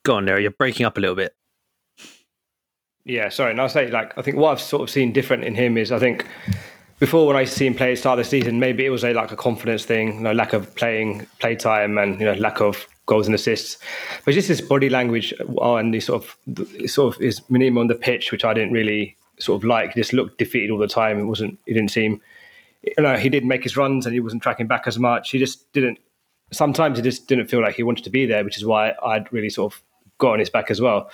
Go 0.03 0.15
on, 0.15 0.25
there. 0.25 0.39
You're 0.39 0.51
breaking 0.51 0.85
up 0.85 0.97
a 0.97 0.99
little 0.99 1.15
bit. 1.15 1.35
Yeah, 3.05 3.29
sorry. 3.29 3.51
And 3.51 3.61
I'll 3.61 3.69
say, 3.69 3.89
like, 3.89 4.17
I 4.17 4.21
think 4.21 4.37
what 4.37 4.51
I've 4.51 4.61
sort 4.61 4.83
of 4.83 4.89
seen 4.89 5.11
different 5.11 5.43
in 5.43 5.55
him 5.55 5.77
is 5.77 5.91
I 5.91 5.99
think 5.99 6.25
before 7.01 7.25
when 7.25 7.35
I 7.35 7.45
see 7.45 7.65
him 7.65 7.73
play 7.73 7.87
at 7.87 7.95
the 7.95 7.97
start 7.97 8.19
of 8.19 8.25
the 8.25 8.29
season, 8.29 8.59
maybe 8.59 8.85
it 8.85 8.91
was 8.91 9.03
a 9.03 9.11
like 9.11 9.31
a 9.31 9.35
confidence 9.35 9.83
thing, 9.83 10.13
you 10.13 10.21
know, 10.21 10.33
lack 10.33 10.53
of 10.53 10.73
playing 10.75 11.25
play 11.39 11.55
time 11.55 11.97
and 11.97 12.19
you 12.19 12.27
know 12.27 12.33
lack 12.33 12.61
of 12.61 12.87
goals 13.07 13.25
and 13.25 13.33
assists. 13.33 13.79
But 14.23 14.35
just 14.35 14.47
his 14.47 14.61
body 14.61 14.87
language 14.87 15.33
uh, 15.39 15.75
and 15.75 15.91
the 15.91 15.99
sort 15.99 16.23
of 16.23 16.69
sort 16.87 17.15
of 17.15 17.19
his 17.19 17.41
minimum 17.49 17.79
on 17.79 17.87
the 17.87 17.95
pitch, 17.95 18.31
which 18.31 18.45
I 18.45 18.53
didn't 18.53 18.71
really 18.71 19.17
sort 19.39 19.59
of 19.59 19.67
like. 19.67 19.93
He 19.93 19.99
just 19.99 20.13
looked 20.13 20.37
defeated 20.37 20.69
all 20.69 20.77
the 20.77 20.87
time. 20.87 21.19
It 21.19 21.23
wasn't. 21.23 21.57
He 21.65 21.73
didn't 21.73 21.89
seem. 21.89 22.21
You 22.83 23.03
know, 23.03 23.17
he 23.17 23.29
did 23.29 23.45
make 23.45 23.63
his 23.63 23.75
runs 23.75 24.05
and 24.05 24.13
he 24.13 24.19
wasn't 24.19 24.43
tracking 24.43 24.67
back 24.67 24.83
as 24.85 24.99
much. 24.99 25.31
He 25.31 25.39
just 25.39 25.73
didn't. 25.73 25.97
Sometimes 26.51 26.99
he 26.99 27.03
just 27.03 27.27
didn't 27.27 27.47
feel 27.47 27.63
like 27.63 27.75
he 27.75 27.83
wanted 27.83 28.03
to 28.03 28.11
be 28.11 28.27
there, 28.27 28.43
which 28.43 28.57
is 28.57 28.65
why 28.65 28.93
I'd 29.03 29.31
really 29.33 29.49
sort 29.49 29.73
of 29.73 29.81
got 30.19 30.33
on 30.33 30.39
his 30.39 30.51
back 30.51 30.69
as 30.69 30.79
well. 30.79 31.09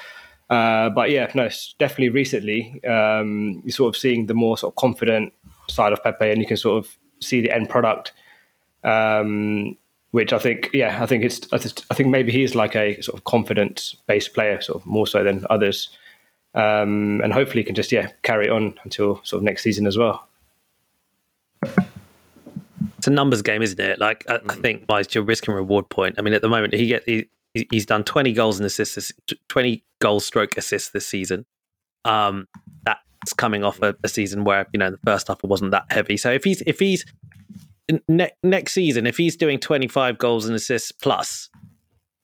Uh, 0.49 0.89
but 0.89 1.11
yeah, 1.11 1.31
no, 1.33 1.47
definitely 1.79 2.09
recently 2.09 2.83
um, 2.83 3.61
you're 3.63 3.71
sort 3.71 3.95
of 3.95 3.99
seeing 3.99 4.25
the 4.25 4.33
more 4.33 4.57
sort 4.57 4.71
of 4.73 4.75
confident 4.75 5.31
side 5.69 5.93
of 5.93 6.03
Pepe, 6.03 6.29
and 6.29 6.41
you 6.41 6.47
can 6.47 6.57
sort 6.57 6.83
of 6.83 6.97
see 7.19 7.41
the 7.41 7.51
end 7.51 7.69
product. 7.69 8.13
Um, 8.83 9.77
which 10.11 10.31
I 10.31 10.39
think, 10.39 10.69
yeah, 10.73 11.03
I 11.03 11.05
think 11.05 11.23
it's, 11.23 11.41
I 11.51 11.93
think 11.93 12.09
maybe 12.09 12.31
he's 12.31 12.55
like 12.55 12.75
a 12.75 12.99
sort 13.01 13.17
of 13.17 13.25
confidence-based 13.25 14.33
player, 14.33 14.61
sort 14.61 14.81
of 14.81 14.85
more 14.87 15.05
so 15.05 15.23
than 15.23 15.45
others, 15.49 15.89
um, 16.55 17.21
and 17.23 17.33
hopefully 17.33 17.63
can 17.63 17.75
just 17.75 17.91
yeah 17.91 18.09
carry 18.23 18.49
on 18.49 18.73
until 18.83 19.21
sort 19.23 19.41
of 19.41 19.43
next 19.43 19.63
season 19.63 19.85
as 19.85 19.97
well. 19.97 20.27
It's 22.97 23.07
a 23.07 23.11
numbers 23.11 23.41
game, 23.41 23.61
isn't 23.61 23.79
it? 23.79 23.99
Like 23.99 24.25
I, 24.29 24.39
I 24.47 24.55
think 24.55 24.87
by 24.87 25.03
your 25.11 25.23
risk 25.23 25.47
and 25.47 25.55
reward 25.55 25.89
point. 25.89 26.15
I 26.17 26.21
mean, 26.21 26.33
at 26.33 26.41
the 26.41 26.49
moment 26.49 26.73
he 26.73 26.87
get 26.87 27.03
he, 27.05 27.27
he's 27.53 27.85
done 27.85 28.03
20 28.03 28.33
goals 28.33 28.57
and 28.57 28.65
assists, 28.65 29.11
20 29.49 29.83
goal 29.99 30.19
stroke 30.19 30.57
assists 30.57 30.89
this 30.89 31.07
season. 31.07 31.45
Um, 32.05 32.47
coming 33.33 33.63
off 33.63 33.81
a, 33.81 33.95
a, 34.03 34.07
season 34.07 34.43
where 34.43 34.67
you 34.73 34.79
know 34.79 34.91
the 34.91 34.99
first 35.05 35.27
half 35.27 35.43
wasn't 35.43 35.71
that 35.71 35.85
heavy. 35.89 36.17
So 36.17 36.31
if 36.31 36.43
he's 36.43 36.61
if 36.65 36.79
he's 36.79 37.05
ne- 38.07 38.31
next 38.43 38.73
season, 38.73 39.07
if 39.07 39.17
he's 39.17 39.35
doing 39.35 39.59
25 39.59 40.17
goals 40.17 40.45
and 40.45 40.55
assists 40.55 40.91
plus, 40.91 41.49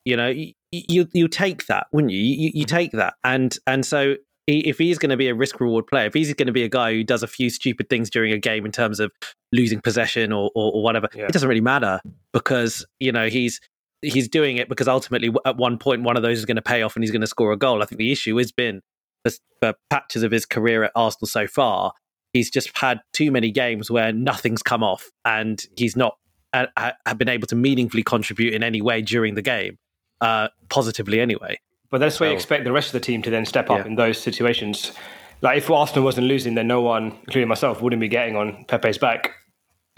you 0.05 0.17
know, 0.17 0.27
you 0.27 0.53
you, 0.71 1.07
you 1.13 1.27
take 1.27 1.67
that, 1.67 1.87
wouldn't 1.91 2.11
you? 2.11 2.19
You, 2.19 2.51
you 2.53 2.65
take 2.65 2.91
that, 2.93 3.15
and 3.23 3.55
and 3.67 3.85
so 3.85 4.15
if 4.47 4.77
he's 4.77 4.97
going 4.97 5.09
to 5.09 5.17
be 5.17 5.29
a 5.29 5.35
risk 5.35 5.59
reward 5.61 5.87
player, 5.87 6.07
if 6.07 6.13
he's 6.13 6.33
going 6.33 6.47
to 6.47 6.53
be 6.53 6.63
a 6.63 6.69
guy 6.69 6.93
who 6.93 7.03
does 7.03 7.23
a 7.23 7.27
few 7.27 7.49
stupid 7.49 7.89
things 7.89 8.09
during 8.09 8.33
a 8.33 8.37
game 8.37 8.65
in 8.65 8.73
terms 8.73 8.99
of 8.99 9.09
losing 9.53 9.79
possession 9.79 10.33
or, 10.33 10.51
or, 10.53 10.73
or 10.73 10.83
whatever, 10.83 11.07
yeah. 11.15 11.25
it 11.25 11.31
doesn't 11.31 11.47
really 11.47 11.61
matter 11.61 12.01
because 12.33 12.85
you 12.99 13.11
know 13.11 13.29
he's 13.29 13.61
he's 14.01 14.27
doing 14.27 14.57
it 14.57 14.67
because 14.67 14.87
ultimately 14.87 15.31
at 15.45 15.55
one 15.55 15.77
point 15.77 16.03
one 16.03 16.17
of 16.17 16.23
those 16.23 16.39
is 16.39 16.45
going 16.45 16.57
to 16.57 16.61
pay 16.61 16.81
off 16.81 16.95
and 16.95 17.03
he's 17.03 17.11
going 17.11 17.21
to 17.21 17.27
score 17.27 17.51
a 17.53 17.57
goal. 17.57 17.81
I 17.81 17.85
think 17.85 17.99
the 17.99 18.11
issue 18.11 18.35
has 18.37 18.51
been 18.51 18.81
the, 19.23 19.75
patches 19.89 20.23
of 20.23 20.31
his 20.31 20.45
career 20.45 20.83
at 20.83 20.91
Arsenal 20.93 21.27
so 21.27 21.47
far, 21.47 21.93
he's 22.33 22.51
just 22.51 22.77
had 22.77 22.99
too 23.13 23.31
many 23.31 23.49
games 23.49 23.89
where 23.89 24.11
nothing's 24.11 24.61
come 24.61 24.83
off 24.83 25.09
and 25.23 25.65
he's 25.77 25.95
not 25.95 26.17
uh, 26.53 26.65
have 27.05 27.17
been 27.17 27.29
able 27.29 27.47
to 27.47 27.55
meaningfully 27.55 28.03
contribute 28.03 28.53
in 28.53 28.61
any 28.61 28.81
way 28.81 29.01
during 29.01 29.35
the 29.35 29.41
game, 29.41 29.77
uh, 30.21 30.49
positively 30.69 31.19
anyway. 31.19 31.57
But 31.89 31.99
that's 31.99 32.19
why 32.19 32.27
so, 32.27 32.29
you 32.31 32.35
expect 32.35 32.63
the 32.63 32.71
rest 32.71 32.87
of 32.87 32.93
the 32.93 32.99
team 32.99 33.21
to 33.21 33.29
then 33.29 33.45
step 33.45 33.69
up 33.69 33.79
yeah. 33.79 33.85
in 33.85 33.95
those 33.95 34.19
situations. 34.19 34.91
Like 35.41 35.59
if 35.59 35.69
Arsenal 35.69 36.03
wasn't 36.03 36.27
losing, 36.27 36.55
then 36.55 36.67
no 36.67 36.81
one, 36.81 37.17
including 37.25 37.47
myself, 37.47 37.81
wouldn't 37.81 37.99
be 37.99 38.07
getting 38.07 38.35
on 38.35 38.65
Pepe's 38.65 38.97
back. 38.97 39.31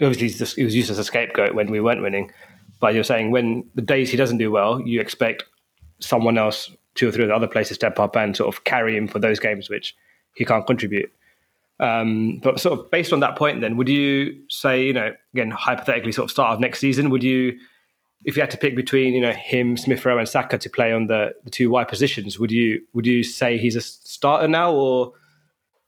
Obviously, 0.00 0.46
he 0.56 0.64
was 0.64 0.74
used 0.76 0.90
as 0.90 0.98
a 0.98 1.04
scapegoat 1.04 1.54
when 1.54 1.70
we 1.70 1.80
weren't 1.80 2.02
winning. 2.02 2.30
But 2.80 2.94
you're 2.94 3.04
saying 3.04 3.30
when 3.30 3.68
the 3.74 3.82
days 3.82 4.10
he 4.10 4.16
doesn't 4.16 4.38
do 4.38 4.50
well, 4.50 4.80
you 4.80 5.00
expect 5.00 5.44
someone 6.00 6.36
else, 6.36 6.70
two 6.96 7.08
or 7.08 7.12
three 7.12 7.24
of 7.24 7.28
the 7.28 7.34
other 7.34 7.46
players 7.46 7.68
to 7.68 7.74
step 7.74 7.98
up 7.98 8.16
and 8.16 8.36
sort 8.36 8.54
of 8.54 8.64
carry 8.64 8.96
him 8.96 9.06
for 9.06 9.18
those 9.18 9.38
games 9.38 9.70
which 9.70 9.94
he 10.34 10.44
can't 10.44 10.66
contribute. 10.66 11.12
Um, 11.78 12.40
but 12.42 12.58
sort 12.58 12.78
of 12.78 12.90
based 12.90 13.12
on 13.12 13.20
that 13.20 13.36
point, 13.36 13.60
then 13.60 13.76
would 13.76 13.88
you 13.88 14.40
say, 14.48 14.84
you 14.84 14.92
know, 14.92 15.12
again 15.34 15.50
hypothetically, 15.50 16.12
sort 16.12 16.24
of 16.24 16.30
start 16.30 16.54
of 16.54 16.60
next 16.60 16.80
season, 16.80 17.10
would 17.10 17.22
you, 17.22 17.58
if 18.24 18.36
you 18.36 18.42
had 18.42 18.50
to 18.50 18.56
pick 18.56 18.74
between, 18.74 19.12
you 19.12 19.20
know, 19.20 19.32
him, 19.32 19.76
Smith 19.76 20.04
Rowe, 20.04 20.18
and 20.18 20.28
Saka 20.28 20.58
to 20.58 20.70
play 20.70 20.92
on 20.92 21.06
the, 21.06 21.34
the 21.44 21.50
two 21.50 21.68
wide 21.70 21.88
positions, 21.88 22.38
would 22.38 22.50
you 22.50 22.82
would 22.94 23.06
you 23.06 23.22
say 23.22 23.58
he's 23.58 23.76
a 23.76 23.82
starter 23.82 24.48
now, 24.48 24.72
or 24.72 25.12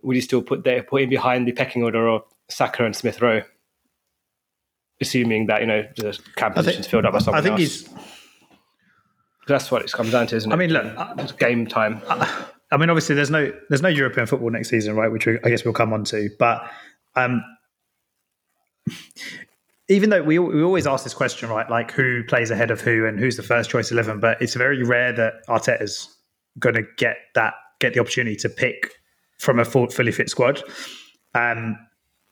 would 0.02 0.14
you 0.14 0.22
still 0.22 0.42
put 0.42 0.64
there 0.64 0.82
put 0.82 1.02
him 1.02 1.08
behind 1.08 1.48
the 1.48 1.52
pecking 1.52 1.82
order 1.82 2.06
of 2.06 2.22
Saka 2.48 2.84
and 2.84 2.94
Smith 2.94 3.22
Rowe? 3.22 3.42
assuming 5.00 5.46
that 5.46 5.60
you 5.60 5.66
know 5.66 5.86
the 5.96 6.18
camp 6.36 6.54
position's 6.54 6.86
filled 6.86 7.04
up 7.04 7.12
by 7.12 7.18
someone 7.20 7.40
I 7.40 7.42
think 7.42 7.52
else. 7.52 7.60
he's. 7.60 7.88
That's 9.48 9.70
what 9.70 9.82
it's 9.82 9.94
come 9.94 10.10
down 10.10 10.26
to, 10.28 10.36
isn't 10.36 10.50
it? 10.50 10.54
I 10.54 10.58
mean, 10.58 10.70
look, 10.70 10.94
it's 11.18 11.32
game 11.32 11.66
time. 11.66 12.02
I 12.70 12.76
mean, 12.76 12.90
obviously, 12.90 13.14
there's 13.14 13.30
no 13.30 13.52
there's 13.68 13.82
no 13.82 13.88
European 13.88 14.26
football 14.26 14.50
next 14.50 14.68
season, 14.68 14.94
right? 14.94 15.10
Which 15.10 15.26
we, 15.26 15.38
I 15.42 15.48
guess 15.48 15.64
we'll 15.64 15.74
come 15.74 15.92
on 15.92 16.04
to. 16.04 16.28
But 16.38 16.70
um, 17.16 17.42
even 19.88 20.10
though 20.10 20.22
we 20.22 20.38
we 20.38 20.62
always 20.62 20.86
ask 20.86 21.04
this 21.04 21.14
question, 21.14 21.48
right? 21.48 21.68
Like 21.68 21.90
who 21.90 22.22
plays 22.24 22.50
ahead 22.50 22.70
of 22.70 22.80
who 22.80 23.06
and 23.06 23.18
who's 23.18 23.36
the 23.36 23.42
first 23.42 23.70
choice 23.70 23.90
eleven? 23.90 24.20
But 24.20 24.40
it's 24.42 24.54
very 24.54 24.82
rare 24.82 25.12
that 25.14 25.46
Arteta's 25.48 26.14
going 26.58 26.74
to 26.74 26.84
get 26.96 27.16
that 27.34 27.54
get 27.80 27.94
the 27.94 28.00
opportunity 28.00 28.36
to 28.36 28.48
pick 28.48 28.92
from 29.38 29.58
a 29.58 29.64
full, 29.64 29.88
fully 29.88 30.12
fit 30.12 30.28
squad. 30.28 30.62
Um, 31.34 31.78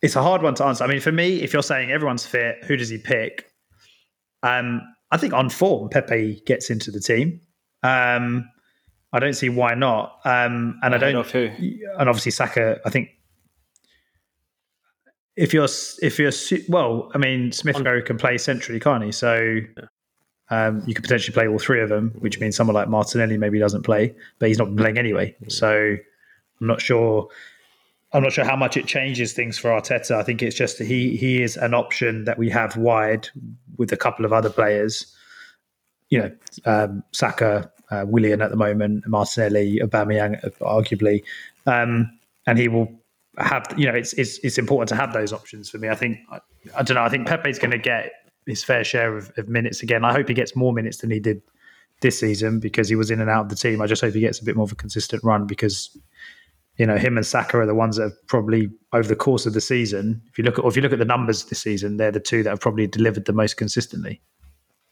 it's 0.03 0.17
a 0.17 0.23
hard 0.23 0.43
one 0.43 0.55
to 0.57 0.65
answer. 0.65 0.85
I 0.85 0.87
mean, 0.87 1.01
for 1.01 1.13
me, 1.13 1.41
if 1.41 1.53
you're 1.53 1.63
saying 1.63 1.91
everyone's 1.91 2.27
fit, 2.27 2.65
who 2.65 2.77
does 2.77 2.89
he 2.89 2.99
pick? 2.99 3.51
Um, 4.43 4.83
I 5.11 5.17
think 5.17 5.33
on 5.33 5.51
form, 5.51 5.89
Pepe 5.89 6.43
gets 6.47 6.71
into 6.71 6.91
the 6.91 7.01
team. 7.01 7.41
Um, 7.83 8.51
I 9.13 9.19
don't 9.19 9.35
see 9.35 9.49
why 9.49 9.75
not. 9.75 10.21
Um, 10.25 10.79
and 10.83 10.95
I, 10.95 10.97
I 10.97 10.99
don't. 10.99 11.27
Who. 11.27 11.51
And 11.99 12.09
obviously 12.09 12.33
Saka. 12.33 12.81
I 12.85 12.91
think 12.91 13.11
if 15.37 15.55
you're 15.55 15.69
if 16.03 16.19
you're 16.19 16.33
well, 16.69 17.11
I 17.15 17.19
mean 17.19 17.53
Smith 17.53 17.79
Rowe 17.81 18.03
can 18.03 18.19
play 18.19 18.39
centrally, 18.39 18.81
can't 18.81 19.05
he? 19.05 19.13
So 19.13 19.61
um, 20.51 20.83
you 20.87 20.95
could 20.95 21.05
potentially 21.05 21.35
play 21.35 21.47
all 21.47 21.59
three 21.59 21.81
of 21.81 21.89
them, 21.89 22.13
which 22.19 22.41
means 22.41 22.57
someone 22.57 22.75
like 22.75 22.89
Martinelli 22.89 23.37
maybe 23.37 23.59
doesn't 23.59 23.83
play, 23.83 24.15
but 24.39 24.49
he's 24.49 24.59
not 24.59 24.75
playing 24.77 24.99
anyway. 24.99 25.35
So 25.49 25.97
I'm 26.61 26.67
not 26.67 26.81
sure 26.81 27.29
I'm 28.17 28.23
not 28.23 28.33
sure 28.33 28.47
how 28.47 28.57
much 28.57 28.79
it 28.79 28.87
changes 28.87 29.35
things 29.35 29.59
for 29.59 29.69
Arteta. 29.69 30.13
I 30.13 30.23
think 30.23 30.43
it's 30.43 30.57
just 30.57 30.79
he 30.79 31.19
he 31.19 31.43
is 31.43 31.59
an 31.59 31.75
option 31.75 32.25
that 32.25 32.39
we 32.39 32.49
have 32.49 32.75
wide 32.79 33.29
with 33.77 33.93
a 33.93 33.97
couple 33.99 34.25
of 34.25 34.33
other 34.33 34.49
players. 34.49 35.15
You 36.09 36.21
know, 36.21 36.31
um, 36.65 37.05
Saka, 37.13 37.71
uh, 37.91 38.07
Willian 38.09 38.41
at 38.41 38.51
the 38.51 38.57
moment, 38.57 39.07
Martinelli, 39.07 39.81
Aubameyang, 39.81 40.43
arguably, 40.61 41.25
um, 41.67 42.11
and 42.47 42.59
he 42.59 42.69
will 42.69 42.89
have. 43.37 43.67
You 43.77 43.85
know, 43.85 43.95
it's 43.95 44.15
it's 44.15 44.39
it's 44.39 44.57
important 44.57 44.89
to 44.89 44.97
have 44.97 45.13
those 45.13 45.35
options 45.35 45.69
for 45.69 45.77
me. 45.77 45.91
I 45.91 45.95
think 45.95 46.17
I, 46.33 46.41
I 46.75 46.83
don't 46.85 46.95
know. 46.95 47.03
I 47.03 47.11
think 47.11 47.29
Pepe's 47.29 47.59
going 47.59 47.73
to 47.73 47.79
get 47.79 48.13
his 48.47 48.65
fair 48.65 48.83
share 48.83 49.15
of, 49.15 49.31
of 49.37 49.51
minutes 49.51 49.83
again. 49.83 50.07
I 50.07 50.15
hope 50.15 50.27
he 50.27 50.35
gets 50.35 50.57
more 50.57 50.73
minutes 50.73 50.99
than 50.99 51.11
he 51.11 51.21
did 51.21 51.43
this 52.01 52.19
season 52.19 52.61
because 52.61 52.89
he 52.89 52.97
was 52.97 53.11
in 53.11 53.21
and 53.21 53.29
out 53.29 53.43
of 53.43 53.49
the 53.51 53.57
team. 53.57 53.83
I 53.83 53.87
just 53.87 54.01
hope 54.01 54.15
he 54.15 54.21
gets 54.21 54.41
a 54.41 54.45
bit 54.45 54.57
more 54.57 54.65
of 54.65 54.73
a 54.73 54.77
consistent 54.77 55.23
run 55.23 55.47
because 55.47 55.95
you 56.79 56.87
know 56.87 56.97
him 56.97 57.17
and 57.17 57.27
Saka 57.27 57.59
are 57.59 57.67
the 57.67 57.75
ones 57.75 57.97
that 57.97 58.05
have 58.05 58.27
probably 58.29 58.69
over 58.93 59.09
the 59.09 59.17
course 59.17 59.47
of 59.47 59.55
the 59.55 59.61
season. 59.61 60.23
If 60.31 60.39
you 60.39 60.45
look 60.45 60.59
at 60.59 60.65
or 60.65 60.71
if 60.71 60.77
you 60.77 60.83
look 60.83 60.93
at 60.93 60.99
the 60.99 61.05
numbers 61.05 61.45
this 61.45 61.61
season, 61.61 61.97
they're 61.97 62.13
the 62.13 62.21
two 62.21 62.43
that 62.43 62.51
have 62.51 62.61
probably 62.61 62.87
delivered 62.87 63.25
the 63.25 63.33
most 63.33 63.57
consistently. 63.57 64.21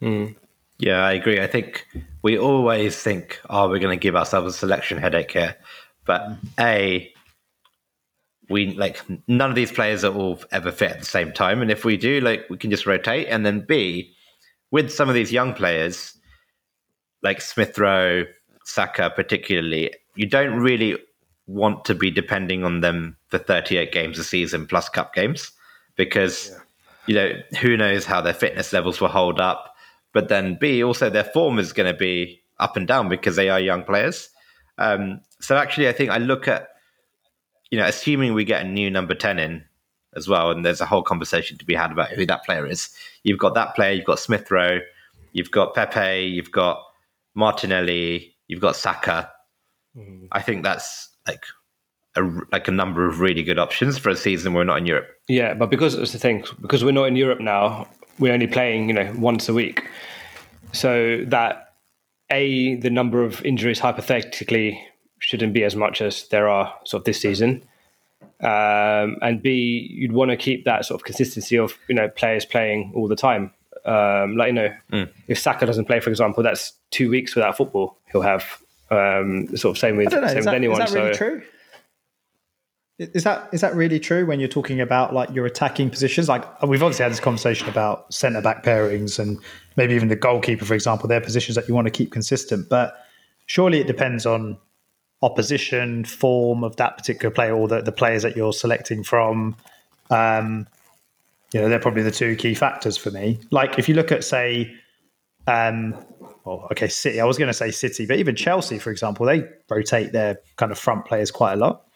Mm. 0.02 0.34
Yeah, 0.78 1.04
I 1.04 1.12
agree. 1.12 1.40
I 1.40 1.46
think 1.46 1.86
we 2.22 2.38
always 2.38 2.96
think, 2.96 3.40
"Oh, 3.48 3.68
we're 3.68 3.78
going 3.78 3.96
to 3.96 4.02
give 4.02 4.16
ourselves 4.16 4.54
a 4.54 4.58
selection 4.58 4.98
headache 4.98 5.30
here," 5.30 5.56
but 6.04 6.22
a 6.58 7.12
we 8.48 8.74
like 8.74 9.02
none 9.28 9.50
of 9.50 9.56
these 9.56 9.72
players 9.72 10.04
are 10.04 10.14
all 10.14 10.40
ever 10.52 10.72
fit 10.72 10.92
at 10.92 10.98
the 11.00 11.06
same 11.06 11.32
time, 11.32 11.62
and 11.62 11.70
if 11.70 11.84
we 11.84 11.96
do, 11.96 12.20
like 12.20 12.46
we 12.50 12.56
can 12.56 12.70
just 12.70 12.86
rotate. 12.86 13.28
And 13.28 13.44
then 13.44 13.64
B, 13.66 14.14
with 14.70 14.90
some 14.90 15.08
of 15.08 15.14
these 15.14 15.32
young 15.32 15.54
players, 15.54 16.16
like 17.22 17.40
Smith 17.40 17.78
Rowe, 17.78 18.24
Saka, 18.64 19.10
particularly, 19.10 19.92
you 20.14 20.28
don't 20.28 20.60
really 20.60 20.98
want 21.46 21.84
to 21.84 21.94
be 21.94 22.10
depending 22.10 22.64
on 22.64 22.80
them 22.80 23.16
for 23.28 23.38
38 23.38 23.92
games 23.92 24.18
a 24.18 24.24
season 24.24 24.66
plus 24.66 24.88
cup 24.88 25.14
games 25.14 25.52
because 25.96 26.50
yeah. 26.50 26.58
you 27.06 27.14
know 27.14 27.58
who 27.60 27.76
knows 27.76 28.06
how 28.06 28.20
their 28.20 28.34
fitness 28.34 28.72
levels 28.72 29.00
will 29.00 29.08
hold 29.08 29.40
up 29.40 29.74
but 30.12 30.28
then 30.28 30.56
b 30.58 30.82
also 30.82 31.10
their 31.10 31.24
form 31.24 31.58
is 31.58 31.72
going 31.72 31.90
to 31.90 31.98
be 31.98 32.40
up 32.58 32.76
and 32.76 32.86
down 32.86 33.08
because 33.08 33.36
they 33.36 33.50
are 33.50 33.60
young 33.60 33.82
players 33.84 34.30
um, 34.78 35.20
so 35.40 35.56
actually 35.56 35.88
i 35.88 35.92
think 35.92 36.10
i 36.10 36.16
look 36.16 36.48
at 36.48 36.68
you 37.70 37.78
know 37.78 37.86
assuming 37.86 38.32
we 38.32 38.44
get 38.44 38.64
a 38.64 38.68
new 38.68 38.90
number 38.90 39.14
10 39.14 39.38
in 39.38 39.64
as 40.16 40.28
well 40.28 40.50
and 40.50 40.64
there's 40.64 40.80
a 40.80 40.86
whole 40.86 41.02
conversation 41.02 41.58
to 41.58 41.64
be 41.64 41.74
had 41.74 41.92
about 41.92 42.10
who 42.10 42.24
that 42.24 42.44
player 42.44 42.66
is 42.66 42.88
you've 43.22 43.38
got 43.38 43.54
that 43.54 43.74
player 43.74 43.92
you've 43.92 44.06
got 44.06 44.18
smith 44.18 44.50
rowe 44.50 44.78
you've 45.32 45.50
got 45.50 45.74
pepe 45.74 46.24
you've 46.24 46.52
got 46.52 46.82
martinelli 47.34 48.34
you've 48.46 48.60
got 48.60 48.76
saka 48.76 49.30
mm. 49.96 50.26
i 50.32 50.40
think 50.40 50.62
that's 50.62 51.10
like 51.26 51.44
a, 52.16 52.22
like 52.52 52.68
a 52.68 52.70
number 52.70 53.06
of 53.06 53.20
really 53.20 53.42
good 53.42 53.58
options 53.58 53.98
for 53.98 54.10
a 54.10 54.16
season 54.16 54.54
we're 54.54 54.64
not 54.64 54.78
in 54.78 54.86
Europe. 54.86 55.08
Yeah, 55.28 55.54
but 55.54 55.70
because 55.70 55.94
it's 55.94 56.12
the 56.12 56.18
thing, 56.18 56.44
because 56.60 56.84
we're 56.84 56.92
not 56.92 57.04
in 57.04 57.16
Europe 57.16 57.40
now, 57.40 57.88
we're 58.18 58.32
only 58.32 58.46
playing, 58.46 58.88
you 58.88 58.94
know, 58.94 59.12
once 59.18 59.48
a 59.48 59.54
week. 59.54 59.88
So 60.72 61.24
that 61.28 61.74
a 62.30 62.76
the 62.76 62.90
number 62.90 63.22
of 63.22 63.44
injuries 63.44 63.78
hypothetically 63.78 64.80
shouldn't 65.18 65.52
be 65.52 65.64
as 65.64 65.76
much 65.76 66.00
as 66.00 66.28
there 66.28 66.48
are 66.48 66.74
sort 66.84 67.02
of 67.02 67.04
this 67.04 67.20
season. 67.20 67.62
Um, 68.40 69.16
and 69.22 69.42
B, 69.42 69.88
you'd 69.90 70.12
want 70.12 70.30
to 70.30 70.36
keep 70.36 70.64
that 70.64 70.84
sort 70.84 71.00
of 71.00 71.04
consistency 71.04 71.56
of 71.56 71.78
you 71.88 71.94
know 71.94 72.08
players 72.08 72.44
playing 72.44 72.92
all 72.94 73.08
the 73.08 73.16
time. 73.16 73.52
Um, 73.84 74.36
like 74.36 74.48
you 74.48 74.52
know, 74.54 74.74
mm. 74.92 75.10
if 75.28 75.38
Saka 75.38 75.66
doesn't 75.66 75.84
play, 75.86 76.00
for 76.00 76.10
example, 76.10 76.42
that's 76.42 76.72
two 76.90 77.10
weeks 77.10 77.34
without 77.34 77.56
football. 77.56 77.98
He'll 78.10 78.22
have 78.22 78.62
um, 78.90 79.56
sort 79.56 79.76
of 79.76 79.78
same 79.78 79.96
with 79.96 80.10
same 80.10 80.22
with 80.22 80.44
that, 80.44 80.54
anyone. 80.54 80.82
Is 80.82 80.92
that 80.92 80.98
really 80.98 81.14
so, 81.14 81.18
true? 81.18 81.42
Is 82.98 83.24
that 83.24 83.48
is 83.52 83.60
that 83.60 83.74
really 83.74 83.98
true 83.98 84.24
when 84.24 84.38
you're 84.38 84.48
talking 84.48 84.80
about 84.80 85.12
like 85.12 85.28
your 85.34 85.46
attacking 85.46 85.90
positions? 85.90 86.28
Like 86.28 86.62
we've 86.62 86.82
obviously 86.82 87.02
had 87.02 87.12
this 87.12 87.20
conversation 87.20 87.68
about 87.68 88.12
centre 88.14 88.40
back 88.40 88.62
pairings 88.62 89.18
and 89.18 89.38
maybe 89.76 89.94
even 89.94 90.08
the 90.08 90.16
goalkeeper, 90.16 90.64
for 90.64 90.74
example, 90.74 91.08
they're 91.08 91.20
positions 91.20 91.56
that 91.56 91.66
you 91.66 91.74
want 91.74 91.86
to 91.86 91.90
keep 91.90 92.12
consistent. 92.12 92.68
But 92.68 92.94
surely 93.46 93.80
it 93.80 93.88
depends 93.88 94.26
on 94.26 94.58
opposition, 95.22 96.04
form 96.04 96.62
of 96.62 96.76
that 96.76 96.96
particular 96.96 97.34
player, 97.34 97.56
or 97.56 97.66
the, 97.66 97.82
the 97.82 97.90
players 97.90 98.22
that 98.22 98.36
you're 98.36 98.52
selecting 98.52 99.02
from. 99.02 99.56
Um, 100.10 100.68
you 101.52 101.60
know, 101.60 101.68
they're 101.68 101.80
probably 101.80 102.02
the 102.02 102.12
two 102.12 102.36
key 102.36 102.54
factors 102.54 102.96
for 102.96 103.10
me. 103.10 103.40
Like 103.50 103.78
if 103.78 103.88
you 103.88 103.94
look 103.94 104.12
at 104.12 104.22
say 104.22 104.72
um, 105.46 105.96
well, 106.44 106.68
okay, 106.72 106.88
City. 106.88 107.20
I 107.20 107.24
was 107.24 107.38
going 107.38 107.48
to 107.48 107.54
say 107.54 107.70
City, 107.70 108.06
but 108.06 108.18
even 108.18 108.36
Chelsea, 108.36 108.78
for 108.78 108.90
example, 108.90 109.26
they 109.26 109.44
rotate 109.68 110.12
their 110.12 110.38
kind 110.56 110.72
of 110.72 110.78
front 110.78 111.04
players 111.04 111.30
quite 111.30 111.54
a 111.54 111.56
lot. 111.56 111.86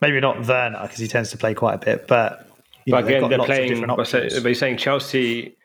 Maybe 0.00 0.20
not 0.20 0.46
Werner 0.46 0.80
because 0.82 0.98
he 0.98 1.08
tends 1.08 1.30
to 1.30 1.36
play 1.36 1.54
quite 1.54 1.74
a 1.74 1.78
bit, 1.78 2.06
but 2.06 2.48
but 2.86 3.00
know, 3.00 3.06
again, 3.06 3.28
they're 3.28 3.38
playing. 3.38 3.86
But, 3.86 4.12
you're 4.12 4.54
saying 4.54 4.78
Chelsea. 4.78 5.56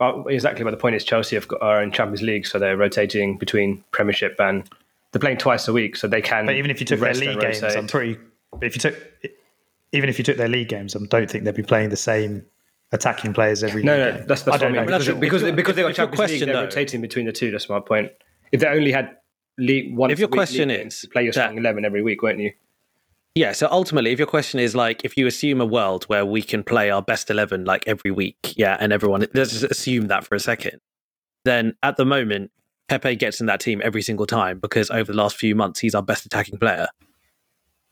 Well, 0.00 0.26
exactly, 0.28 0.62
but 0.64 0.72
the 0.72 0.76
point 0.76 0.94
is 0.94 1.04
Chelsea 1.04 1.36
have 1.36 1.48
got, 1.48 1.62
are 1.62 1.82
in 1.82 1.90
Champions 1.90 2.22
League, 2.22 2.46
so 2.46 2.58
they're 2.58 2.76
rotating 2.76 3.38
between 3.38 3.82
Premiership 3.92 4.36
and 4.38 4.68
they're 5.12 5.20
playing 5.20 5.38
twice 5.38 5.68
a 5.68 5.72
week, 5.72 5.96
so 5.96 6.06
they 6.06 6.20
can. 6.20 6.44
But 6.44 6.56
even 6.56 6.70
if 6.70 6.80
you 6.80 6.86
took 6.86 7.00
their 7.00 7.14
league 7.14 7.40
games, 7.40 7.62
I'm 7.62 7.86
pretty. 7.86 8.18
If 8.60 8.74
you 8.74 8.80
took, 8.80 8.96
even 9.92 10.08
if 10.10 10.18
you 10.18 10.24
took 10.24 10.36
their 10.36 10.48
league 10.48 10.68
games, 10.68 10.94
I 10.94 10.98
don't 11.08 11.30
think 11.30 11.44
they'd 11.44 11.54
be 11.54 11.62
playing 11.62 11.88
the 11.90 11.96
same 11.96 12.44
attacking 12.92 13.32
players 13.32 13.64
every 13.64 13.82
no, 13.82 13.96
no, 13.96 14.12
that's, 14.12 14.42
that's 14.42 14.46
what 14.46 14.62
I 14.62 14.68
mean. 14.70 14.86
Because, 14.86 15.08
because, 15.08 15.42
because 15.52 15.76
they 15.76 15.82
got 15.82 15.94
Champions 15.94 16.16
question, 16.16 16.38
League, 16.38 16.46
they're 16.46 16.54
though, 16.54 16.62
rotating 16.62 17.00
between 17.00 17.26
the 17.26 17.32
two. 17.32 17.50
That's 17.50 17.68
my 17.68 17.80
point. 17.80 18.10
If 18.52 18.60
they 18.60 18.68
only 18.68 18.92
had 18.92 19.16
league 19.58 19.96
one, 19.96 20.10
if 20.10 20.18
your 20.18 20.28
question 20.28 20.70
is 20.70 21.06
play 21.12 21.24
your 21.24 21.32
starting 21.32 21.58
eleven 21.58 21.84
every 21.84 22.02
week, 22.02 22.22
won't 22.22 22.38
you? 22.38 22.52
Yeah. 23.34 23.52
So 23.52 23.68
ultimately, 23.70 24.12
if 24.12 24.18
your 24.18 24.28
question 24.28 24.60
is 24.60 24.74
like, 24.74 25.04
if 25.04 25.16
you 25.16 25.26
assume 25.26 25.60
a 25.60 25.66
world 25.66 26.04
where 26.04 26.24
we 26.24 26.42
can 26.42 26.62
play 26.62 26.90
our 26.90 27.02
best 27.02 27.28
eleven 27.28 27.64
like 27.64 27.84
every 27.86 28.10
week, 28.10 28.54
yeah, 28.56 28.76
and 28.80 28.92
everyone, 28.92 29.26
let's 29.34 29.50
just 29.50 29.64
assume 29.64 30.06
that 30.08 30.24
for 30.24 30.34
a 30.34 30.40
second, 30.40 30.80
then 31.44 31.74
at 31.82 31.96
the 31.96 32.06
moment, 32.06 32.50
Pepe 32.88 33.16
gets 33.16 33.40
in 33.40 33.46
that 33.46 33.60
team 33.60 33.82
every 33.84 34.00
single 34.00 34.26
time 34.26 34.60
because 34.60 34.90
over 34.90 35.10
the 35.12 35.18
last 35.18 35.36
few 35.36 35.54
months, 35.54 35.80
he's 35.80 35.94
our 35.94 36.02
best 36.02 36.24
attacking 36.24 36.58
player. 36.58 36.86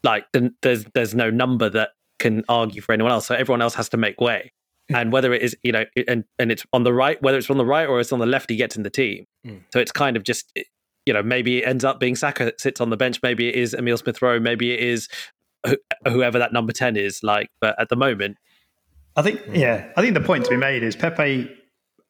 Like, 0.04 0.26
there's 0.62 0.84
there's 0.94 1.14
no 1.14 1.30
number 1.30 1.68
that 1.68 1.90
can 2.20 2.44
argue 2.48 2.80
for 2.80 2.92
anyone 2.92 3.10
else. 3.10 3.26
So 3.26 3.34
everyone 3.34 3.60
else 3.60 3.74
has 3.74 3.88
to 3.90 3.96
make 3.96 4.20
way 4.20 4.52
and 4.94 5.12
whether 5.12 5.32
it 5.32 5.42
is 5.42 5.56
you 5.62 5.72
know 5.72 5.84
and 6.08 6.24
and 6.38 6.52
it's 6.52 6.64
on 6.72 6.84
the 6.84 6.92
right 6.92 7.20
whether 7.22 7.38
it's 7.38 7.50
on 7.50 7.56
the 7.56 7.64
right 7.64 7.88
or 7.88 8.00
it's 8.00 8.12
on 8.12 8.18
the 8.18 8.26
left 8.26 8.50
he 8.50 8.56
gets 8.56 8.76
in 8.76 8.82
the 8.82 8.90
team 8.90 9.24
mm. 9.46 9.60
so 9.72 9.78
it's 9.78 9.92
kind 9.92 10.16
of 10.16 10.22
just 10.24 10.52
you 11.06 11.12
know 11.12 11.22
maybe 11.22 11.62
it 11.62 11.66
ends 11.66 11.84
up 11.84 11.98
being 11.98 12.14
Saka 12.14 12.44
that 12.44 12.60
sits 12.60 12.80
on 12.80 12.90
the 12.90 12.96
bench 12.96 13.20
maybe 13.22 13.48
it 13.48 13.54
is 13.54 13.74
Emile 13.74 13.96
Smith 13.96 14.20
Rowe 14.20 14.38
maybe 14.38 14.72
it 14.72 14.80
is 14.80 15.08
whoever 16.06 16.38
that 16.38 16.52
number 16.52 16.72
10 16.72 16.96
is 16.96 17.22
like 17.22 17.48
but 17.60 17.80
at 17.80 17.88
the 17.88 17.96
moment 17.96 18.36
I 19.16 19.22
think 19.22 19.40
yeah 19.52 19.90
I 19.96 20.02
think 20.02 20.14
the 20.14 20.20
point 20.20 20.44
to 20.44 20.50
be 20.50 20.56
made 20.56 20.82
is 20.82 20.96
Pepe 20.96 21.50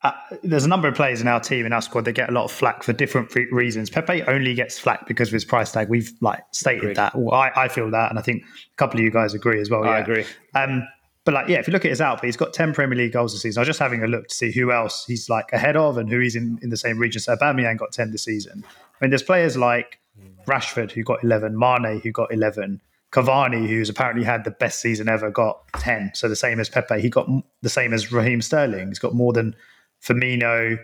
uh, 0.05 0.13
there's 0.43 0.67
a 0.67 0.69
number 0.69 0.87
of 0.87 0.95
players 0.95 1.23
in 1.23 1.29
our 1.29 1.41
team 1.41 1.65
in 1.65 1.73
our 1.73 1.81
squad 1.81 2.05
that 2.05 2.13
get 2.13 2.29
a 2.29 2.33
lot 2.33 2.45
of 2.45 2.53
flack 2.53 2.83
for 2.83 2.93
different 2.93 3.35
reasons. 3.51 3.89
Pepe 3.89 4.23
only 4.25 4.55
gets 4.55 4.79
flack 4.79 5.07
because 5.07 5.29
of 5.29 5.33
his 5.33 5.47
price 5.47 5.73
tag. 5.73 5.89
We've 5.89 6.13
like 6.21 6.43
stated 6.51 6.83
Agreed. 6.83 6.97
that. 6.97 7.17
Well, 7.17 7.33
I, 7.33 7.51
I, 7.57 7.69
feel 7.69 7.91
that, 7.91 8.11
and 8.11 8.19
I 8.19 8.23
think 8.23 8.43
a 8.45 8.77
couple 8.77 9.01
of 9.01 9.05
you 9.05 9.11
guys 9.11 9.33
agree 9.33 9.63
as 9.63 9.71
well. 9.71 9.83
I 9.85 10.01
agree. 10.01 10.27
Um, 10.55 10.87
but 11.25 11.33
like, 11.33 11.49
yeah, 11.49 11.59
if 11.59 11.67
you 11.67 11.73
look 11.73 11.85
at 11.85 11.91
his 11.91 12.01
output, 12.01 12.27
he's 12.27 12.37
got 12.37 12.53
10 12.53 12.75
Premier 12.75 12.97
League 12.97 13.13
goals 13.13 13.33
this 13.33 13.43
season. 13.43 13.61
I 13.61 13.63
was 13.63 13.69
just 13.69 13.79
having 13.79 14.03
a 14.03 14.07
look 14.07 14.29
to 14.29 14.35
see 14.35 14.53
who 14.53 14.73
else 14.73 15.05
he's 15.07 15.31
like 15.31 15.53
ahead 15.53 15.77
of 15.77 15.97
and 15.97 16.09
who 16.09 16.21
he's 16.21 16.37
in, 16.37 16.59
in 16.63 16.69
the 16.69 16.77
same 16.77 16.99
region. 16.99 17.21
So 17.21 17.35
Aubameyang 17.35 17.79
got 17.79 17.93
10 17.93 18.11
this 18.11 18.25
season. 18.25 18.63
I 18.67 19.05
mean, 19.05 19.11
there's 19.11 19.23
players 19.23 19.57
like 19.57 20.01
Rashford 20.47 20.93
who 20.93 21.03
got 21.03 21.25
11, 21.25 21.59
Mane 21.59 22.01
who 22.01 22.13
got 22.13 22.33
11, 22.33 22.83
Cavani 23.11 23.67
who's 23.67 23.89
apparently 23.89 24.25
had 24.25 24.45
the 24.45 24.51
best 24.51 24.81
season 24.81 25.09
ever 25.09 25.31
got 25.31 25.63
10. 25.79 26.13
So 26.15 26.29
the 26.29 26.37
same 26.37 26.61
as 26.61 26.69
Pepe. 26.69 27.01
He 27.01 27.09
got 27.09 27.27
the 27.63 27.71
same 27.71 27.95
as 27.95 28.13
Raheem 28.13 28.43
Sterling. 28.43 28.89
He's 28.89 28.99
got 28.99 29.15
more 29.15 29.33
than 29.33 29.57
Firmino, 30.03 30.79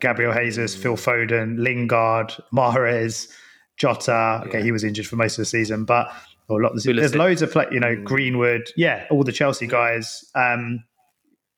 Gabriel 0.00 0.32
Jesus, 0.32 0.74
Phil 0.74 0.96
mm. 0.96 1.28
Foden, 1.28 1.58
Lingard, 1.58 2.32
Mahrez, 2.52 3.28
Jota. 3.76 4.42
Okay, 4.46 4.62
he 4.62 4.70
was 4.70 4.84
injured 4.84 5.06
for 5.06 5.16
most 5.16 5.34
of 5.34 5.42
the 5.42 5.46
season, 5.46 5.84
but 5.84 6.12
or 6.48 6.60
a 6.60 6.64
lot. 6.64 6.72
There's, 6.74 6.96
there's 6.96 7.14
loads 7.14 7.42
of 7.42 7.54
you 7.70 7.80
know 7.80 7.96
mm. 7.96 8.04
Greenwood, 8.04 8.70
yeah, 8.76 9.06
all 9.10 9.24
the 9.24 9.32
Chelsea 9.32 9.66
guys. 9.66 10.24
Um, 10.34 10.84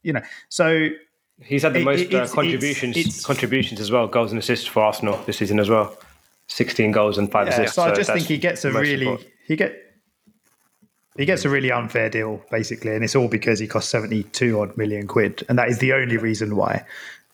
you 0.02 0.12
know, 0.12 0.22
so 0.48 0.88
he's 1.42 1.62
had 1.62 1.72
the 1.72 1.80
it, 1.80 1.84
most 1.84 2.00
it, 2.00 2.14
uh, 2.14 2.28
contributions 2.28 2.96
it's, 2.96 3.08
it's, 3.08 3.26
contributions 3.26 3.80
as 3.80 3.90
well, 3.90 4.06
goals 4.06 4.30
and 4.30 4.38
assists 4.38 4.66
for 4.66 4.82
Arsenal 4.82 5.20
this 5.26 5.38
season 5.38 5.58
as 5.58 5.68
well. 5.68 5.96
Sixteen 6.46 6.92
goals 6.92 7.18
and 7.18 7.30
five 7.30 7.48
yeah, 7.48 7.54
assists. 7.54 7.76
So, 7.76 7.84
so 7.84 7.92
I 7.92 7.94
just 7.94 8.10
think 8.10 8.26
he 8.26 8.38
gets 8.38 8.64
a 8.64 8.72
really 8.72 9.06
important. 9.06 9.30
he 9.46 9.56
get 9.56 9.80
he 11.16 11.24
gets 11.24 11.44
a 11.44 11.48
really 11.48 11.72
unfair 11.72 12.10
deal 12.10 12.42
basically, 12.50 12.94
and 12.94 13.02
it's 13.02 13.16
all 13.16 13.28
because 13.28 13.58
he 13.58 13.66
costs 13.66 13.90
seventy 13.90 14.24
two 14.24 14.60
odd 14.60 14.76
million 14.76 15.06
quid, 15.06 15.44
and 15.48 15.58
that 15.58 15.68
is 15.68 15.78
the 15.78 15.92
only 15.92 16.16
reason 16.16 16.56
why. 16.56 16.84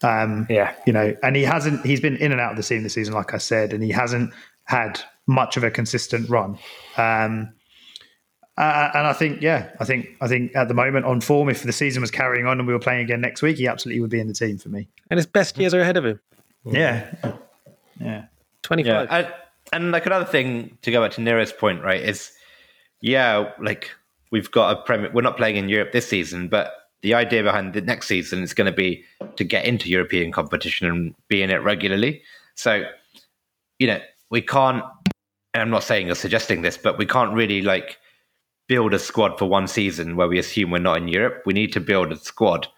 Um, 0.02 0.46
yeah, 0.48 0.74
you 0.86 0.92
know, 0.92 1.14
and 1.22 1.36
he 1.36 1.42
hasn't. 1.42 1.84
He's 1.84 2.00
been 2.00 2.16
in 2.16 2.32
and 2.32 2.40
out 2.40 2.52
of 2.52 2.56
the 2.56 2.62
scene 2.62 2.82
this 2.82 2.94
season, 2.94 3.14
like 3.14 3.34
I 3.34 3.38
said, 3.38 3.72
and 3.72 3.82
he 3.82 3.90
hasn't 3.90 4.32
had 4.64 5.00
much 5.26 5.56
of 5.56 5.64
a 5.64 5.70
consistent 5.70 6.28
run. 6.28 6.58
Um, 6.96 7.52
uh, 8.58 8.90
and 8.94 9.06
I 9.06 9.12
think, 9.12 9.40
yeah, 9.40 9.70
I 9.80 9.84
think, 9.84 10.08
I 10.20 10.28
think 10.28 10.54
at 10.54 10.68
the 10.68 10.74
moment 10.74 11.06
on 11.06 11.20
form, 11.20 11.48
if 11.48 11.62
the 11.62 11.72
season 11.72 12.02
was 12.02 12.10
carrying 12.10 12.46
on 12.46 12.58
and 12.58 12.66
we 12.66 12.74
were 12.74 12.80
playing 12.80 13.02
again 13.02 13.20
next 13.20 13.40
week, 13.40 13.56
he 13.56 13.66
absolutely 13.66 14.00
would 14.00 14.10
be 14.10 14.20
in 14.20 14.26
the 14.28 14.34
team 14.34 14.58
for 14.58 14.68
me. 14.68 14.88
And 15.10 15.16
his 15.18 15.26
best 15.26 15.56
years 15.56 15.72
are 15.72 15.80
ahead 15.80 15.96
of 15.96 16.04
him. 16.04 16.20
Yeah, 16.64 17.10
yeah, 17.98 18.24
twenty 18.62 18.84
five. 18.84 19.08
Yeah. 19.08 19.16
And, 19.16 19.34
and 19.72 19.92
like 19.92 20.04
another 20.04 20.26
thing 20.26 20.76
to 20.82 20.90
go 20.90 21.00
back 21.00 21.12
to 21.12 21.22
Nero's 21.22 21.52
point, 21.52 21.82
right? 21.82 22.02
Is 22.02 22.32
yeah, 23.00 23.52
like 23.62 23.90
we've 24.30 24.50
got 24.50 24.76
a 24.76 24.82
premier. 24.82 25.10
We're 25.10 25.22
not 25.22 25.38
playing 25.38 25.56
in 25.56 25.70
Europe 25.70 25.92
this 25.92 26.06
season, 26.06 26.48
but 26.48 26.74
the 27.00 27.14
idea 27.14 27.42
behind 27.42 27.72
the 27.72 27.80
next 27.80 28.08
season 28.08 28.42
is 28.42 28.52
going 28.52 28.70
to 28.70 28.76
be 28.76 29.02
to 29.36 29.44
get 29.44 29.64
into 29.64 29.88
European 29.88 30.32
competition 30.32 30.86
and 30.86 31.14
be 31.28 31.42
in 31.42 31.48
it 31.48 31.62
regularly. 31.62 32.20
So, 32.56 32.84
you 33.78 33.86
know, 33.86 34.00
we 34.28 34.42
can't 34.42 34.84
and 35.52 35.62
I'm 35.62 35.70
not 35.70 35.84
saying 35.84 36.10
or 36.10 36.14
suggesting 36.14 36.62
this, 36.62 36.76
but 36.76 36.98
we 36.98 37.06
can't 37.06 37.32
really 37.32 37.62
like 37.62 37.98
build 38.68 38.94
a 38.94 38.98
squad 38.98 39.38
for 39.38 39.46
one 39.46 39.66
season 39.66 40.14
where 40.16 40.28
we 40.28 40.38
assume 40.38 40.70
we're 40.70 40.78
not 40.78 40.98
in 40.98 41.08
Europe. 41.08 41.42
We 41.44 41.52
need 41.52 41.72
to 41.72 41.80
build 41.80 42.12
a 42.12 42.16
squad 42.16 42.68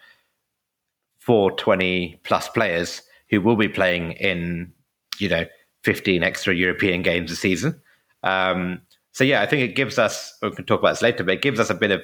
for 1.18 1.50
20 1.52 2.20
plus 2.24 2.48
players 2.48 3.02
who 3.28 3.40
will 3.40 3.56
be 3.56 3.68
playing 3.68 4.12
in, 4.12 4.72
you 5.18 5.28
know, 5.28 5.44
15 5.84 6.22
extra 6.22 6.54
European 6.54 7.02
games 7.02 7.30
a 7.30 7.36
season. 7.36 7.80
Um, 8.22 8.80
so 9.12 9.24
yeah, 9.24 9.42
I 9.42 9.46
think 9.46 9.62
it 9.62 9.76
gives 9.76 9.98
us. 9.98 10.36
We 10.40 10.50
can 10.52 10.64
talk 10.64 10.80
about 10.80 10.92
this 10.92 11.02
later, 11.02 11.24
but 11.24 11.34
it 11.34 11.42
gives 11.42 11.60
us 11.60 11.68
a 11.68 11.74
bit 11.74 11.90
of 11.90 12.02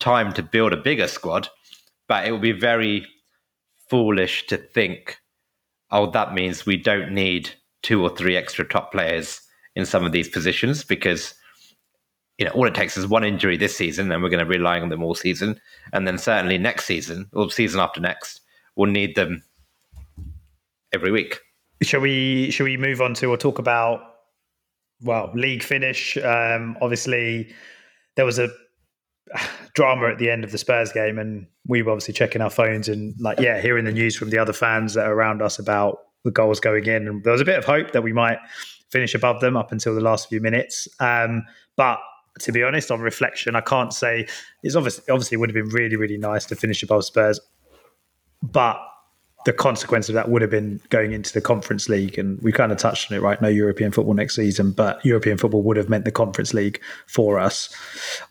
time 0.00 0.32
to 0.32 0.42
build 0.42 0.72
a 0.72 0.78
bigger 0.78 1.08
squad. 1.08 1.48
But 2.08 2.26
it 2.26 2.32
would 2.32 2.40
be 2.40 2.52
very 2.52 3.06
foolish 3.90 4.46
to 4.46 4.56
think, 4.56 5.18
oh, 5.90 6.10
that 6.12 6.32
means 6.32 6.64
we 6.64 6.76
don't 6.76 7.12
need 7.12 7.50
two 7.82 8.02
or 8.02 8.08
three 8.08 8.36
extra 8.36 8.66
top 8.66 8.92
players 8.92 9.42
in 9.76 9.86
some 9.86 10.04
of 10.04 10.12
these 10.12 10.28
positions 10.28 10.82
because 10.82 11.34
you 12.38 12.44
know 12.44 12.50
all 12.52 12.66
it 12.66 12.74
takes 12.74 12.96
is 12.96 13.06
one 13.06 13.24
injury 13.24 13.56
this 13.56 13.76
season 13.76 14.10
and 14.10 14.22
we're 14.22 14.28
going 14.28 14.44
to 14.44 14.50
be 14.50 14.58
relying 14.58 14.82
on 14.82 14.88
them 14.88 15.02
all 15.02 15.14
season. 15.14 15.60
And 15.92 16.06
then 16.06 16.18
certainly 16.18 16.58
next 16.58 16.86
season 16.86 17.28
or 17.32 17.50
season 17.50 17.80
after 17.80 18.00
next 18.00 18.40
we'll 18.74 18.90
need 18.90 19.14
them 19.14 19.42
every 20.92 21.12
week. 21.12 21.38
Shall 21.82 22.00
we 22.00 22.50
shall 22.50 22.64
we 22.64 22.76
move 22.76 23.00
on 23.00 23.14
to 23.14 23.26
or 23.26 23.36
talk 23.36 23.58
about 23.58 24.00
well 25.02 25.30
league 25.34 25.62
finish? 25.62 26.16
Um 26.16 26.76
obviously 26.80 27.54
there 28.16 28.24
was 28.24 28.38
a 28.38 28.48
drama 29.74 30.08
at 30.08 30.18
the 30.18 30.30
end 30.30 30.44
of 30.44 30.52
the 30.52 30.58
Spurs 30.58 30.92
game, 30.92 31.18
and 31.18 31.46
we 31.66 31.82
were 31.82 31.92
obviously 31.92 32.14
checking 32.14 32.40
our 32.40 32.50
phones 32.50 32.88
and 32.88 33.14
like 33.20 33.38
yeah, 33.38 33.60
hearing 33.60 33.84
the 33.84 33.92
news 33.92 34.16
from 34.16 34.30
the 34.30 34.38
other 34.38 34.52
fans 34.52 34.94
that 34.94 35.06
are 35.06 35.12
around 35.12 35.42
us 35.42 35.58
about 35.58 35.98
the 36.24 36.30
goals 36.30 36.60
going 36.60 36.86
in, 36.86 37.08
and 37.08 37.24
there 37.24 37.32
was 37.32 37.40
a 37.40 37.44
bit 37.44 37.58
of 37.58 37.64
hope 37.64 37.92
that 37.92 38.02
we 38.02 38.12
might 38.12 38.38
finish 38.88 39.14
above 39.14 39.40
them 39.40 39.56
up 39.56 39.72
until 39.72 39.94
the 39.94 40.00
last 40.00 40.28
few 40.28 40.40
minutes. 40.40 40.88
Um, 41.00 41.44
but 41.76 41.98
to 42.40 42.52
be 42.52 42.62
honest, 42.62 42.90
on 42.90 43.00
reflection, 43.00 43.56
I 43.56 43.60
can't 43.60 43.92
say 43.92 44.26
it's 44.62 44.76
obviously 44.76 45.04
obviously 45.10 45.36
would 45.36 45.48
have 45.48 45.54
been 45.54 45.72
really 45.72 45.96
really 45.96 46.18
nice 46.18 46.44
to 46.46 46.56
finish 46.56 46.82
above 46.82 47.04
Spurs, 47.04 47.40
but 48.42 48.78
the 49.46 49.52
consequence 49.52 50.08
of 50.08 50.14
that 50.16 50.28
would 50.28 50.42
have 50.42 50.50
been 50.50 50.80
going 50.88 51.12
into 51.12 51.32
the 51.32 51.40
Conference 51.40 51.88
League, 51.88 52.18
and 52.18 52.38
we 52.42 52.50
kind 52.50 52.72
of 52.72 52.78
touched 52.78 53.10
on 53.10 53.16
it, 53.16 53.20
right? 53.20 53.40
No 53.40 53.48
European 53.48 53.92
football 53.92 54.12
next 54.12 54.34
season, 54.34 54.72
but 54.72 55.02
European 55.04 55.38
football 55.38 55.62
would 55.62 55.76
have 55.76 55.88
meant 55.88 56.04
the 56.04 56.10
Conference 56.10 56.52
League 56.52 56.82
for 57.06 57.38
us. 57.38 57.72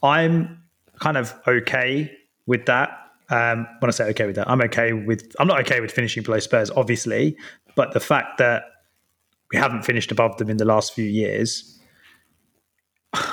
I'm 0.03 0.61
kind 0.99 1.15
of 1.15 1.33
okay 1.47 2.11
with 2.45 2.65
that. 2.65 2.89
Um, 3.29 3.65
when 3.79 3.89
I 3.89 3.91
say 3.91 4.03
okay 4.09 4.25
with 4.25 4.35
that, 4.35 4.49
I'm 4.49 4.61
okay 4.63 4.91
with. 4.91 5.33
I'm 5.39 5.47
not 5.47 5.61
okay 5.61 5.79
with 5.79 5.91
finishing 5.91 6.21
below 6.21 6.39
Spurs, 6.39 6.69
obviously, 6.69 7.37
but 7.75 7.93
the 7.93 8.01
fact 8.01 8.37
that 8.39 8.63
we 9.51 9.59
haven't 9.59 9.83
finished 9.83 10.11
above 10.11 10.37
them 10.37 10.49
in 10.49 10.57
the 10.57 10.65
last 10.65 10.93
few 10.93 11.05
years, 11.05 11.79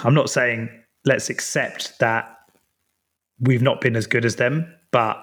I'm 0.04 0.14
not 0.14 0.30
saying 0.30 0.68
let's 1.04 1.30
accept 1.30 1.98
that 1.98 2.36
we've 3.40 3.62
not 3.62 3.80
been 3.80 3.96
as 3.96 4.06
good 4.06 4.24
as 4.24 4.36
them, 4.36 4.72
but 4.90 5.22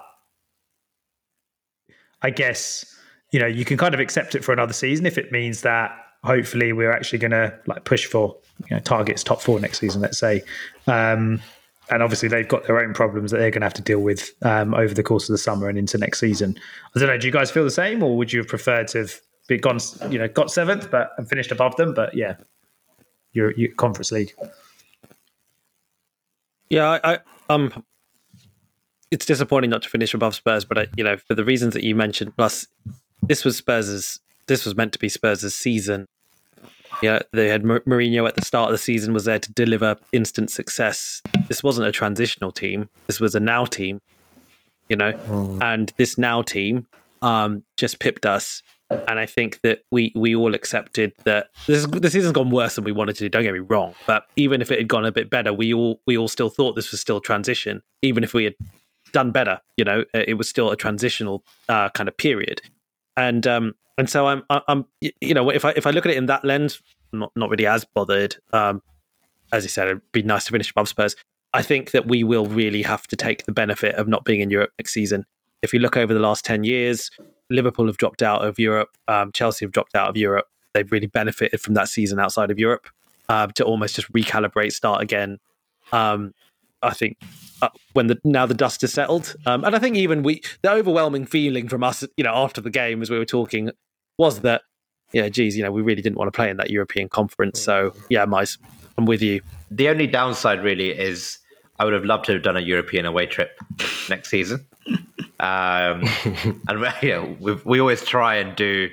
I 2.21 2.29
guess 2.29 2.85
you 3.31 3.39
know 3.39 3.47
you 3.47 3.65
can 3.65 3.77
kind 3.77 3.93
of 3.93 3.99
accept 3.99 4.35
it 4.35 4.43
for 4.43 4.51
another 4.51 4.73
season 4.73 5.05
if 5.05 5.17
it 5.17 5.31
means 5.31 5.61
that 5.61 5.91
hopefully 6.23 6.73
we're 6.73 6.91
actually 6.91 7.19
going 7.19 7.31
to 7.31 7.57
like 7.65 7.85
push 7.85 8.05
for 8.05 8.35
you 8.69 8.75
know 8.75 8.81
targets 8.81 9.23
top 9.23 9.41
four 9.41 9.59
next 9.59 9.79
season. 9.79 10.01
Let's 10.01 10.17
say. 10.17 10.43
Um, 10.87 11.41
and 11.91 12.03
obviously 12.03 12.29
they've 12.29 12.47
got 12.47 12.67
their 12.67 12.79
own 12.79 12.93
problems 12.93 13.31
that 13.31 13.37
they're 13.37 13.49
going 13.49 13.61
to 13.61 13.65
have 13.65 13.73
to 13.73 13.81
deal 13.81 13.99
with 13.99 14.31
um, 14.43 14.75
over 14.75 14.93
the 14.93 15.01
course 15.01 15.27
of 15.27 15.33
the 15.33 15.39
summer 15.39 15.67
and 15.67 15.75
into 15.75 15.97
next 15.97 16.19
season. 16.19 16.55
I 16.95 16.99
don't 16.99 17.09
know. 17.09 17.17
Do 17.17 17.25
you 17.25 17.33
guys 17.33 17.49
feel 17.49 17.63
the 17.63 17.71
same, 17.71 18.03
or 18.03 18.15
would 18.15 18.31
you 18.31 18.39
have 18.39 18.47
preferred 18.47 18.89
to 18.89 18.99
have 18.99 19.19
been 19.49 19.59
gone, 19.59 19.79
you 20.09 20.17
know, 20.17 20.27
got 20.27 20.51
seventh, 20.51 20.89
but 20.89 21.11
and 21.17 21.27
finished 21.27 21.51
above 21.51 21.75
them? 21.75 21.93
But 21.93 22.15
yeah, 22.15 22.37
your, 23.33 23.51
your 23.55 23.73
conference 23.73 24.11
league. 24.11 24.33
Yeah, 26.69 26.99
I, 27.03 27.13
I 27.13 27.19
um, 27.49 27.83
it's 29.11 29.25
disappointing 29.25 29.71
not 29.71 29.81
to 29.81 29.89
finish 29.89 30.13
above 30.13 30.35
Spurs, 30.35 30.63
but 30.63 30.77
I, 30.77 30.87
you 30.95 31.03
know, 31.03 31.17
for 31.17 31.35
the 31.35 31.43
reasons 31.43 31.73
that 31.73 31.83
you 31.83 31.95
mentioned, 31.95 32.37
plus 32.37 32.67
this 33.23 33.43
was 33.43 33.57
Spurs' 33.57 34.19
this 34.47 34.65
was 34.65 34.75
meant 34.75 34.93
to 34.93 34.99
be 34.99 35.09
Spurs' 35.09 35.53
season 35.53 36.07
yeah, 37.01 37.19
they 37.31 37.47
had 37.47 37.63
Mourinho 37.63 38.27
at 38.27 38.35
the 38.35 38.43
start 38.43 38.69
of 38.69 38.73
the 38.73 38.77
season 38.77 39.13
was 39.13 39.25
there 39.25 39.39
to 39.39 39.53
deliver 39.53 39.97
instant 40.11 40.51
success. 40.51 41.21
This 41.47 41.63
wasn't 41.63 41.87
a 41.87 41.91
transitional 41.91 42.51
team. 42.51 42.89
This 43.07 43.19
was 43.19 43.35
a 43.35 43.39
now 43.39 43.65
team, 43.65 44.01
you 44.89 44.95
know, 44.95 45.13
mm. 45.13 45.61
and 45.61 45.93
this 45.97 46.17
now 46.17 46.41
team 46.41 46.87
um, 47.21 47.63
just 47.77 47.99
pipped 47.99 48.25
us. 48.25 48.61
And 48.89 49.19
I 49.19 49.25
think 49.27 49.59
that 49.61 49.83
we 49.91 50.11
we 50.15 50.35
all 50.35 50.55
accepted 50.55 51.13
that 51.23 51.49
this 51.67 51.85
the 51.85 52.09
season's 52.09 52.33
gone 52.33 52.49
worse 52.49 52.75
than 52.75 52.83
we 52.83 52.91
wanted 52.91 53.17
to. 53.17 53.29
Don't 53.29 53.43
get 53.43 53.53
me 53.53 53.59
wrong, 53.59 53.93
but 54.07 54.25
even 54.35 54.61
if 54.61 54.71
it 54.71 54.79
had 54.79 54.87
gone 54.87 55.05
a 55.05 55.11
bit 55.11 55.29
better, 55.29 55.53
we 55.53 55.73
all 55.73 56.01
we 56.07 56.17
all 56.17 56.27
still 56.27 56.49
thought 56.49 56.75
this 56.75 56.91
was 56.91 56.99
still 56.99 57.19
transition. 57.19 57.83
Even 58.01 58.23
if 58.23 58.33
we 58.33 58.45
had 58.45 58.55
done 59.11 59.31
better, 59.31 59.61
you 59.77 59.85
know, 59.85 60.05
it 60.13 60.37
was 60.37 60.49
still 60.49 60.71
a 60.71 60.75
transitional 60.75 61.43
uh, 61.67 61.89
kind 61.89 62.09
of 62.09 62.17
period. 62.17 62.61
And 63.15 63.45
um, 63.45 63.75
and 63.97 64.09
so 64.09 64.27
I'm, 64.27 64.43
I'm, 64.49 64.85
you 65.01 65.33
know, 65.33 65.49
if 65.49 65.65
I 65.65 65.71
if 65.71 65.85
I 65.85 65.91
look 65.91 66.05
at 66.05 66.11
it 66.11 66.17
in 66.17 66.25
that 66.27 66.43
lens, 66.43 66.81
I'm 67.13 67.19
not 67.19 67.31
not 67.35 67.49
really 67.49 67.67
as 67.67 67.85
bothered. 67.85 68.37
Um, 68.53 68.81
as 69.51 69.63
you 69.63 69.69
said, 69.69 69.87
it'd 69.87 70.11
be 70.11 70.23
nice 70.23 70.45
to 70.45 70.51
finish 70.51 70.71
above 70.71 70.87
Spurs. 70.87 71.15
I 71.53 71.61
think 71.61 71.91
that 71.91 72.07
we 72.07 72.23
will 72.23 72.45
really 72.45 72.81
have 72.83 73.07
to 73.07 73.15
take 73.15 73.45
the 73.45 73.51
benefit 73.51 73.95
of 73.95 74.07
not 74.07 74.23
being 74.23 74.41
in 74.41 74.49
Europe 74.49 74.71
next 74.79 74.93
season. 74.93 75.25
If 75.61 75.73
you 75.73 75.79
look 75.79 75.97
over 75.97 76.13
the 76.13 76.19
last 76.19 76.45
ten 76.45 76.63
years, 76.63 77.11
Liverpool 77.49 77.87
have 77.87 77.97
dropped 77.97 78.21
out 78.21 78.45
of 78.45 78.59
Europe, 78.59 78.89
um, 79.07 79.31
Chelsea 79.31 79.65
have 79.65 79.71
dropped 79.71 79.95
out 79.95 80.09
of 80.09 80.17
Europe. 80.17 80.47
They've 80.73 80.91
really 80.91 81.07
benefited 81.07 81.61
from 81.61 81.73
that 81.73 81.89
season 81.89 82.19
outside 82.19 82.51
of 82.51 82.59
Europe 82.59 82.87
uh, 83.27 83.47
to 83.47 83.63
almost 83.63 83.95
just 83.95 84.11
recalibrate, 84.13 84.71
start 84.71 85.01
again. 85.01 85.39
Um, 85.91 86.33
I 86.81 86.93
think 86.93 87.17
uh, 87.61 87.69
when 87.93 88.07
the 88.07 88.19
now 88.23 88.45
the 88.45 88.53
dust 88.53 88.83
is 88.83 88.93
settled, 88.93 89.35
um, 89.45 89.63
and 89.65 89.75
I 89.75 89.79
think 89.79 89.97
even 89.97 90.23
we 90.23 90.41
the 90.61 90.71
overwhelming 90.71 91.25
feeling 91.25 91.67
from 91.67 91.83
us, 91.83 92.05
you 92.15 92.23
know, 92.23 92.33
after 92.33 92.61
the 92.61 92.69
game 92.69 93.01
as 93.01 93.09
we 93.09 93.17
were 93.17 93.25
talking 93.25 93.71
was 94.17 94.41
that, 94.41 94.61
yeah, 95.11 95.27
geez, 95.29 95.57
you 95.57 95.63
know, 95.63 95.71
we 95.71 95.81
really 95.81 96.01
didn't 96.01 96.17
want 96.17 96.31
to 96.31 96.35
play 96.35 96.49
in 96.49 96.57
that 96.57 96.69
European 96.69 97.09
conference. 97.09 97.61
So, 97.61 97.93
yeah, 98.09 98.25
Mice, 98.25 98.57
I'm 98.97 99.05
with 99.05 99.21
you. 99.21 99.41
The 99.71 99.89
only 99.89 100.07
downside 100.07 100.63
really 100.63 100.91
is 100.91 101.39
I 101.79 101.85
would 101.85 101.93
have 101.93 102.05
loved 102.05 102.25
to 102.25 102.33
have 102.33 102.43
done 102.43 102.57
a 102.57 102.61
European 102.61 103.05
away 103.05 103.25
trip 103.25 103.57
next 104.09 104.29
season. 104.29 104.65
Um, 105.39 106.03
and 106.67 106.81
we 107.39 107.53
we 107.65 107.79
always 107.79 108.03
try 108.03 108.35
and 108.35 108.55
do 108.55 108.89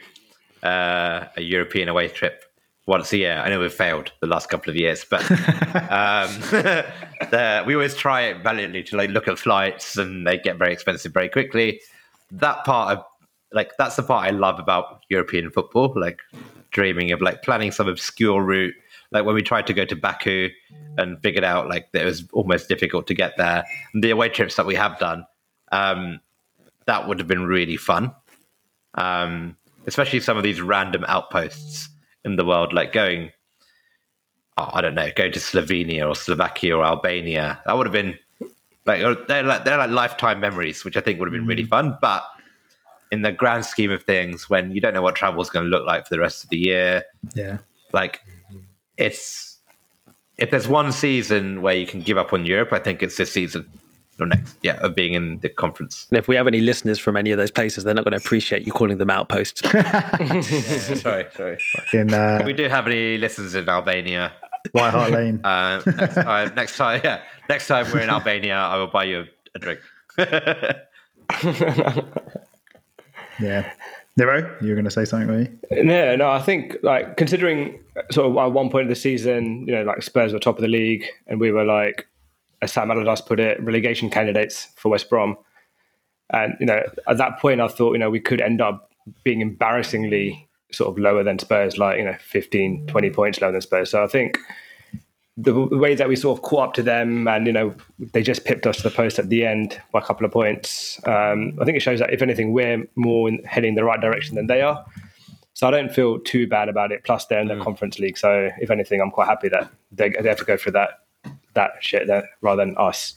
uh, 0.62 1.26
a 1.36 1.42
European 1.42 1.88
away 1.88 2.08
trip 2.08 2.44
once 2.86 3.12
a 3.12 3.16
year. 3.16 3.42
I 3.44 3.48
know 3.48 3.60
we've 3.60 3.72
failed 3.72 4.12
the 4.20 4.26
last 4.26 4.48
couple 4.48 4.70
of 4.70 4.76
years, 4.76 5.04
but 5.08 5.20
um, 5.30 6.30
the, 6.50 7.64
we 7.66 7.74
always 7.74 7.94
try 7.94 8.22
it 8.22 8.42
valiantly 8.42 8.82
to 8.84 8.96
like 8.96 9.10
look 9.10 9.28
at 9.28 9.38
flights, 9.38 9.96
and 9.96 10.26
they 10.26 10.38
get 10.38 10.56
very 10.56 10.72
expensive 10.72 11.12
very 11.12 11.28
quickly. 11.28 11.80
That 12.30 12.64
part 12.64 12.96
of 12.96 13.04
like 13.52 13.72
that's 13.78 13.96
the 13.96 14.02
part 14.02 14.26
I 14.26 14.30
love 14.30 14.58
about 14.58 15.02
European 15.08 15.50
football, 15.50 15.92
like 15.96 16.20
dreaming 16.70 17.12
of 17.12 17.20
like 17.20 17.42
planning 17.42 17.72
some 17.72 17.88
obscure 17.88 18.42
route. 18.42 18.74
Like 19.12 19.24
when 19.24 19.34
we 19.34 19.42
tried 19.42 19.66
to 19.68 19.72
go 19.72 19.84
to 19.84 19.96
Baku 19.96 20.50
and 20.98 21.20
figured 21.22 21.44
out 21.44 21.68
like 21.68 21.92
that 21.92 22.02
it 22.02 22.04
was 22.04 22.24
almost 22.32 22.68
difficult 22.68 23.06
to 23.06 23.14
get 23.14 23.36
there. 23.36 23.64
And 23.94 24.02
the 24.02 24.10
away 24.10 24.28
trips 24.28 24.56
that 24.56 24.66
we 24.66 24.74
have 24.74 24.98
done, 24.98 25.24
um, 25.70 26.20
that 26.86 27.06
would 27.06 27.18
have 27.18 27.28
been 27.28 27.44
really 27.44 27.76
fun. 27.76 28.14
Um, 28.94 29.56
especially 29.86 30.20
some 30.20 30.36
of 30.36 30.42
these 30.42 30.60
random 30.60 31.04
outposts 31.06 31.88
in 32.24 32.36
the 32.36 32.44
world, 32.44 32.72
like 32.72 32.92
going, 32.92 33.30
oh, 34.56 34.70
I 34.72 34.80
don't 34.80 34.94
know, 34.94 35.10
going 35.14 35.32
to 35.32 35.38
Slovenia 35.38 36.08
or 36.08 36.14
Slovakia 36.14 36.76
or 36.76 36.84
Albania. 36.84 37.60
That 37.66 37.76
would 37.76 37.86
have 37.86 37.92
been 37.92 38.18
like 38.84 39.26
they're 39.26 39.42
like 39.42 39.64
they're 39.64 39.78
like 39.78 39.90
lifetime 39.90 40.40
memories, 40.40 40.84
which 40.84 40.96
I 40.96 41.00
think 41.00 41.18
would 41.18 41.26
have 41.26 41.32
been 41.32 41.46
really 41.46 41.64
mm. 41.64 41.68
fun. 41.68 41.98
But 42.00 42.24
in 43.12 43.22
the 43.22 43.32
grand 43.32 43.64
scheme 43.64 43.90
of 43.90 44.02
things, 44.02 44.48
when 44.48 44.72
you 44.72 44.80
don't 44.80 44.94
know 44.94 45.02
what 45.02 45.14
travel 45.14 45.40
is 45.42 45.50
going 45.50 45.64
to 45.64 45.70
look 45.70 45.86
like 45.86 46.06
for 46.06 46.14
the 46.14 46.20
rest 46.20 46.44
of 46.44 46.50
the 46.50 46.58
year, 46.58 47.04
yeah, 47.34 47.58
like 47.92 48.22
it's 48.96 49.58
if 50.38 50.50
there's 50.50 50.68
one 50.68 50.92
season 50.92 51.62
where 51.62 51.74
you 51.74 51.86
can 51.86 52.00
give 52.00 52.18
up 52.18 52.32
on 52.32 52.46
Europe, 52.46 52.72
I 52.72 52.78
think 52.78 53.02
it's 53.02 53.16
this 53.16 53.32
season 53.32 53.68
or 54.20 54.26
next, 54.26 54.56
yeah, 54.62 54.76
of 54.76 54.94
being 54.94 55.14
in 55.14 55.38
the 55.40 55.48
conference. 55.48 56.06
And 56.10 56.18
if 56.18 56.28
we 56.28 56.36
have 56.36 56.46
any 56.46 56.60
listeners 56.60 56.98
from 56.98 57.16
any 57.16 57.30
of 57.30 57.38
those 57.38 57.50
places, 57.50 57.84
they're 57.84 57.94
not 57.94 58.04
going 58.04 58.18
to 58.18 58.24
appreciate 58.24 58.66
you 58.66 58.72
calling 58.72 58.98
them 58.98 59.10
outposts. 59.10 59.62
yeah, 59.74 60.10
sorry, 60.94 61.26
sorry. 61.34 61.58
In, 61.92 62.12
uh, 62.12 62.42
we 62.44 62.52
do 62.52 62.68
have 62.68 62.86
any 62.86 63.18
listeners 63.18 63.54
in 63.54 63.68
Albania. 63.68 64.32
White 64.72 64.90
Hart 64.90 65.12
Lane. 65.12 65.40
Uh, 65.44 65.80
next 65.86 66.14
time, 66.14 66.54
next 66.54 66.76
time, 66.76 67.00
yeah, 67.04 67.20
next 67.48 67.68
time 67.68 67.86
we're 67.92 68.00
in 68.00 68.10
Albania, 68.10 68.56
I 68.56 68.76
will 68.76 68.88
buy 68.88 69.04
you 69.04 69.20
a, 69.20 69.26
a 69.54 69.58
drink. 69.58 69.80
Yeah. 73.40 73.70
Nero, 74.16 74.56
you 74.62 74.68
were 74.68 74.74
going 74.74 74.86
to 74.86 74.90
say 74.90 75.04
something, 75.04 75.28
were 75.28 75.42
you? 75.42 75.84
No, 75.84 76.16
no. 76.16 76.30
I 76.30 76.40
think 76.40 76.76
like 76.82 77.16
considering 77.16 77.78
sort 78.10 78.30
of 78.30 78.36
at 78.38 78.52
one 78.52 78.70
point 78.70 78.84
of 78.84 78.88
the 78.88 78.96
season, 78.96 79.66
you 79.66 79.74
know, 79.74 79.82
like 79.82 80.02
Spurs 80.02 80.32
were 80.32 80.38
top 80.38 80.56
of 80.56 80.62
the 80.62 80.68
league, 80.68 81.04
and 81.26 81.38
we 81.38 81.50
were 81.50 81.64
like, 81.64 82.06
as 82.62 82.72
Sam 82.72 82.90
Allardyce 82.90 83.20
put 83.20 83.40
it, 83.40 83.62
relegation 83.62 84.10
candidates 84.10 84.68
for 84.76 84.90
West 84.90 85.10
Brom. 85.10 85.36
And 86.30 86.56
you 86.60 86.66
know, 86.66 86.82
at 87.08 87.18
that 87.18 87.38
point, 87.38 87.60
I 87.60 87.68
thought 87.68 87.92
you 87.92 87.98
know 87.98 88.10
we 88.10 88.20
could 88.20 88.40
end 88.40 88.60
up 88.60 88.90
being 89.24 89.40
embarrassingly 89.40 90.48
sort 90.72 90.90
of 90.90 90.98
lower 90.98 91.22
than 91.22 91.38
Spurs, 91.38 91.78
like 91.78 91.98
you 91.98 92.04
know, 92.04 92.16
15, 92.20 92.86
20 92.86 93.10
points 93.10 93.40
lower 93.40 93.52
than 93.52 93.60
Spurs. 93.60 93.90
So 93.90 94.02
I 94.02 94.08
think 94.08 94.38
the 95.36 95.52
way 95.52 95.94
that 95.94 96.08
we 96.08 96.16
sort 96.16 96.38
of 96.38 96.42
caught 96.42 96.68
up 96.68 96.74
to 96.74 96.82
them, 96.82 97.28
and 97.28 97.46
you 97.46 97.52
know, 97.52 97.74
they 97.98 98.22
just 98.22 98.44
pipped 98.44 98.66
us 98.66 98.78
to 98.78 98.82
the 98.82 98.90
post 98.90 99.18
at 99.18 99.28
the 99.28 99.44
end 99.44 99.80
by 99.92 100.00
a 100.00 100.02
couple 100.02 100.24
of 100.24 100.32
points. 100.32 101.00
Um, 101.06 101.58
I 101.60 101.64
think 101.64 101.76
it 101.76 101.80
shows 101.80 101.98
that 102.00 102.12
if 102.12 102.22
anything, 102.22 102.52
we're 102.52 102.86
more 102.96 103.28
in, 103.28 103.44
heading 103.44 103.74
the 103.74 103.84
right 103.84 104.00
direction 104.00 104.34
than 104.34 104.46
they 104.46 104.62
are. 104.62 104.84
So 105.52 105.66
I 105.66 105.70
don't 105.70 105.92
feel 105.92 106.18
too 106.20 106.46
bad 106.46 106.68
about 106.68 106.92
it. 106.92 107.04
Plus, 107.04 107.26
they're 107.26 107.40
in 107.40 107.48
the 107.48 107.54
mm. 107.54 107.62
conference 107.62 107.98
league, 107.98 108.18
so 108.18 108.50
if 108.60 108.70
anything, 108.70 109.00
I'm 109.00 109.10
quite 109.10 109.28
happy 109.28 109.48
that 109.50 109.70
they, 109.92 110.10
they 110.10 110.28
have 110.28 110.38
to 110.38 110.44
go 110.44 110.56
through 110.56 110.72
that 110.72 111.05
that 111.56 111.72
shit 111.80 112.06
there 112.06 112.28
rather 112.40 112.64
than 112.64 112.76
us. 112.78 113.14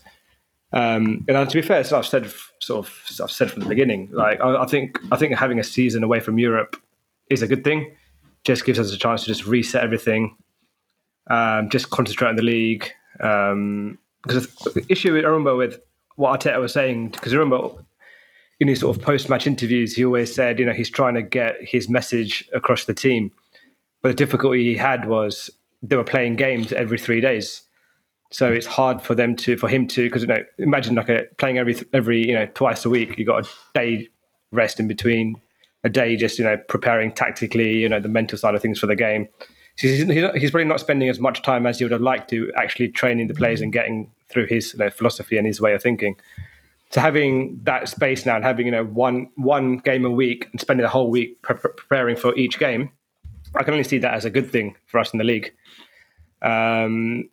Um, 0.71 1.25
and 1.27 1.49
to 1.49 1.61
be 1.61 1.61
fair, 1.61 1.83
so 1.83 1.97
I've 1.97 2.05
said 2.05 2.31
sort 2.59 2.85
of 2.85 2.93
I've 3.23 3.31
said 3.31 3.51
from 3.51 3.61
the 3.61 3.69
beginning, 3.69 4.09
like 4.11 4.39
I, 4.41 4.63
I, 4.63 4.65
think 4.65 4.99
I 5.11 5.17
think 5.17 5.35
having 5.35 5.59
a 5.59 5.63
season 5.63 6.03
away 6.03 6.19
from 6.19 6.37
Europe 6.37 6.75
is 7.29 7.41
a 7.41 7.47
good 7.47 7.63
thing. 7.63 7.95
Just 8.43 8.65
gives 8.65 8.79
us 8.79 8.93
a 8.93 8.97
chance 8.97 9.21
to 9.21 9.27
just 9.27 9.45
reset 9.45 9.83
everything, 9.83 10.35
um, 11.29 11.69
just 11.69 11.89
concentrate 11.89 12.29
on 12.29 12.35
the 12.35 12.43
league. 12.43 12.89
Because 13.13 13.51
um, 13.51 13.97
the 14.73 14.85
issue 14.89 15.15
I 15.17 15.21
remember 15.21 15.55
with 15.55 15.79
what 16.15 16.39
Arteta 16.39 16.59
was 16.59 16.73
saying, 16.73 17.09
because 17.09 17.33
I 17.33 17.37
remember 17.37 17.83
in 18.59 18.67
his 18.67 18.81
sort 18.81 18.95
of 18.95 19.01
post-match 19.01 19.47
interviews, 19.47 19.95
he 19.95 20.05
always 20.05 20.33
said, 20.33 20.59
you 20.59 20.65
know, 20.65 20.73
he's 20.73 20.89
trying 20.89 21.15
to 21.15 21.21
get 21.21 21.55
his 21.61 21.89
message 21.89 22.47
across 22.53 22.85
the 22.85 22.93
team. 22.93 23.31
But 24.01 24.09
the 24.09 24.15
difficulty 24.15 24.63
he 24.63 24.75
had 24.75 25.07
was 25.07 25.49
they 25.81 25.95
were 25.95 26.03
playing 26.03 26.35
games 26.35 26.71
every 26.73 26.97
three 26.97 27.21
days. 27.21 27.61
So 28.31 28.51
it's 28.51 28.67
hard 28.67 29.01
for 29.01 29.15
them 29.15 29.35
to, 29.37 29.57
for 29.57 29.67
him 29.67 29.87
to, 29.87 30.03
because 30.03 30.21
you 30.21 30.27
know, 30.27 30.43
imagine 30.57 30.95
like 30.95 31.09
a, 31.09 31.23
playing 31.37 31.57
every 31.57 31.75
every 31.93 32.27
you 32.27 32.33
know 32.33 32.45
twice 32.53 32.85
a 32.85 32.89
week. 32.89 33.17
You 33.17 33.25
got 33.25 33.45
a 33.45 33.49
day 33.73 34.07
rest 34.51 34.79
in 34.79 34.87
between, 34.87 35.35
a 35.83 35.89
day 35.89 36.15
just 36.15 36.37
you 36.37 36.45
know 36.45 36.57
preparing 36.67 37.11
tactically, 37.11 37.77
you 37.77 37.89
know, 37.89 37.99
the 37.99 38.09
mental 38.09 38.37
side 38.37 38.53
of 38.53 38.61
things 38.61 38.79
for 38.79 38.87
the 38.87 38.95
game. 38.95 39.27
He's, 39.77 39.99
he's 40.07 40.51
probably 40.51 40.65
not 40.65 40.81
spending 40.81 41.07
as 41.07 41.19
much 41.19 41.41
time 41.41 41.65
as 41.65 41.79
he 41.79 41.85
would 41.85 41.91
have 41.93 42.01
liked 42.01 42.29
to 42.31 42.51
actually 42.57 42.89
training 42.89 43.27
the 43.27 43.33
players 43.33 43.61
and 43.61 43.71
getting 43.71 44.11
through 44.27 44.47
his 44.47 44.73
you 44.73 44.79
know, 44.79 44.89
philosophy 44.89 45.37
and 45.37 45.47
his 45.47 45.61
way 45.61 45.73
of 45.73 45.81
thinking. 45.81 46.17
So 46.91 47.01
having 47.01 47.59
that 47.63 47.87
space 47.87 48.25
now 48.25 48.35
and 48.35 48.43
having 48.43 48.65
you 48.65 48.71
know 48.71 48.85
one 48.85 49.29
one 49.35 49.77
game 49.77 50.05
a 50.05 50.11
week 50.11 50.47
and 50.51 50.59
spending 50.59 50.83
the 50.83 50.89
whole 50.89 51.09
week 51.09 51.41
pre- 51.41 51.55
preparing 51.55 52.15
for 52.15 52.35
each 52.35 52.59
game, 52.59 52.91
I 53.55 53.63
can 53.63 53.73
only 53.73 53.83
see 53.83 53.99
that 53.99 54.13
as 54.13 54.25
a 54.25 54.29
good 54.29 54.49
thing 54.51 54.75
for 54.85 54.99
us 54.99 55.13
in 55.13 55.17
the 55.17 55.23
league. 55.23 55.53
Um, 56.41 57.29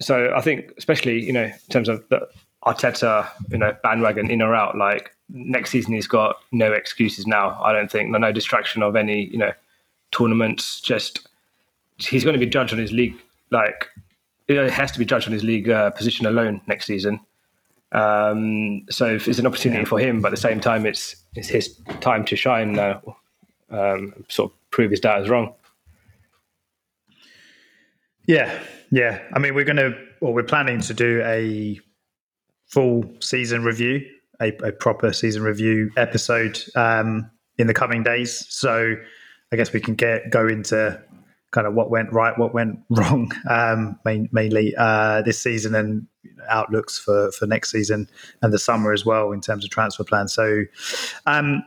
so 0.00 0.32
I 0.34 0.40
think, 0.40 0.72
especially 0.78 1.24
you 1.24 1.32
know, 1.32 1.44
in 1.44 1.58
terms 1.68 1.88
of 1.88 2.06
the 2.08 2.28
Arteta, 2.64 3.28
you 3.50 3.58
know, 3.58 3.76
bandwagon 3.82 4.30
in 4.30 4.42
or 4.42 4.54
out, 4.54 4.76
like 4.76 5.14
next 5.28 5.70
season 5.70 5.92
he's 5.94 6.06
got 6.06 6.36
no 6.52 6.72
excuses 6.72 7.26
now. 7.26 7.60
I 7.62 7.72
don't 7.72 7.90
think 7.90 8.10
no 8.10 8.32
distraction 8.32 8.82
of 8.82 8.96
any 8.96 9.26
you 9.26 9.38
know 9.38 9.52
tournaments. 10.10 10.80
Just 10.80 11.28
he's 11.98 12.24
going 12.24 12.34
to 12.34 12.44
be 12.44 12.50
judged 12.50 12.72
on 12.72 12.78
his 12.78 12.92
league. 12.92 13.16
Like 13.50 13.88
it 14.48 14.70
has 14.70 14.90
to 14.92 14.98
be 14.98 15.04
judged 15.04 15.26
on 15.26 15.32
his 15.32 15.44
league 15.44 15.68
uh, 15.68 15.90
position 15.90 16.26
alone 16.26 16.60
next 16.66 16.86
season. 16.86 17.20
Um, 17.92 18.86
so 18.88 19.14
it's 19.14 19.38
an 19.38 19.46
opportunity 19.46 19.82
yeah. 19.82 19.88
for 19.88 19.98
him, 19.98 20.20
but 20.20 20.28
at 20.28 20.30
the 20.30 20.36
same 20.40 20.60
time, 20.60 20.86
it's 20.86 21.16
it's 21.34 21.48
his 21.48 21.78
time 22.00 22.24
to 22.26 22.36
shine. 22.36 22.78
Uh, 22.78 23.00
um, 23.70 24.24
sort 24.28 24.50
of 24.50 24.70
prove 24.70 24.90
his 24.90 25.00
dad 25.00 25.22
is 25.22 25.28
wrong. 25.28 25.54
Yeah, 28.26 28.62
yeah. 28.90 29.20
I 29.32 29.38
mean, 29.38 29.54
we're 29.54 29.64
going 29.64 29.76
to, 29.76 29.94
or 30.20 30.32
we're 30.34 30.42
planning 30.42 30.80
to 30.82 30.94
do 30.94 31.22
a 31.24 31.80
full 32.66 33.04
season 33.20 33.64
review, 33.64 34.06
a, 34.40 34.48
a 34.62 34.72
proper 34.72 35.12
season 35.12 35.42
review 35.42 35.90
episode 35.96 36.60
um, 36.76 37.30
in 37.58 37.66
the 37.66 37.74
coming 37.74 38.02
days. 38.02 38.46
So 38.48 38.94
I 39.52 39.56
guess 39.56 39.72
we 39.72 39.80
can 39.80 39.94
get 39.94 40.30
go 40.30 40.46
into 40.46 41.00
kind 41.50 41.66
of 41.66 41.74
what 41.74 41.90
went 41.90 42.12
right, 42.12 42.38
what 42.38 42.54
went 42.54 42.78
wrong, 42.90 43.32
um, 43.48 43.98
main, 44.04 44.28
mainly 44.32 44.74
uh, 44.76 45.22
this 45.22 45.40
season 45.40 45.74
and 45.74 46.06
outlooks 46.48 46.98
for 46.98 47.32
for 47.32 47.46
next 47.46 47.70
season 47.70 48.08
and 48.42 48.52
the 48.52 48.58
summer 48.58 48.92
as 48.92 49.04
well 49.04 49.32
in 49.32 49.40
terms 49.40 49.64
of 49.64 49.70
transfer 49.70 50.04
plans. 50.04 50.32
So 50.32 50.64
um, 51.26 51.64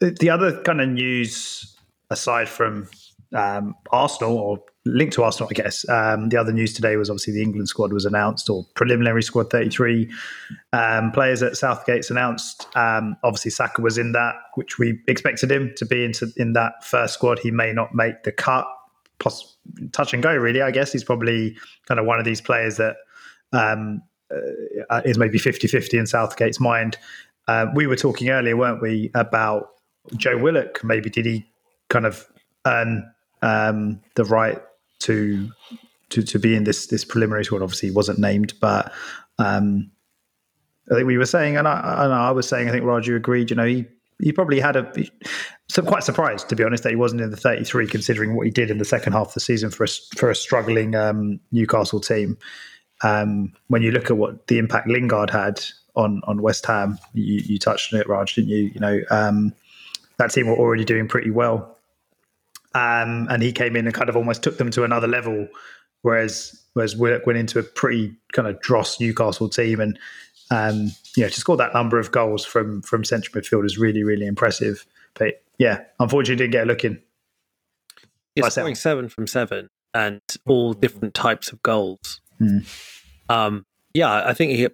the, 0.00 0.10
the 0.10 0.30
other 0.30 0.60
kind 0.62 0.80
of 0.80 0.88
news 0.88 1.76
aside 2.10 2.48
from 2.48 2.88
um, 3.34 3.74
Arsenal 3.90 4.36
or 4.36 4.62
linked 4.84 5.14
to 5.14 5.22
Arsenal, 5.22 5.48
I 5.50 5.54
guess. 5.54 5.88
Um, 5.88 6.28
the 6.28 6.36
other 6.36 6.52
news 6.52 6.72
today 6.72 6.96
was 6.96 7.08
obviously 7.08 7.34
the 7.34 7.42
England 7.42 7.68
squad 7.68 7.92
was 7.92 8.04
announced, 8.04 8.50
or 8.50 8.64
preliminary 8.74 9.22
squad, 9.22 9.50
33 9.50 10.10
um, 10.72 11.12
players 11.12 11.42
at 11.42 11.56
Southgate's 11.56 12.10
announced. 12.10 12.66
Um, 12.76 13.16
obviously, 13.22 13.50
Saka 13.50 13.80
was 13.80 13.98
in 13.98 14.12
that, 14.12 14.34
which 14.54 14.78
we 14.78 15.00
expected 15.06 15.50
him 15.50 15.72
to 15.76 15.86
be 15.86 16.04
into 16.04 16.32
in 16.36 16.52
that 16.54 16.84
first 16.84 17.14
squad. 17.14 17.38
He 17.38 17.50
may 17.50 17.72
not 17.72 17.94
make 17.94 18.24
the 18.24 18.32
cut, 18.32 18.66
touch 19.92 20.12
and 20.12 20.22
go, 20.22 20.34
really. 20.34 20.62
I 20.62 20.70
guess 20.70 20.92
he's 20.92 21.04
probably 21.04 21.56
kind 21.86 22.00
of 22.00 22.06
one 22.06 22.18
of 22.18 22.24
these 22.24 22.40
players 22.40 22.76
that 22.78 22.96
um, 23.52 24.02
uh, 24.90 25.02
is 25.04 25.18
maybe 25.18 25.38
50 25.38 25.68
50 25.68 25.98
in 25.98 26.06
Southgate's 26.06 26.60
mind. 26.60 26.96
Uh, 27.48 27.66
we 27.74 27.86
were 27.86 27.96
talking 27.96 28.30
earlier, 28.30 28.56
weren't 28.56 28.80
we, 28.80 29.10
about 29.14 29.70
Joe 30.16 30.38
Willock? 30.38 30.82
Maybe 30.84 31.10
did 31.10 31.26
he 31.26 31.46
kind 31.88 32.06
of 32.06 32.26
earn 32.66 33.12
um, 33.42 34.00
the 34.14 34.24
right 34.24 34.60
to 35.00 35.50
to 36.10 36.22
to 36.22 36.38
be 36.38 36.54
in 36.54 36.64
this 36.64 36.86
this 36.86 37.04
preliminary 37.04 37.44
squad. 37.44 37.62
Obviously, 37.62 37.90
wasn't 37.90 38.18
named, 38.18 38.54
but 38.60 38.92
um, 39.38 39.90
I 40.90 40.94
think 40.94 41.06
we 41.06 41.18
were 41.18 41.26
saying, 41.26 41.56
and 41.56 41.68
I, 41.68 42.06
I 42.06 42.30
was 42.32 42.48
saying, 42.48 42.68
I 42.68 42.72
think 42.72 42.84
Roger 42.84 43.16
agreed. 43.16 43.50
You 43.50 43.56
know, 43.56 43.66
he 43.66 43.86
he 44.22 44.32
probably 44.32 44.60
had 44.60 44.76
a 44.76 44.92
so 45.68 45.82
quite 45.82 46.04
surprised 46.04 46.48
to 46.48 46.56
be 46.56 46.62
honest 46.62 46.84
that 46.84 46.90
he 46.90 46.96
wasn't 46.96 47.20
in 47.20 47.30
the 47.30 47.36
33 47.36 47.86
considering 47.88 48.36
what 48.36 48.46
he 48.46 48.52
did 48.52 48.70
in 48.70 48.78
the 48.78 48.84
second 48.84 49.12
half 49.12 49.28
of 49.28 49.34
the 49.34 49.40
season 49.40 49.70
for 49.70 49.84
a, 49.84 49.88
for 50.16 50.30
a 50.30 50.34
struggling 50.34 50.94
um, 50.94 51.40
Newcastle 51.50 52.00
team 52.00 52.38
um, 53.02 53.52
when 53.68 53.82
you 53.82 53.90
look 53.90 54.10
at 54.10 54.16
what 54.16 54.46
the 54.46 54.58
impact 54.58 54.86
Lingard 54.86 55.30
had 55.30 55.64
on 55.96 56.22
on 56.24 56.40
West 56.40 56.64
Ham 56.66 56.98
you, 57.14 57.42
you 57.44 57.58
touched 57.58 57.92
on 57.92 58.00
it 58.00 58.08
Raj 58.08 58.34
didn't 58.34 58.50
you 58.50 58.70
you 58.74 58.80
know 58.80 59.00
um, 59.10 59.52
that 60.18 60.30
team 60.30 60.46
were 60.46 60.56
already 60.56 60.84
doing 60.84 61.08
pretty 61.08 61.30
well 61.30 61.71
um, 62.74 63.28
and 63.30 63.42
he 63.42 63.52
came 63.52 63.76
in 63.76 63.86
and 63.86 63.94
kind 63.94 64.08
of 64.08 64.16
almost 64.16 64.42
took 64.42 64.58
them 64.58 64.70
to 64.70 64.84
another 64.84 65.08
level. 65.08 65.48
Whereas 66.02 66.58
whereas 66.74 66.96
Willock 66.96 67.26
went 67.26 67.38
into 67.38 67.58
a 67.58 67.62
pretty 67.62 68.14
kind 68.32 68.48
of 68.48 68.60
dross 68.60 68.98
Newcastle 69.00 69.48
team 69.48 69.80
and 69.80 69.98
um, 70.50 70.90
you 71.16 71.22
know 71.22 71.28
to 71.28 71.40
score 71.40 71.56
that 71.56 71.74
number 71.74 71.98
of 71.98 72.12
goals 72.12 72.44
from 72.44 72.82
from 72.82 73.04
central 73.04 73.40
midfield 73.40 73.64
is 73.64 73.78
really 73.78 74.02
really 74.02 74.26
impressive. 74.26 74.84
But 75.14 75.42
yeah, 75.58 75.82
unfortunately 76.00 76.44
didn't 76.44 76.52
get 76.52 76.64
a 76.64 76.66
look 76.66 76.84
in. 76.84 77.00
Scoring 78.48 78.74
seven 78.74 79.08
from 79.08 79.26
seven 79.26 79.68
and 79.94 80.20
all 80.46 80.72
different 80.72 81.14
types 81.14 81.52
of 81.52 81.62
goals. 81.62 82.20
Mm. 82.40 82.66
Um, 83.28 83.66
yeah, 83.94 84.24
I 84.26 84.32
think 84.32 84.52
he 84.52 84.68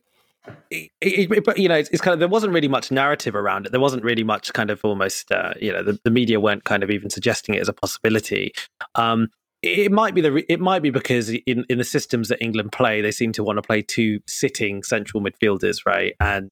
it, 0.70 0.90
it, 1.00 1.58
you 1.58 1.68
know, 1.68 1.76
it's, 1.76 1.88
it's, 1.90 2.00
kind 2.00 2.12
of 2.12 2.18
there 2.18 2.28
wasn't 2.28 2.52
really 2.52 2.68
much 2.68 2.90
narrative 2.90 3.34
around 3.34 3.66
it. 3.66 3.72
There 3.72 3.80
wasn't 3.80 4.04
really 4.04 4.24
much 4.24 4.52
kind 4.52 4.70
of 4.70 4.80
almost, 4.84 5.30
uh, 5.32 5.54
you 5.60 5.72
know, 5.72 5.82
the, 5.82 5.98
the, 6.04 6.10
media 6.10 6.40
weren't 6.40 6.64
kind 6.64 6.82
of 6.82 6.90
even 6.90 7.10
suggesting 7.10 7.54
it 7.54 7.60
as 7.60 7.68
a 7.68 7.72
possibility. 7.72 8.52
Um, 8.94 9.28
it 9.62 9.90
might 9.90 10.14
be 10.14 10.20
the 10.20 10.44
it 10.52 10.60
might 10.60 10.82
be 10.82 10.90
because 10.90 11.30
in, 11.30 11.64
in 11.68 11.78
the 11.78 11.84
systems 11.84 12.28
that 12.28 12.40
England 12.40 12.72
play, 12.72 13.00
they 13.00 13.10
seem 13.10 13.32
to 13.32 13.42
want 13.42 13.56
to 13.56 13.62
play 13.62 13.82
two 13.82 14.20
sitting 14.26 14.82
central 14.82 15.22
midfielders, 15.22 15.84
right? 15.84 16.14
And 16.20 16.50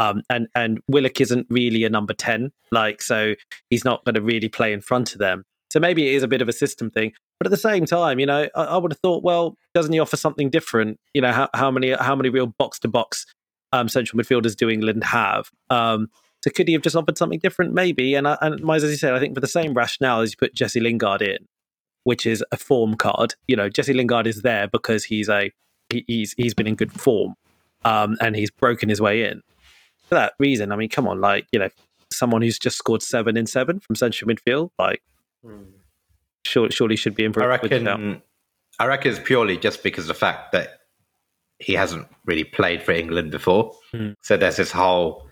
um, 0.00 0.22
and 0.28 0.48
and 0.54 0.80
Willock 0.88 1.20
isn't 1.20 1.46
really 1.48 1.84
a 1.84 1.90
number 1.90 2.14
ten, 2.14 2.50
like 2.72 3.02
so 3.02 3.34
he's 3.68 3.84
not 3.84 4.04
going 4.04 4.16
to 4.16 4.22
really 4.22 4.48
play 4.48 4.72
in 4.72 4.80
front 4.80 5.12
of 5.12 5.18
them. 5.18 5.44
So 5.70 5.78
maybe 5.78 6.08
it 6.08 6.14
is 6.14 6.22
a 6.22 6.28
bit 6.28 6.42
of 6.42 6.48
a 6.48 6.52
system 6.52 6.90
thing. 6.90 7.12
But 7.38 7.46
at 7.46 7.50
the 7.50 7.56
same 7.56 7.86
time, 7.86 8.18
you 8.18 8.26
know, 8.26 8.48
I, 8.54 8.62
I 8.62 8.76
would 8.76 8.92
have 8.92 8.98
thought, 9.00 9.22
well, 9.22 9.56
doesn't 9.72 9.92
he 9.92 10.00
offer 10.00 10.16
something 10.16 10.50
different? 10.50 10.98
You 11.14 11.22
know, 11.22 11.32
how, 11.32 11.48
how 11.54 11.70
many 11.70 11.92
how 11.92 12.16
many 12.16 12.28
real 12.28 12.46
box 12.46 12.78
to 12.80 12.88
box 12.88 13.26
central 13.86 14.20
midfielders 14.20 14.56
do 14.56 14.68
England 14.68 15.04
have? 15.04 15.50
Um, 15.70 16.08
so 16.42 16.50
could 16.50 16.68
he 16.68 16.74
have 16.74 16.82
just 16.82 16.96
offered 16.96 17.18
something 17.18 17.38
different? 17.38 17.74
Maybe. 17.74 18.14
And, 18.14 18.26
and 18.26 18.70
as 18.70 18.82
you 18.82 18.96
said, 18.96 19.14
I 19.14 19.20
think 19.20 19.34
for 19.34 19.40
the 19.40 19.46
same 19.46 19.74
rationale 19.74 20.20
as 20.20 20.32
you 20.32 20.36
put 20.38 20.54
Jesse 20.54 20.80
Lingard 20.80 21.22
in, 21.22 21.46
which 22.04 22.26
is 22.26 22.42
a 22.50 22.56
form 22.56 22.94
card. 22.94 23.34
You 23.46 23.56
know, 23.56 23.68
Jesse 23.68 23.92
Lingard 23.92 24.26
is 24.26 24.42
there 24.42 24.66
because 24.66 25.04
he's 25.04 25.28
a 25.28 25.52
he, 25.90 26.04
he's 26.06 26.34
he's 26.36 26.54
been 26.54 26.66
in 26.66 26.76
good 26.76 26.92
form, 26.92 27.34
um, 27.84 28.16
and 28.20 28.34
he's 28.34 28.50
broken 28.50 28.88
his 28.88 29.00
way 29.00 29.24
in. 29.24 29.42
For 30.08 30.14
that 30.16 30.32
reason, 30.38 30.72
I 30.72 30.76
mean, 30.76 30.88
come 30.88 31.06
on, 31.06 31.20
like 31.20 31.46
you 31.52 31.58
know, 31.58 31.68
someone 32.12 32.42
who's 32.42 32.58
just 32.58 32.78
scored 32.78 33.02
seven 33.02 33.36
in 33.36 33.46
seven 33.46 33.80
from 33.80 33.94
central 33.94 34.28
midfield, 34.28 34.70
like. 34.78 35.02
Surely, 36.44 36.70
surely 36.70 36.96
should 36.96 37.14
be 37.14 37.24
improved. 37.24 37.46
I 37.46 37.48
reckon. 37.48 38.22
I 38.78 38.86
reckon 38.86 39.12
it's 39.12 39.20
purely 39.20 39.58
just 39.58 39.82
because 39.82 40.04
of 40.04 40.08
the 40.08 40.14
fact 40.14 40.52
that 40.52 40.80
he 41.58 41.74
hasn't 41.74 42.08
really 42.24 42.44
played 42.44 42.82
for 42.82 42.92
England 42.92 43.30
before. 43.30 43.74
Mm. 43.92 44.14
So 44.22 44.36
there's 44.36 44.56
this 44.56 44.72
whole 44.72 45.28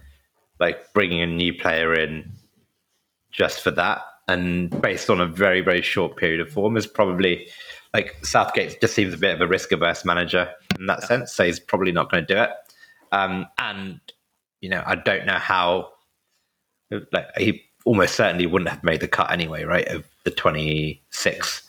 like 0.60 0.92
bringing 0.92 1.22
a 1.22 1.26
new 1.26 1.54
player 1.54 1.94
in 1.94 2.30
just 3.32 3.62
for 3.62 3.70
that, 3.72 4.02
and 4.28 4.70
based 4.82 5.08
on 5.08 5.20
a 5.20 5.26
very 5.26 5.62
very 5.62 5.82
short 5.82 6.16
period 6.16 6.40
of 6.40 6.50
form 6.50 6.76
is 6.76 6.86
probably 6.86 7.48
like 7.94 8.16
Southgate 8.24 8.80
just 8.80 8.94
seems 8.94 9.14
a 9.14 9.18
bit 9.18 9.34
of 9.34 9.40
a 9.40 9.46
risk 9.46 9.72
averse 9.72 10.04
manager 10.04 10.50
in 10.78 10.86
that 10.86 11.02
sense. 11.02 11.32
So 11.32 11.44
he's 11.44 11.58
probably 11.58 11.92
not 11.92 12.10
going 12.10 12.26
to 12.26 12.34
do 12.34 12.40
it. 12.40 12.50
Um, 13.12 13.46
and 13.58 14.00
you 14.60 14.68
know, 14.68 14.82
I 14.84 14.94
don't 14.96 15.24
know 15.24 15.38
how 15.38 15.92
like 16.90 17.26
he 17.38 17.62
almost 17.88 18.16
certainly 18.16 18.44
wouldn't 18.44 18.68
have 18.68 18.84
made 18.84 19.00
the 19.00 19.08
cut 19.08 19.32
anyway, 19.32 19.64
right? 19.64 19.88
Of 19.88 20.04
the 20.24 20.30
26. 20.30 21.62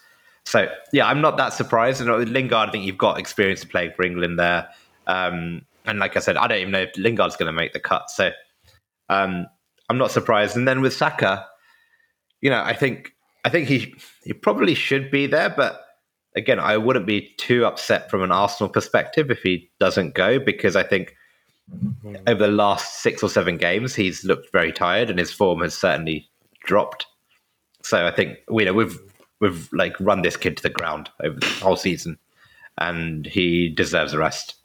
So 0.44 0.70
yeah, 0.92 1.08
I'm 1.08 1.22
not 1.22 1.38
that 1.38 1.54
surprised. 1.54 2.02
And 2.02 2.12
with 2.12 2.28
Lingard, 2.28 2.68
I 2.68 2.72
think 2.74 2.84
you've 2.84 2.98
got 2.98 3.18
experience 3.18 3.64
playing 3.64 3.94
for 3.96 4.04
England 4.04 4.38
there. 4.38 4.68
Um, 5.08 5.62
and 5.86 5.98
like 5.98 6.18
I 6.18 6.20
said, 6.20 6.36
I 6.36 6.48
don't 6.48 6.60
even 6.60 6.72
know 6.72 6.82
if 6.82 6.98
Lingard's 6.98 7.38
going 7.38 7.48
to 7.48 7.54
make 7.54 7.72
the 7.72 7.80
cut. 7.80 8.10
So 8.10 8.32
um, 9.08 9.48
I'm 9.88 9.98
not 9.98 10.12
surprised. 10.12 10.58
And 10.58 10.68
then 10.68 10.82
with 10.82 10.94
Saka, 10.94 11.46
you 12.42 12.50
know, 12.50 12.62
I 12.62 12.74
think 12.74 13.14
I 13.46 13.50
think 13.50 13.70
he 13.70 13.96
he 14.26 14.34
probably 14.34 14.76
should 14.76 15.10
be 15.10 15.26
there, 15.26 15.50
but 15.50 15.86
again, 16.36 16.60
I 16.60 16.76
wouldn't 16.76 17.06
be 17.06 17.34
too 17.38 17.66
upset 17.66 18.12
from 18.12 18.24
an 18.24 18.32
Arsenal 18.34 18.70
perspective 18.70 19.32
if 19.32 19.40
he 19.40 19.72
doesn't 19.80 20.16
go 20.16 20.38
because 20.38 20.76
I 20.76 20.84
think 20.84 21.16
over 22.28 22.46
the 22.46 22.52
last 22.52 23.02
six 23.02 23.22
or 23.24 23.30
seven 23.30 23.58
games 23.58 23.96
he's 23.96 24.24
looked 24.24 24.52
very 24.52 24.72
tired 24.72 25.10
and 25.10 25.20
his 25.20 25.32
form 25.32 25.62
has 25.62 25.76
certainly 25.76 26.30
dropped. 26.64 27.06
So 27.84 28.06
I 28.06 28.12
think 28.12 28.38
you 28.50 28.66
know 28.66 28.74
we've 28.74 28.98
we've 29.40 29.70
like 29.74 30.00
run 30.00 30.22
this 30.22 30.38
kid 30.38 30.58
to 30.58 30.64
the 30.64 30.70
ground 30.70 31.10
over 31.24 31.40
the 31.40 31.46
whole 31.62 31.76
season, 31.76 32.18
and 32.78 33.26
he 33.26 33.70
deserves 33.70 34.14
a 34.14 34.18
rest. 34.18 34.56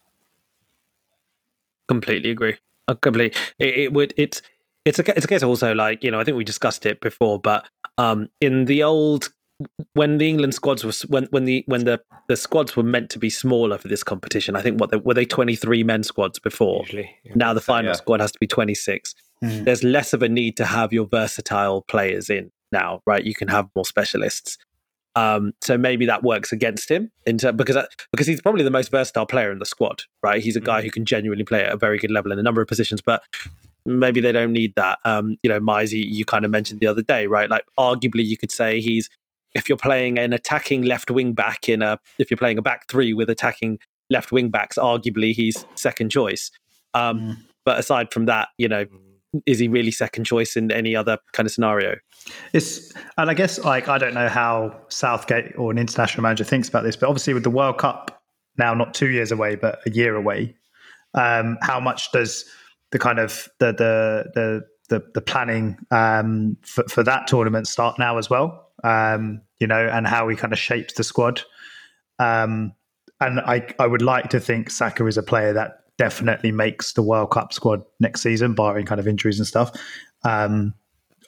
Completely 1.89 2.31
agree. 2.31 2.57
I 2.89 2.95
completely. 2.95 3.41
It, 3.59 3.79
it 3.79 3.93
would. 3.93 4.15
It's 4.17 4.43
it's 4.85 4.99
a 4.99 5.17
it's 5.17 5.25
a 5.25 5.29
case 5.29 5.43
also 5.43 5.75
like 5.75 6.05
you 6.05 6.11
know 6.11 6.21
I 6.21 6.25
think 6.25 6.37
we 6.37 6.45
discussed 6.45 6.87
it 6.87 7.01
before, 7.01 7.39
but 7.39 7.67
um 7.99 8.29
in 8.41 8.65
the 8.67 8.83
old 8.83 9.31
when 9.95 10.19
the 10.19 10.29
England 10.29 10.55
squads 10.55 10.85
was 10.85 11.03
when 11.03 11.25
when 11.31 11.45
the 11.45 11.65
when 11.67 11.85
the 11.85 12.01
the 12.29 12.37
squads 12.37 12.77
were 12.77 12.83
meant 12.83 13.11
to 13.11 13.19
be 13.19 13.31
smaller 13.31 13.79
for 13.79 13.89
this 13.89 14.03
competition. 14.03 14.57
I 14.57 14.63
think 14.63 14.81
what 14.81 14.91
they, 14.91 14.97
were 14.97 15.15
they 15.15 15.25
twenty 15.25 15.57
three 15.57 15.85
men 15.85 16.03
squads 16.03 16.39
before. 16.39 16.81
Usually, 16.83 17.11
yeah. 17.25 17.33
Now 17.37 17.55
the 17.55 17.61
final 17.61 17.91
yeah. 17.91 17.97
squad 17.97 18.21
has 18.21 18.33
to 18.33 18.39
be 18.39 18.47
twenty 18.47 18.75
six. 18.75 19.15
Mm. 19.43 19.65
There's 19.65 19.85
less 19.85 20.13
of 20.13 20.23
a 20.23 20.29
need 20.29 20.57
to 20.57 20.65
have 20.65 20.93
your 20.93 21.07
versatile 21.07 21.83
players 21.83 22.31
in 22.31 22.51
now, 22.73 23.03
right? 23.07 23.25
You 23.25 23.35
can 23.35 23.49
have 23.49 23.69
more 23.75 23.85
specialists. 23.85 24.59
Um, 25.17 25.53
so 25.63 25.79
maybe 25.79 26.07
that 26.07 26.25
works 26.25 26.51
against 26.51 26.91
him 26.91 27.13
in 27.25 27.39
ter- 27.39 27.53
because 27.53 27.79
because 28.11 28.27
he's 28.27 28.41
probably 28.41 28.65
the 28.65 28.71
most 28.71 28.91
versatile 28.91 29.27
player 29.27 29.53
in 29.53 29.61
the 29.61 29.67
squad, 29.67 30.03
right? 30.23 30.43
He's 30.43 30.57
a 30.57 30.61
guy 30.61 30.83
who 30.83 30.91
can 30.91 31.05
genuinely 31.05 31.45
play 31.45 31.63
at 31.65 31.73
a 31.73 31.77
very 31.77 31.99
good 31.99 32.11
level 32.11 32.33
in 32.33 32.39
a 32.39 32.43
number 32.43 32.61
of 32.61 32.67
positions, 32.67 33.01
but 33.01 33.23
maybe 33.87 34.21
they 34.21 34.33
don't 34.33 34.53
need 34.53 34.75
that. 34.75 34.99
Um, 35.05 35.37
you 35.45 35.51
know, 35.51 35.61
Mizey, 35.61 36.05
you 36.05 36.25
kind 36.25 36.45
of 36.45 36.51
mentioned 36.51 36.81
the 36.81 36.89
other 36.89 37.03
day, 37.03 37.29
right? 37.29 37.49
Like 37.49 37.65
arguably 37.79 38.25
you 38.25 38.37
could 38.37 38.51
say 38.51 38.81
he's 38.81 39.09
if 39.55 39.69
you're 39.69 39.79
playing 39.79 40.19
an 40.19 40.33
attacking 40.33 40.83
left 40.83 41.11
wing 41.11 41.33
back 41.33 41.69
in 41.69 41.83
a 41.83 41.99
if 42.19 42.31
you're 42.31 42.39
playing 42.39 42.59
a 42.59 42.63
back 42.63 42.89
three 42.89 43.13
with 43.13 43.31
attacking 43.31 43.79
left 44.11 44.33
wing 44.33 44.51
backs, 44.51 44.77
arguably 44.77 45.33
he's 45.33 45.65
second 45.75 46.11
choice. 46.11 46.51
Um, 46.93 47.21
Mm. 47.21 47.37
But 47.65 47.79
aside 47.79 48.13
from 48.13 48.27
that, 48.27 48.49
you 48.59 48.69
know, 48.69 48.85
is 49.47 49.59
he 49.59 49.69
really 49.69 49.91
second 49.91 50.25
choice 50.25 50.57
in 50.57 50.71
any 50.71 50.95
other 50.95 51.19
kind 51.33 51.47
of 51.47 51.53
scenario? 51.53 51.97
It's 52.53 52.93
and 53.19 53.31
I 53.31 53.35
guess 53.35 53.59
like 53.59 53.89
I 53.89 53.99
don't 53.99 54.15
know 54.15 54.29
how 54.29 54.79
Southgate 54.89 55.57
or 55.57 55.71
an 55.71 55.79
international 55.79 56.23
manager 56.23 56.45
thinks 56.45 56.69
about 56.69 56.85
this, 56.85 56.97
but 56.97 57.09
obviously 57.09 57.35
with 57.35 57.43
the 57.43 57.51
World 57.51 57.79
Cup 57.79 58.23
now 58.57 58.75
not 58.75 58.95
two 58.95 59.09
years 59.09 59.33
away 59.33 59.57
but 59.57 59.81
a 59.87 59.91
year 59.91 60.15
away, 60.15 60.55
um, 61.15 61.59
how 61.63 61.81
much 61.81 62.13
does 62.13 62.45
the 62.93 62.99
kind 62.99 63.19
of 63.19 63.49
the 63.59 63.73
the 63.73 64.31
the 64.35 64.63
the, 64.91 65.03
the 65.15 65.21
planning 65.23 65.79
um, 65.91 66.57
for, 66.63 66.85
for 66.85 67.03
that 67.03 67.27
tournament 67.27 67.67
start 67.67 67.99
now 67.99 68.19
as 68.19 68.29
well? 68.29 68.64
Um, 68.85 69.41
you 69.59 69.67
know, 69.67 69.89
and 69.91 70.07
how 70.07 70.29
he 70.29 70.37
kind 70.37 70.53
of 70.53 70.59
shapes 70.59 70.95
the 70.95 71.03
squad. 71.05 71.41
Um, 72.19 72.75
and 73.21 73.41
I 73.41 73.67
I 73.79 73.87
would 73.87 74.03
like 74.03 74.29
to 74.31 74.41
think 74.41 74.71
Saka 74.71 75.07
is 75.07 75.17
a 75.17 75.23
player 75.23 75.53
that 75.55 75.81
definitely 75.97 76.53
makes 76.53 76.93
the 76.93 77.03
World 77.03 77.31
Cup 77.31 77.53
squad 77.53 77.83
next 77.99 78.21
season, 78.21 78.55
barring 78.55 78.85
kind 78.85 79.01
of 79.01 79.09
injuries 79.09 79.39
and 79.39 79.47
stuff. 79.47 79.71
Um, 80.25 80.75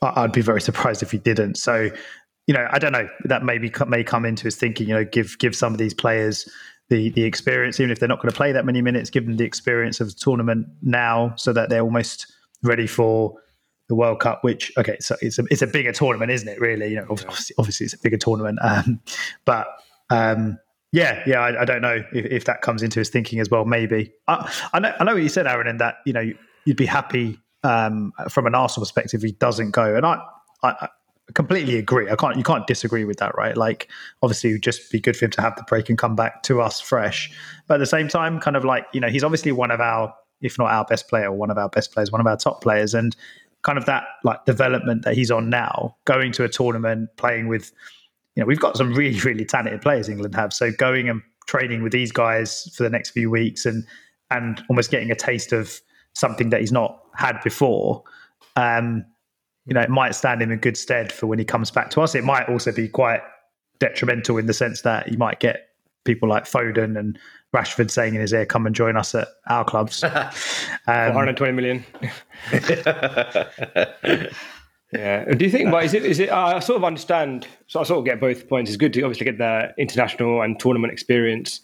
I- 0.03 0.25
I'd 0.25 0.33
be 0.33 0.43
very 0.43 0.61
surprised 0.61 1.03
if 1.03 1.11
he 1.11 1.19
didn't. 1.19 1.57
So, 1.57 1.91
you 2.47 2.55
know, 2.55 2.69
I 2.71 2.79
don't 2.79 2.93
know. 2.93 3.09
That 3.25 3.43
maybe 3.43 3.73
may 3.89 4.05
come 4.05 4.25
into 4.27 4.45
his 4.45 4.57
thinking. 4.57 4.89
You 4.89 4.95
know, 4.95 5.05
give 5.05 5.39
give 5.39 5.57
some 5.57 5.73
of 5.73 5.79
these 5.79 5.95
players 5.95 6.49
the 6.91 7.11
the 7.11 7.25
experience, 7.25 7.81
even 7.81 7.91
if 7.91 7.99
they're 8.01 8.09
not 8.09 8.21
going 8.21 8.31
to 8.31 8.37
play 8.37 8.53
that 8.53 8.67
many 8.67 8.83
minutes. 8.83 9.09
Give 9.11 9.25
them 9.25 9.37
the 9.37 9.45
experience 9.45 10.01
of 10.01 10.09
the 10.09 10.15
tournament 10.15 10.67
now, 10.83 11.35
so 11.37 11.53
that 11.53 11.71
they're 11.71 11.83
almost 11.83 12.31
ready 12.63 12.87
for 12.87 13.35
the 13.89 13.95
World 13.95 14.21
Cup. 14.21 14.43
Which 14.45 14.73
okay, 14.77 14.97
so 15.01 15.17
it's 15.21 15.39
a 15.39 15.45
it's 15.51 15.63
a 15.63 15.67
bigger 15.67 15.93
tournament, 15.93 16.31
isn't 16.31 16.49
it? 16.49 16.61
Really, 16.61 16.91
you 16.91 16.97
know, 16.97 17.07
obviously, 17.11 17.55
obviously 17.59 17.85
it's 17.85 17.95
a 17.95 17.99
bigger 17.99 18.19
tournament. 18.19 18.59
Um, 18.63 19.01
but 19.45 19.69
um, 20.11 20.59
yeah, 20.93 21.23
yeah, 21.27 21.41
I, 21.41 21.63
I 21.63 21.65
don't 21.65 21.83
know 21.83 22.03
if, 22.13 22.25
if 22.27 22.45
that 22.47 22.63
comes 22.63 22.83
into 22.83 23.01
his 23.01 23.11
thinking 23.11 23.41
as 23.41 23.51
well. 23.51 23.65
Maybe 23.65 24.13
I, 24.29 24.51
I 24.73 24.79
know 24.79 24.95
I 24.99 25.05
know 25.05 25.15
what 25.15 25.23
you 25.23 25.29
said, 25.29 25.47
Aaron, 25.47 25.67
in 25.67 25.79
that 25.79 25.97
you 26.07 26.13
know 26.13 26.33
you'd 26.65 26.77
be 26.77 26.87
happy 26.87 27.39
um, 27.65 28.13
from 28.29 28.47
an 28.47 28.55
Arsenal 28.55 28.85
perspective 28.85 29.23
if 29.23 29.25
he 29.25 29.33
doesn't 29.33 29.73
go, 29.73 29.95
and 29.95 30.07
I, 30.07 30.21
I, 30.63 30.69
I 30.81 30.89
completely 31.35 31.77
agree. 31.77 32.11
I 32.11 32.17
can't 32.17 32.37
you 32.37 32.43
can't 32.43 32.67
disagree 32.67 33.05
with 33.05 33.19
that, 33.19 33.37
right? 33.37 33.57
Like 33.57 33.89
obviously, 34.23 34.51
it 34.51 34.53
would 34.55 34.63
just 34.63 34.91
be 34.91 35.01
good 35.01 35.17
for 35.17 35.25
him 35.25 35.33
to 35.33 35.43
have 35.43 35.57
the 35.57 35.65
break 35.65 35.89
and 35.89 35.99
come 35.99 36.17
back 36.17 36.43
to 36.45 36.61
us 36.61 36.81
fresh, 36.81 37.31
but 37.67 37.75
at 37.75 37.79
the 37.79 37.87
same 37.87 38.09
time, 38.09 38.41
kind 38.41 38.57
of 38.57 38.65
like 38.65 38.87
you 38.93 39.01
know 39.01 39.09
he's 39.09 39.25
obviously 39.25 39.53
one 39.53 39.71
of 39.71 39.81
our, 39.81 40.15
if 40.41 40.59
not 40.59 40.71
our 40.71 40.85
best 40.85 41.09
player, 41.09 41.33
one 41.33 41.51
of 41.51 41.59
our 41.59 41.69
best 41.69 41.93
players, 41.93 42.13
one 42.13 42.21
of 42.21 42.27
our 42.27 42.37
top 42.37 42.63
players, 42.63 42.95
and 42.95 43.17
kind 43.67 43.79
of 43.79 43.85
that 43.85 44.05
like 44.23 44.45
development 44.45 45.05
that 45.05 45.15
he's 45.15 45.31
on 45.31 45.51
now, 45.51 45.97
going 46.05 46.31
to 46.31 46.45
a 46.45 46.49
tournament, 46.49 47.11
playing 47.17 47.49
with 47.49 47.73
you 48.37 48.43
know, 48.43 48.47
we've 48.47 48.61
got 48.61 48.77
some 48.77 48.95
really, 48.95 49.19
really 49.21 49.45
talented 49.45 49.83
players 49.83 50.09
England 50.09 50.35
have. 50.37 50.53
So 50.53 50.71
going 50.71 51.09
and 51.09 51.21
training 51.49 51.83
with 51.83 51.93
these 51.93 52.13
guys 52.13 52.73
for 52.77 52.85
the 52.85 52.91
next 52.91 53.11
few 53.11 53.29
weeks 53.29 53.67
and 53.67 53.85
and 54.31 54.63
almost 54.71 54.91
getting 54.91 55.11
a 55.11 55.17
taste 55.17 55.53
of 55.53 55.81
something 56.15 56.51
that 56.51 56.61
he's 56.61 56.73
not 56.73 57.01
had 57.15 57.41
before, 57.43 58.03
um, 58.55 59.05
you 59.67 59.75
know, 59.75 59.81
it 59.81 59.91
might 59.91 60.15
stand 60.15 60.43
him 60.43 60.53
in 60.53 60.59
good 60.59 60.77
stead 60.77 61.13
for 61.13 61.27
when 61.27 61.39
he 61.39 61.45
comes 61.45 61.71
back 61.71 61.91
to 61.91 62.01
us. 62.01 62.15
It 62.15 62.25
might 62.25 62.49
also 62.49 62.73
be 62.73 62.89
quite 62.89 63.21
detrimental 63.81 64.39
in 64.39 64.47
the 64.47 64.55
sense 64.55 64.83
that 64.83 65.09
he 65.09 65.17
might 65.17 65.41
get 65.41 65.66
people 66.07 66.29
like 66.29 66.45
Foden 66.45 66.99
and 66.99 67.19
Rashford 67.55 67.91
saying 67.91 68.15
in 68.15 68.21
his 68.21 68.33
ear, 68.33 68.47
"Come 68.47 68.67
and 68.67 68.75
join 68.75 68.97
us 68.97 69.15
at 69.15 69.29
our 69.49 69.65
clubs." 69.65 70.03
Um, 70.89 71.15
120 71.15 71.53
million. 71.53 71.85
yeah. 74.93 75.25
Do 75.25 75.45
you 75.45 75.51
think? 75.51 75.73
But 75.73 75.85
is 75.85 75.95
it? 75.95 76.05
Is 76.05 76.21
it? 76.21 76.29
Uh, 76.29 76.45
I 76.57 76.59
sort 76.61 76.77
of 76.77 76.85
understand. 76.85 77.49
So 77.67 77.81
I 77.81 77.83
sort 77.83 77.99
of 77.99 78.05
get 78.05 78.21
both 78.21 78.49
points. 78.49 78.71
It's 78.71 78.77
good 78.77 78.93
to 78.93 79.03
obviously 79.03 79.25
get 79.25 79.39
the 79.39 79.75
international 79.79 80.43
and 80.43 80.61
tournament 80.61 80.93
experience, 80.93 81.61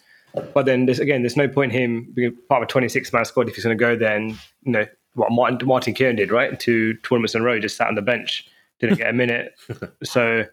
but 0.55 0.67
then 0.67 0.87
there's 0.87 0.99
again, 0.99 1.23
there's 1.23 1.37
no 1.37 1.47
point 1.47 1.71
him 1.71 2.11
being 2.15 2.37
part 2.49 2.65
of 2.65 2.67
a 2.67 2.71
26 2.73 3.13
man 3.13 3.25
squad 3.25 3.49
if 3.49 3.55
he's 3.55 3.63
going 3.63 3.79
to 3.79 3.81
go. 3.81 3.95
Then 3.95 4.31
you 4.65 4.73
know 4.73 4.87
what 5.15 5.31
Martin 5.31 5.61
Martin 5.69 5.95
Keown 5.95 6.17
did, 6.17 6.33
right? 6.33 6.59
Two 6.59 6.95
tournaments 7.05 7.37
in 7.37 7.43
a 7.43 7.45
row, 7.45 7.61
just 7.61 7.77
sat 7.77 7.87
on 7.87 7.95
the 7.95 8.03
bench, 8.03 8.45
didn't 8.81 8.99
get 8.99 9.09
a 9.09 9.13
minute. 9.13 9.55
so 10.03 10.45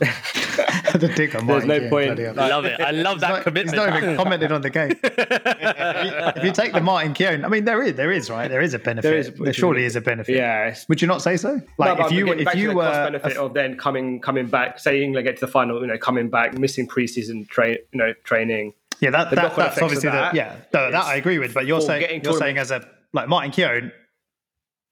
the 0.00 1.12
dig 1.14 1.34
on 1.36 1.46
There's 1.46 1.64
no 1.64 1.78
Keown, 1.80 1.90
point. 1.90 2.20
I 2.20 2.48
love 2.48 2.64
it. 2.64 2.80
I 2.80 2.90
love 2.90 3.14
He's 3.14 3.20
that 3.22 3.28
not- 3.28 3.42
commitment. 3.44 3.76
He's 3.76 3.86
not 3.86 3.96
even 4.02 4.16
commented 4.16 4.52
on 4.52 4.60
the 4.62 4.70
game. 4.70 4.90
if, 5.02 6.04
you, 6.04 6.40
if 6.40 6.44
you 6.44 6.52
take 6.52 6.72
the 6.72 6.80
Martin 6.80 7.14
Keown, 7.14 7.44
I 7.44 7.48
mean, 7.48 7.64
there 7.64 7.82
is, 7.82 7.94
there 7.94 8.10
is, 8.12 8.30
right? 8.30 8.48
There 8.48 8.60
is 8.60 8.74
a 8.74 8.78
benefit. 8.78 9.08
There 9.08 9.18
is- 9.18 9.32
There, 9.34 9.52
surely 9.52 9.84
is 9.84 9.96
a 9.96 10.00
benefit. 10.00 10.36
yeah, 10.36 10.74
Would 10.88 11.00
you 11.02 11.08
not 11.08 11.22
say 11.22 11.36
so? 11.36 11.60
Like, 11.78 11.98
but 11.98 12.06
if 12.06 12.12
you, 12.12 12.24
getting 12.26 12.40
if 12.40 12.44
back 12.46 12.54
to 12.54 12.60
you 12.60 12.68
the 12.70 12.76
were, 12.76 12.82
cost 12.84 13.12
benefit 13.12 13.36
of 13.36 13.54
then 13.54 13.76
coming 13.76 14.20
coming 14.20 14.46
back, 14.46 14.78
say 14.78 15.02
England 15.02 15.26
get 15.26 15.36
to 15.36 15.46
the 15.46 15.52
final, 15.52 15.80
you 15.80 15.86
know, 15.86 15.98
coming 15.98 16.28
back, 16.30 16.58
missing 16.58 16.88
preseason 16.88 17.48
train, 17.48 17.78
you 17.92 17.98
know, 17.98 18.12
training. 18.24 18.74
yeah, 19.00 19.10
that, 19.10 19.30
that 19.30 19.56
that's 19.56 19.78
obviously 19.80 20.08
of 20.08 20.14
the, 20.14 20.18
that 20.20 20.34
yeah, 20.34 20.56
no, 20.72 20.90
that 20.90 21.00
is 21.04 21.06
I 21.08 21.16
agree 21.16 21.38
with. 21.38 21.54
But 21.54 21.66
you're 21.66 21.80
saying, 21.80 22.22
you're 22.24 22.36
saying 22.38 22.58
as 22.58 22.70
a 22.70 22.86
like 23.12 23.28
Martin 23.28 23.50
Keown, 23.50 23.92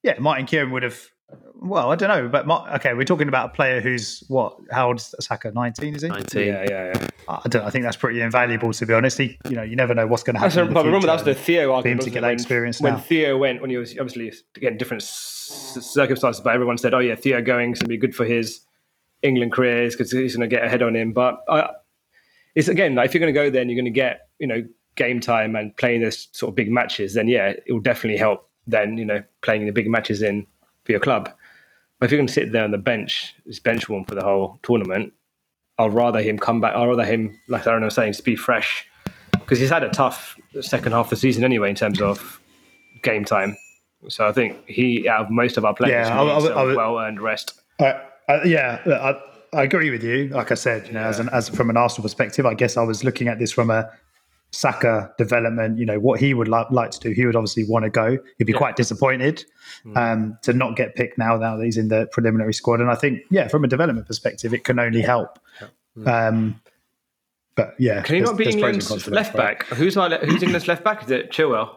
yeah, 0.02 0.18
Martin 0.18 0.46
Keown 0.46 0.70
would 0.72 0.82
have. 0.82 0.98
Well, 1.62 1.92
I 1.92 1.94
don't 1.96 2.08
know, 2.08 2.26
but 2.26 2.46
Mar- 2.46 2.74
okay, 2.76 2.94
we're 2.94 3.04
talking 3.04 3.28
about 3.28 3.50
a 3.50 3.52
player 3.52 3.82
who's 3.82 4.24
what? 4.28 4.56
How 4.70 4.88
old 4.88 4.96
is 4.96 5.14
Saka? 5.20 5.52
Nineteen, 5.52 5.94
is 5.94 6.00
he? 6.02 6.08
19. 6.08 6.46
Yeah, 6.46 6.64
yeah, 6.68 6.92
yeah. 6.94 7.08
I 7.28 7.48
don't. 7.48 7.62
I 7.64 7.70
think 7.70 7.84
that's 7.84 7.98
pretty 7.98 8.22
invaluable 8.22 8.72
to 8.72 8.86
be 8.86 8.94
honest. 8.94 9.18
He, 9.18 9.38
you 9.48 9.56
know, 9.56 9.62
you 9.62 9.76
never 9.76 9.94
know 9.94 10.06
what's 10.06 10.22
going 10.22 10.34
to 10.34 10.40
happen. 10.40 10.56
That's 10.56 10.68
in 10.68 10.72
the 10.74 10.82
remember 10.82 11.06
that 11.06 11.12
was 11.14 11.24
the 11.24 11.34
Theo 11.34 11.74
argument. 11.74 12.00
to 12.02 12.10
get 12.10 12.22
that 12.22 12.28
when- 12.28 12.34
experience 12.34 12.80
when 12.80 12.94
now. 12.94 12.98
Theo 12.98 13.36
went, 13.36 13.60
when 13.60 13.68
he 13.68 13.76
was 13.76 13.90
obviously 13.98 14.32
again 14.56 14.78
different 14.78 15.02
circumstances, 15.02 16.40
but 16.40 16.54
everyone 16.54 16.78
said, 16.78 16.94
"Oh 16.94 16.98
yeah, 16.98 17.14
Theo 17.14 17.42
going 17.42 17.72
is 17.72 17.78
going 17.78 17.86
to 17.86 17.88
be 17.88 17.98
good 17.98 18.14
for 18.14 18.24
his 18.24 18.60
England 19.22 19.52
career 19.52 19.88
because 19.90 20.10
he's 20.10 20.34
going 20.36 20.48
to 20.48 20.54
get 20.54 20.64
ahead 20.64 20.82
on 20.82 20.96
him." 20.96 21.12
But 21.12 21.40
I, 21.48 21.70
it's 22.54 22.68
again, 22.68 22.94
like, 22.94 23.06
if 23.06 23.14
you're 23.14 23.20
going 23.20 23.34
to 23.34 23.38
go 23.38 23.50
there 23.50 23.60
and 23.60 23.70
you're 23.70 23.76
going 23.80 23.92
to 23.92 23.98
get 23.98 24.28
you 24.38 24.46
know 24.46 24.64
game 24.96 25.20
time 25.20 25.56
and 25.56 25.76
playing 25.76 26.00
those 26.00 26.28
sort 26.32 26.48
of 26.48 26.56
big 26.56 26.70
matches, 26.70 27.14
then 27.14 27.28
yeah, 27.28 27.48
it 27.66 27.70
will 27.72 27.80
definitely 27.80 28.18
help. 28.18 28.48
Then 28.66 28.96
you 28.96 29.04
know 29.04 29.22
playing 29.42 29.66
the 29.66 29.72
big 29.72 29.88
matches 29.90 30.22
in 30.22 30.46
for 30.84 30.92
your 30.92 31.00
club. 31.00 31.30
If 32.02 32.10
you're 32.10 32.18
going 32.18 32.26
to 32.28 32.32
sit 32.32 32.52
there 32.52 32.64
on 32.64 32.70
the 32.70 32.78
bench, 32.78 33.34
it's 33.46 33.58
bench 33.58 33.88
warm 33.88 34.04
for 34.04 34.14
the 34.14 34.22
whole 34.22 34.58
tournament. 34.62 35.12
I'd 35.78 35.92
rather 35.92 36.20
him 36.22 36.38
come 36.38 36.60
back. 36.60 36.74
I'd 36.74 36.86
rather 36.86 37.04
him, 37.04 37.38
like 37.48 37.66
Aaron 37.66 37.84
was 37.84 37.94
saying, 37.94 38.12
just 38.12 38.24
be 38.24 38.36
fresh 38.36 38.86
because 39.32 39.58
he's 39.58 39.70
had 39.70 39.82
a 39.82 39.88
tough 39.90 40.36
second 40.60 40.92
half 40.92 41.06
of 41.06 41.10
the 41.10 41.16
season 41.16 41.44
anyway 41.44 41.70
in 41.70 41.76
terms 41.76 42.00
of 42.00 42.40
game 43.02 43.24
time. 43.24 43.56
So 44.08 44.26
I 44.26 44.32
think 44.32 44.66
he, 44.66 45.08
out 45.08 45.26
of 45.26 45.30
most 45.30 45.56
of 45.56 45.64
our 45.64 45.74
players, 45.74 46.08
Yeah, 46.08 46.20
I- 46.20 46.24
I 46.24 46.32
needs 46.34 46.44
would- 46.44 46.52
I 46.56 46.72
a 46.72 46.76
well 46.76 46.98
earned 46.98 47.20
rest. 47.20 47.60
I, 47.80 48.00
I, 48.28 48.42
yeah, 48.44 48.80
I, 48.86 49.58
I 49.58 49.62
agree 49.64 49.90
with 49.90 50.02
you. 50.04 50.28
Like 50.28 50.50
I 50.50 50.54
said, 50.54 50.86
you 50.86 50.92
know, 50.92 51.00
as 51.02 51.18
an 51.18 51.28
as 51.30 51.48
from 51.48 51.70
an 51.70 51.76
Arsenal 51.76 52.02
perspective, 52.04 52.46
I 52.46 52.54
guess 52.54 52.76
I 52.76 52.82
was 52.82 53.04
looking 53.04 53.28
at 53.28 53.38
this 53.38 53.50
from 53.52 53.70
a 53.70 53.90
Saka 54.52 55.12
development. 55.18 55.78
You 55.78 55.86
know, 55.86 55.98
what 56.00 56.20
he 56.20 56.34
would 56.34 56.48
like 56.48 56.70
like 56.70 56.90
to 56.92 57.00
do. 57.00 57.10
He 57.10 57.24
would 57.26 57.36
obviously 57.36 57.64
want 57.64 57.84
to 57.84 57.90
go. 57.90 58.18
He'd 58.38 58.44
be 58.44 58.52
quite 58.52 58.76
disappointed 58.76 59.44
um, 59.96 60.36
to 60.42 60.52
not 60.52 60.76
get 60.76 60.94
picked 60.96 61.18
now. 61.18 61.36
Now 61.36 61.56
that 61.56 61.64
he's 61.64 61.76
in 61.76 61.88
the 61.88 62.08
preliminary 62.12 62.52
squad, 62.54 62.80
and 62.80 62.90
I 62.90 62.94
think, 62.94 63.20
yeah, 63.30 63.48
from 63.48 63.64
a 63.64 63.68
development 63.68 64.06
perspective, 64.06 64.52
it 64.54 64.64
can 64.64 64.78
only 64.78 65.02
help. 65.02 65.38
Um, 66.06 66.60
but 67.56 67.74
yeah, 67.78 68.02
Can 68.02 68.14
he 68.14 68.20
not 68.22 68.36
be 68.38 68.44
there's 68.44 68.54
pros 68.56 68.62
and 68.64 68.64
England's 68.74 68.88
cons 68.88 69.04
to 69.04 69.10
left 69.10 69.34
right? 69.34 69.58
back? 69.58 69.66
Who's 69.76 69.96
our, 69.96 70.08
le- 70.08 70.18
who's 70.24 70.42
England's 70.42 70.68
left 70.68 70.82
back? 70.84 71.04
Is 71.04 71.10
it 71.10 71.30
Chilwell? 71.30 71.76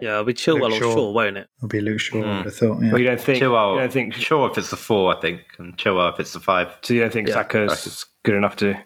Yeah, 0.00 0.10
it'll 0.12 0.24
be 0.24 0.34
Chilwell 0.34 0.70
Luke 0.70 0.82
or 0.82 0.84
Shaw. 0.84 0.94
Shaw, 0.94 1.10
won't 1.12 1.36
it? 1.38 1.48
It'll 1.58 1.68
be 1.68 1.80
Luke 1.80 2.00
Shaw. 2.00 2.18
Hmm. 2.20 2.24
I 2.28 2.36
would 2.38 2.44
have 2.46 2.54
thought. 2.56 2.82
Yeah. 2.82 2.90
Well, 2.92 3.00
you 3.00 3.06
don't 3.06 3.20
think? 3.20 3.42
Chilwell, 3.42 3.74
You 3.74 3.80
don't 3.80 3.92
think? 3.92 4.14
sure 4.14 4.50
if 4.50 4.58
it's 4.58 4.70
the 4.70 4.76
four, 4.76 5.16
I 5.16 5.20
think, 5.20 5.40
and 5.58 5.76
Chilwell 5.78 6.12
if 6.12 6.20
it's 6.20 6.32
the 6.34 6.40
five. 6.40 6.68
So 6.82 6.92
you 6.94 7.00
don't 7.00 7.12
think 7.12 7.28
Yeah. 7.28 7.34
Saka's 7.34 8.04
good 8.24 8.34
enough 8.34 8.56
to 8.56 8.76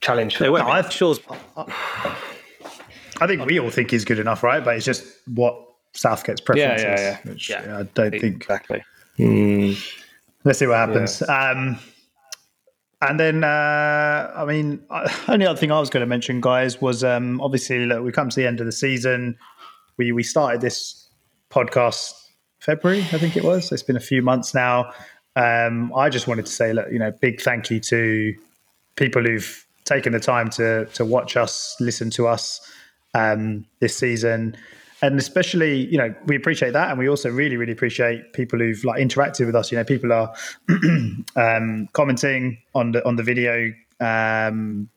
challenge? 0.00 0.36
For 0.36 0.44
They 0.44 0.50
won't. 0.50 0.64
No. 0.66 0.72
I've- 0.72 0.90
Shaw's 0.90 1.20
I 3.22 3.26
think 3.26 3.44
we 3.44 3.58
all 3.60 3.70
think 3.70 3.90
he's 3.90 4.04
good 4.04 4.18
enough, 4.18 4.42
right? 4.42 4.64
But 4.64 4.76
it's 4.76 4.86
just 4.86 5.04
what 5.34 5.54
Southgate's 5.92 6.40
preference 6.40 6.82
Yeah, 6.82 6.94
is, 6.94 7.00
yeah, 7.00 7.18
which 7.30 7.50
Yeah. 7.50 7.78
I 7.80 7.82
don't 7.82 8.10
think. 8.12 8.24
exactly. 8.24 8.82
Hmm. 9.18 9.72
Let's 10.44 10.58
see 10.58 10.66
what 10.66 10.76
happens. 10.76 11.20
Um, 11.28 11.78
and 13.02 13.20
then, 13.20 13.44
uh, 13.44 14.32
I 14.34 14.44
mean, 14.46 14.80
only 15.28 15.44
other 15.46 15.58
thing 15.58 15.70
I 15.70 15.78
was 15.80 15.90
going 15.90 16.00
to 16.00 16.06
mention, 16.06 16.40
guys, 16.40 16.80
was 16.80 17.04
um, 17.04 17.40
obviously 17.42 17.84
look, 17.84 18.02
we 18.02 18.10
come 18.12 18.30
to 18.30 18.36
the 18.36 18.46
end 18.46 18.60
of 18.60 18.66
the 18.66 18.72
season. 18.72 19.36
We 19.98 20.12
we 20.12 20.22
started 20.22 20.62
this 20.62 21.08
podcast 21.50 22.14
February, 22.60 23.00
I 23.12 23.18
think 23.18 23.36
it 23.36 23.44
was. 23.44 23.68
So 23.68 23.74
it's 23.74 23.82
been 23.82 23.96
a 23.96 24.00
few 24.00 24.22
months 24.22 24.54
now. 24.54 24.92
Um, 25.36 25.92
I 25.94 26.08
just 26.08 26.26
wanted 26.26 26.46
to 26.46 26.52
say, 26.52 26.72
look, 26.72 26.90
you 26.90 26.98
know, 26.98 27.10
big 27.10 27.40
thank 27.42 27.70
you 27.70 27.80
to 27.80 28.34
people 28.96 29.22
who've 29.24 29.66
taken 29.90 30.12
the 30.12 30.20
time 30.20 30.48
to 30.50 30.86
to 30.86 31.04
watch 31.04 31.36
us, 31.36 31.76
listen 31.80 32.10
to 32.10 32.28
us 32.28 32.60
um, 33.14 33.66
this 33.80 33.96
season, 33.96 34.56
and 35.02 35.18
especially, 35.18 35.86
you 35.86 35.98
know, 35.98 36.14
we 36.26 36.36
appreciate 36.36 36.72
that, 36.72 36.90
and 36.90 36.98
we 36.98 37.08
also 37.08 37.30
really, 37.30 37.56
really 37.56 37.72
appreciate 37.72 38.32
people 38.32 38.58
who've 38.58 38.84
like 38.84 39.00
interacted 39.00 39.46
with 39.46 39.56
us. 39.56 39.72
You 39.72 39.78
know, 39.78 39.84
people 39.84 40.12
are 40.12 40.32
um, 41.36 41.88
commenting 41.92 42.58
on 42.74 42.92
the 42.92 43.06
on 43.06 43.16
the 43.16 43.22
video, 43.22 43.72
um, 43.98 44.88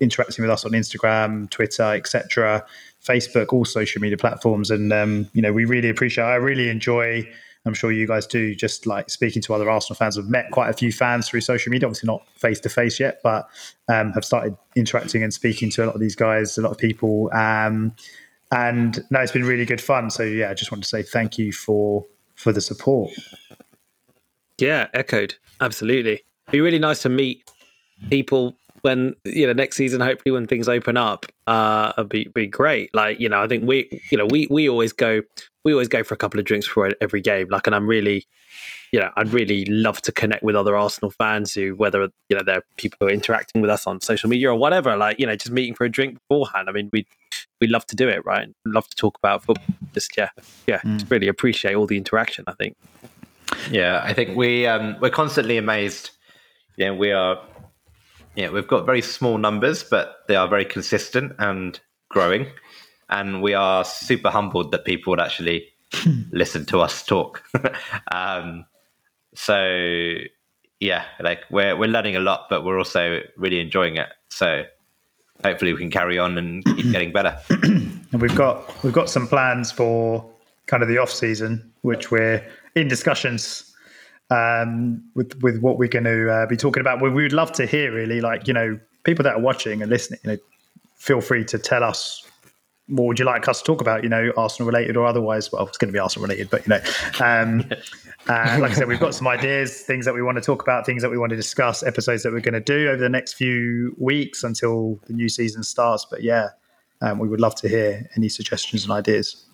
interacting 0.00 0.42
with 0.42 0.50
us 0.50 0.64
on 0.64 0.72
Instagram, 0.72 1.50
Twitter, 1.50 1.94
etc., 1.94 2.64
Facebook, 3.04 3.52
all 3.52 3.64
social 3.64 4.00
media 4.00 4.18
platforms, 4.18 4.70
and 4.70 4.92
um, 4.92 5.28
you 5.32 5.42
know, 5.42 5.52
we 5.52 5.64
really 5.64 5.88
appreciate. 5.88 6.24
I 6.24 6.36
really 6.36 6.68
enjoy. 6.68 7.28
I'm 7.66 7.74
sure 7.74 7.92
you 7.92 8.06
guys 8.06 8.26
do. 8.26 8.54
Just 8.54 8.86
like 8.86 9.10
speaking 9.10 9.42
to 9.42 9.54
other 9.54 9.68
Arsenal 9.68 9.96
fans, 9.96 10.16
I've 10.16 10.28
met 10.28 10.50
quite 10.52 10.70
a 10.70 10.72
few 10.72 10.92
fans 10.92 11.28
through 11.28 11.40
social 11.40 11.70
media. 11.70 11.86
Obviously, 11.86 12.06
not 12.06 12.26
face 12.36 12.60
to 12.60 12.68
face 12.68 13.00
yet, 13.00 13.20
but 13.22 13.48
um, 13.88 14.12
have 14.12 14.24
started 14.24 14.56
interacting 14.76 15.22
and 15.22 15.34
speaking 15.34 15.70
to 15.70 15.84
a 15.84 15.86
lot 15.86 15.94
of 15.94 16.00
these 16.00 16.14
guys, 16.14 16.56
a 16.56 16.62
lot 16.62 16.70
of 16.70 16.78
people. 16.78 17.30
Um, 17.34 17.94
and 18.52 19.04
no, 19.10 19.20
it's 19.20 19.32
been 19.32 19.44
really 19.44 19.64
good 19.64 19.80
fun. 19.80 20.10
So 20.10 20.22
yeah, 20.22 20.50
I 20.50 20.54
just 20.54 20.70
want 20.70 20.84
to 20.84 20.88
say 20.88 21.02
thank 21.02 21.38
you 21.38 21.52
for 21.52 22.06
for 22.34 22.52
the 22.52 22.60
support. 22.60 23.10
Yeah, 24.58 24.88
echoed. 24.94 25.34
Absolutely. 25.60 26.22
Be 26.50 26.60
really 26.60 26.78
nice 26.78 27.02
to 27.02 27.08
meet 27.08 27.50
people 28.10 28.56
when 28.82 29.14
you 29.24 29.46
know 29.46 29.52
next 29.52 29.76
season. 29.76 30.00
Hopefully, 30.00 30.32
when 30.32 30.46
things 30.46 30.68
open 30.68 30.96
up, 30.96 31.26
uh, 31.46 31.92
it'd 31.96 32.08
be 32.08 32.28
be 32.34 32.46
great. 32.46 32.94
Like 32.94 33.20
you 33.20 33.28
know, 33.28 33.42
I 33.42 33.48
think 33.48 33.64
we 33.66 33.88
you 34.10 34.18
know 34.18 34.26
we 34.26 34.46
we 34.50 34.68
always 34.68 34.92
go 34.92 35.22
we 35.64 35.72
always 35.72 35.88
go 35.88 36.02
for 36.04 36.14
a 36.14 36.16
couple 36.16 36.38
of 36.38 36.46
drinks 36.46 36.66
for 36.66 36.90
every 37.00 37.20
game. 37.20 37.48
Like, 37.50 37.66
and 37.66 37.74
I'm 37.74 37.86
really 37.86 38.26
you 38.92 39.00
know 39.00 39.10
I'd 39.16 39.32
really 39.32 39.64
love 39.66 40.00
to 40.02 40.12
connect 40.12 40.42
with 40.42 40.56
other 40.56 40.76
Arsenal 40.76 41.10
fans 41.10 41.54
who 41.54 41.74
whether 41.74 42.08
you 42.28 42.36
know 42.36 42.42
they're 42.44 42.62
people 42.76 42.98
who 43.00 43.06
are 43.06 43.10
interacting 43.10 43.60
with 43.60 43.70
us 43.70 43.86
on 43.86 44.00
social 44.00 44.28
media 44.28 44.50
or 44.50 44.56
whatever. 44.56 44.96
Like 44.96 45.18
you 45.18 45.26
know, 45.26 45.36
just 45.36 45.50
meeting 45.50 45.74
for 45.74 45.84
a 45.84 45.90
drink 45.90 46.18
beforehand. 46.28 46.68
I 46.68 46.72
mean, 46.72 46.90
we 46.92 47.06
we 47.60 47.66
love 47.66 47.86
to 47.86 47.96
do 47.96 48.08
it, 48.08 48.24
right? 48.24 48.48
Love 48.64 48.88
to 48.88 48.96
talk 48.96 49.18
about 49.18 49.44
football. 49.44 49.74
Just 49.92 50.16
yeah, 50.16 50.28
yeah, 50.66 50.80
just 50.84 51.10
really 51.10 51.28
appreciate 51.28 51.74
all 51.74 51.86
the 51.86 51.96
interaction. 51.96 52.44
I 52.46 52.52
think. 52.52 52.76
Yeah, 53.70 54.00
I 54.04 54.12
think 54.12 54.36
we 54.36 54.66
um, 54.66 54.96
we're 55.00 55.10
constantly 55.10 55.56
amazed. 55.56 56.10
Yeah, 56.76 56.92
we 56.92 57.12
are. 57.12 57.40
Yeah, 58.36 58.50
we've 58.50 58.68
got 58.68 58.84
very 58.84 59.00
small 59.00 59.38
numbers, 59.38 59.82
but 59.82 60.18
they 60.28 60.36
are 60.36 60.46
very 60.46 60.66
consistent 60.66 61.32
and 61.38 61.80
growing. 62.10 62.46
And 63.08 63.42
we 63.42 63.54
are 63.54 63.84
super 63.84 64.30
humbled 64.30 64.72
that 64.72 64.84
people 64.84 65.10
would 65.12 65.20
actually 65.20 65.68
listen 66.30 66.66
to 66.66 66.80
us 66.80 67.02
talk. 67.02 67.42
um, 68.12 68.66
so 69.34 70.14
yeah, 70.80 71.04
like 71.20 71.40
we're 71.50 71.76
we're 71.76 71.88
learning 71.88 72.16
a 72.16 72.20
lot, 72.20 72.46
but 72.50 72.64
we're 72.64 72.78
also 72.78 73.20
really 73.36 73.58
enjoying 73.58 73.96
it. 73.96 74.08
So 74.28 74.64
hopefully 75.42 75.72
we 75.72 75.78
can 75.78 75.90
carry 75.90 76.18
on 76.18 76.36
and 76.36 76.64
keep 76.64 76.90
getting 76.92 77.12
better. 77.12 77.38
And 78.12 78.22
we've 78.22 78.36
got 78.36 78.84
we've 78.84 78.92
got 78.92 79.10
some 79.10 79.26
plans 79.26 79.72
for 79.72 80.24
kind 80.66 80.82
of 80.82 80.88
the 80.88 80.96
off 80.96 81.10
season, 81.10 81.72
which 81.82 82.12
we're 82.12 82.46
in 82.76 82.86
discussions 82.86 83.75
um, 84.30 85.02
with 85.14 85.40
with 85.42 85.60
what 85.60 85.78
we're 85.78 85.88
going 85.88 86.04
to 86.04 86.30
uh, 86.30 86.46
be 86.46 86.56
talking 86.56 86.80
about. 86.80 87.00
We 87.00 87.10
we 87.10 87.22
would 87.22 87.32
love 87.32 87.52
to 87.52 87.66
hear 87.66 87.92
really, 87.92 88.20
like 88.20 88.46
you 88.48 88.54
know, 88.54 88.78
people 89.04 89.22
that 89.24 89.36
are 89.36 89.40
watching 89.40 89.82
and 89.82 89.90
listening. 89.90 90.20
You 90.24 90.32
know, 90.32 90.38
feel 90.96 91.20
free 91.20 91.44
to 91.46 91.58
tell 91.58 91.84
us 91.84 92.22
what 92.88 93.06
would 93.06 93.18
you 93.18 93.24
like 93.24 93.48
us 93.48 93.60
to 93.60 93.64
talk 93.64 93.80
about. 93.80 94.02
You 94.02 94.08
know, 94.08 94.32
Arsenal 94.36 94.66
related 94.66 94.96
or 94.96 95.06
otherwise. 95.06 95.52
Well, 95.52 95.66
it's 95.66 95.78
going 95.78 95.88
to 95.88 95.92
be 95.92 95.98
Arsenal 95.98 96.24
related, 96.26 96.50
but 96.50 96.66
you 96.66 96.70
know, 96.70 96.80
um, 97.24 97.64
uh, 98.28 98.58
like 98.60 98.72
I 98.72 98.74
said, 98.74 98.88
we've 98.88 99.00
got 99.00 99.14
some 99.14 99.28
ideas, 99.28 99.82
things 99.82 100.04
that 100.04 100.14
we 100.14 100.22
want 100.22 100.36
to 100.36 100.42
talk 100.42 100.62
about, 100.62 100.86
things 100.86 101.02
that 101.02 101.10
we 101.10 101.18
want 101.18 101.30
to 101.30 101.36
discuss, 101.36 101.82
episodes 101.82 102.22
that 102.24 102.32
we're 102.32 102.40
going 102.40 102.54
to 102.54 102.60
do 102.60 102.88
over 102.88 103.00
the 103.00 103.08
next 103.08 103.34
few 103.34 103.94
weeks 103.98 104.42
until 104.42 104.98
the 105.06 105.12
new 105.12 105.28
season 105.28 105.62
starts. 105.62 106.06
But 106.10 106.22
yeah, 106.22 106.48
um, 107.00 107.18
we 107.18 107.28
would 107.28 107.40
love 107.40 107.54
to 107.56 107.68
hear 107.68 108.08
any 108.16 108.28
suggestions 108.28 108.84
and 108.84 108.92
ideas. 108.92 109.44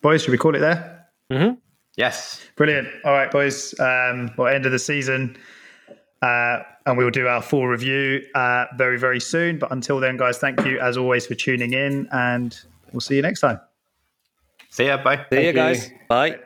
Boys, 0.00 0.22
should 0.22 0.30
we 0.30 0.38
call 0.38 0.54
it 0.54 0.60
there? 0.60 1.06
Yes. 1.96 2.42
Brilliant. 2.56 2.88
All 3.04 3.12
right, 3.12 3.30
boys. 3.30 3.78
Um, 3.80 4.30
well, 4.36 4.48
end 4.48 4.66
of 4.66 4.72
the 4.72 4.78
season. 4.78 5.36
Uh, 6.22 6.62
and 6.86 6.96
we 6.96 7.04
will 7.04 7.10
do 7.10 7.26
our 7.26 7.42
full 7.42 7.66
review 7.66 8.24
uh, 8.34 8.66
very, 8.76 8.98
very 8.98 9.20
soon. 9.20 9.58
But 9.58 9.72
until 9.72 10.00
then, 10.00 10.16
guys, 10.16 10.38
thank 10.38 10.64
you 10.64 10.78
as 10.78 10.96
always 10.96 11.26
for 11.26 11.34
tuning 11.34 11.72
in, 11.72 12.08
and 12.12 12.58
we'll 12.92 13.00
see 13.00 13.16
you 13.16 13.22
next 13.22 13.40
time. 13.40 13.60
See 14.70 14.86
ya. 14.86 15.02
Bye. 15.02 15.24
See 15.30 15.40
you 15.40 15.46
you. 15.48 15.52
guys. 15.52 15.90
Bye. 16.08 16.38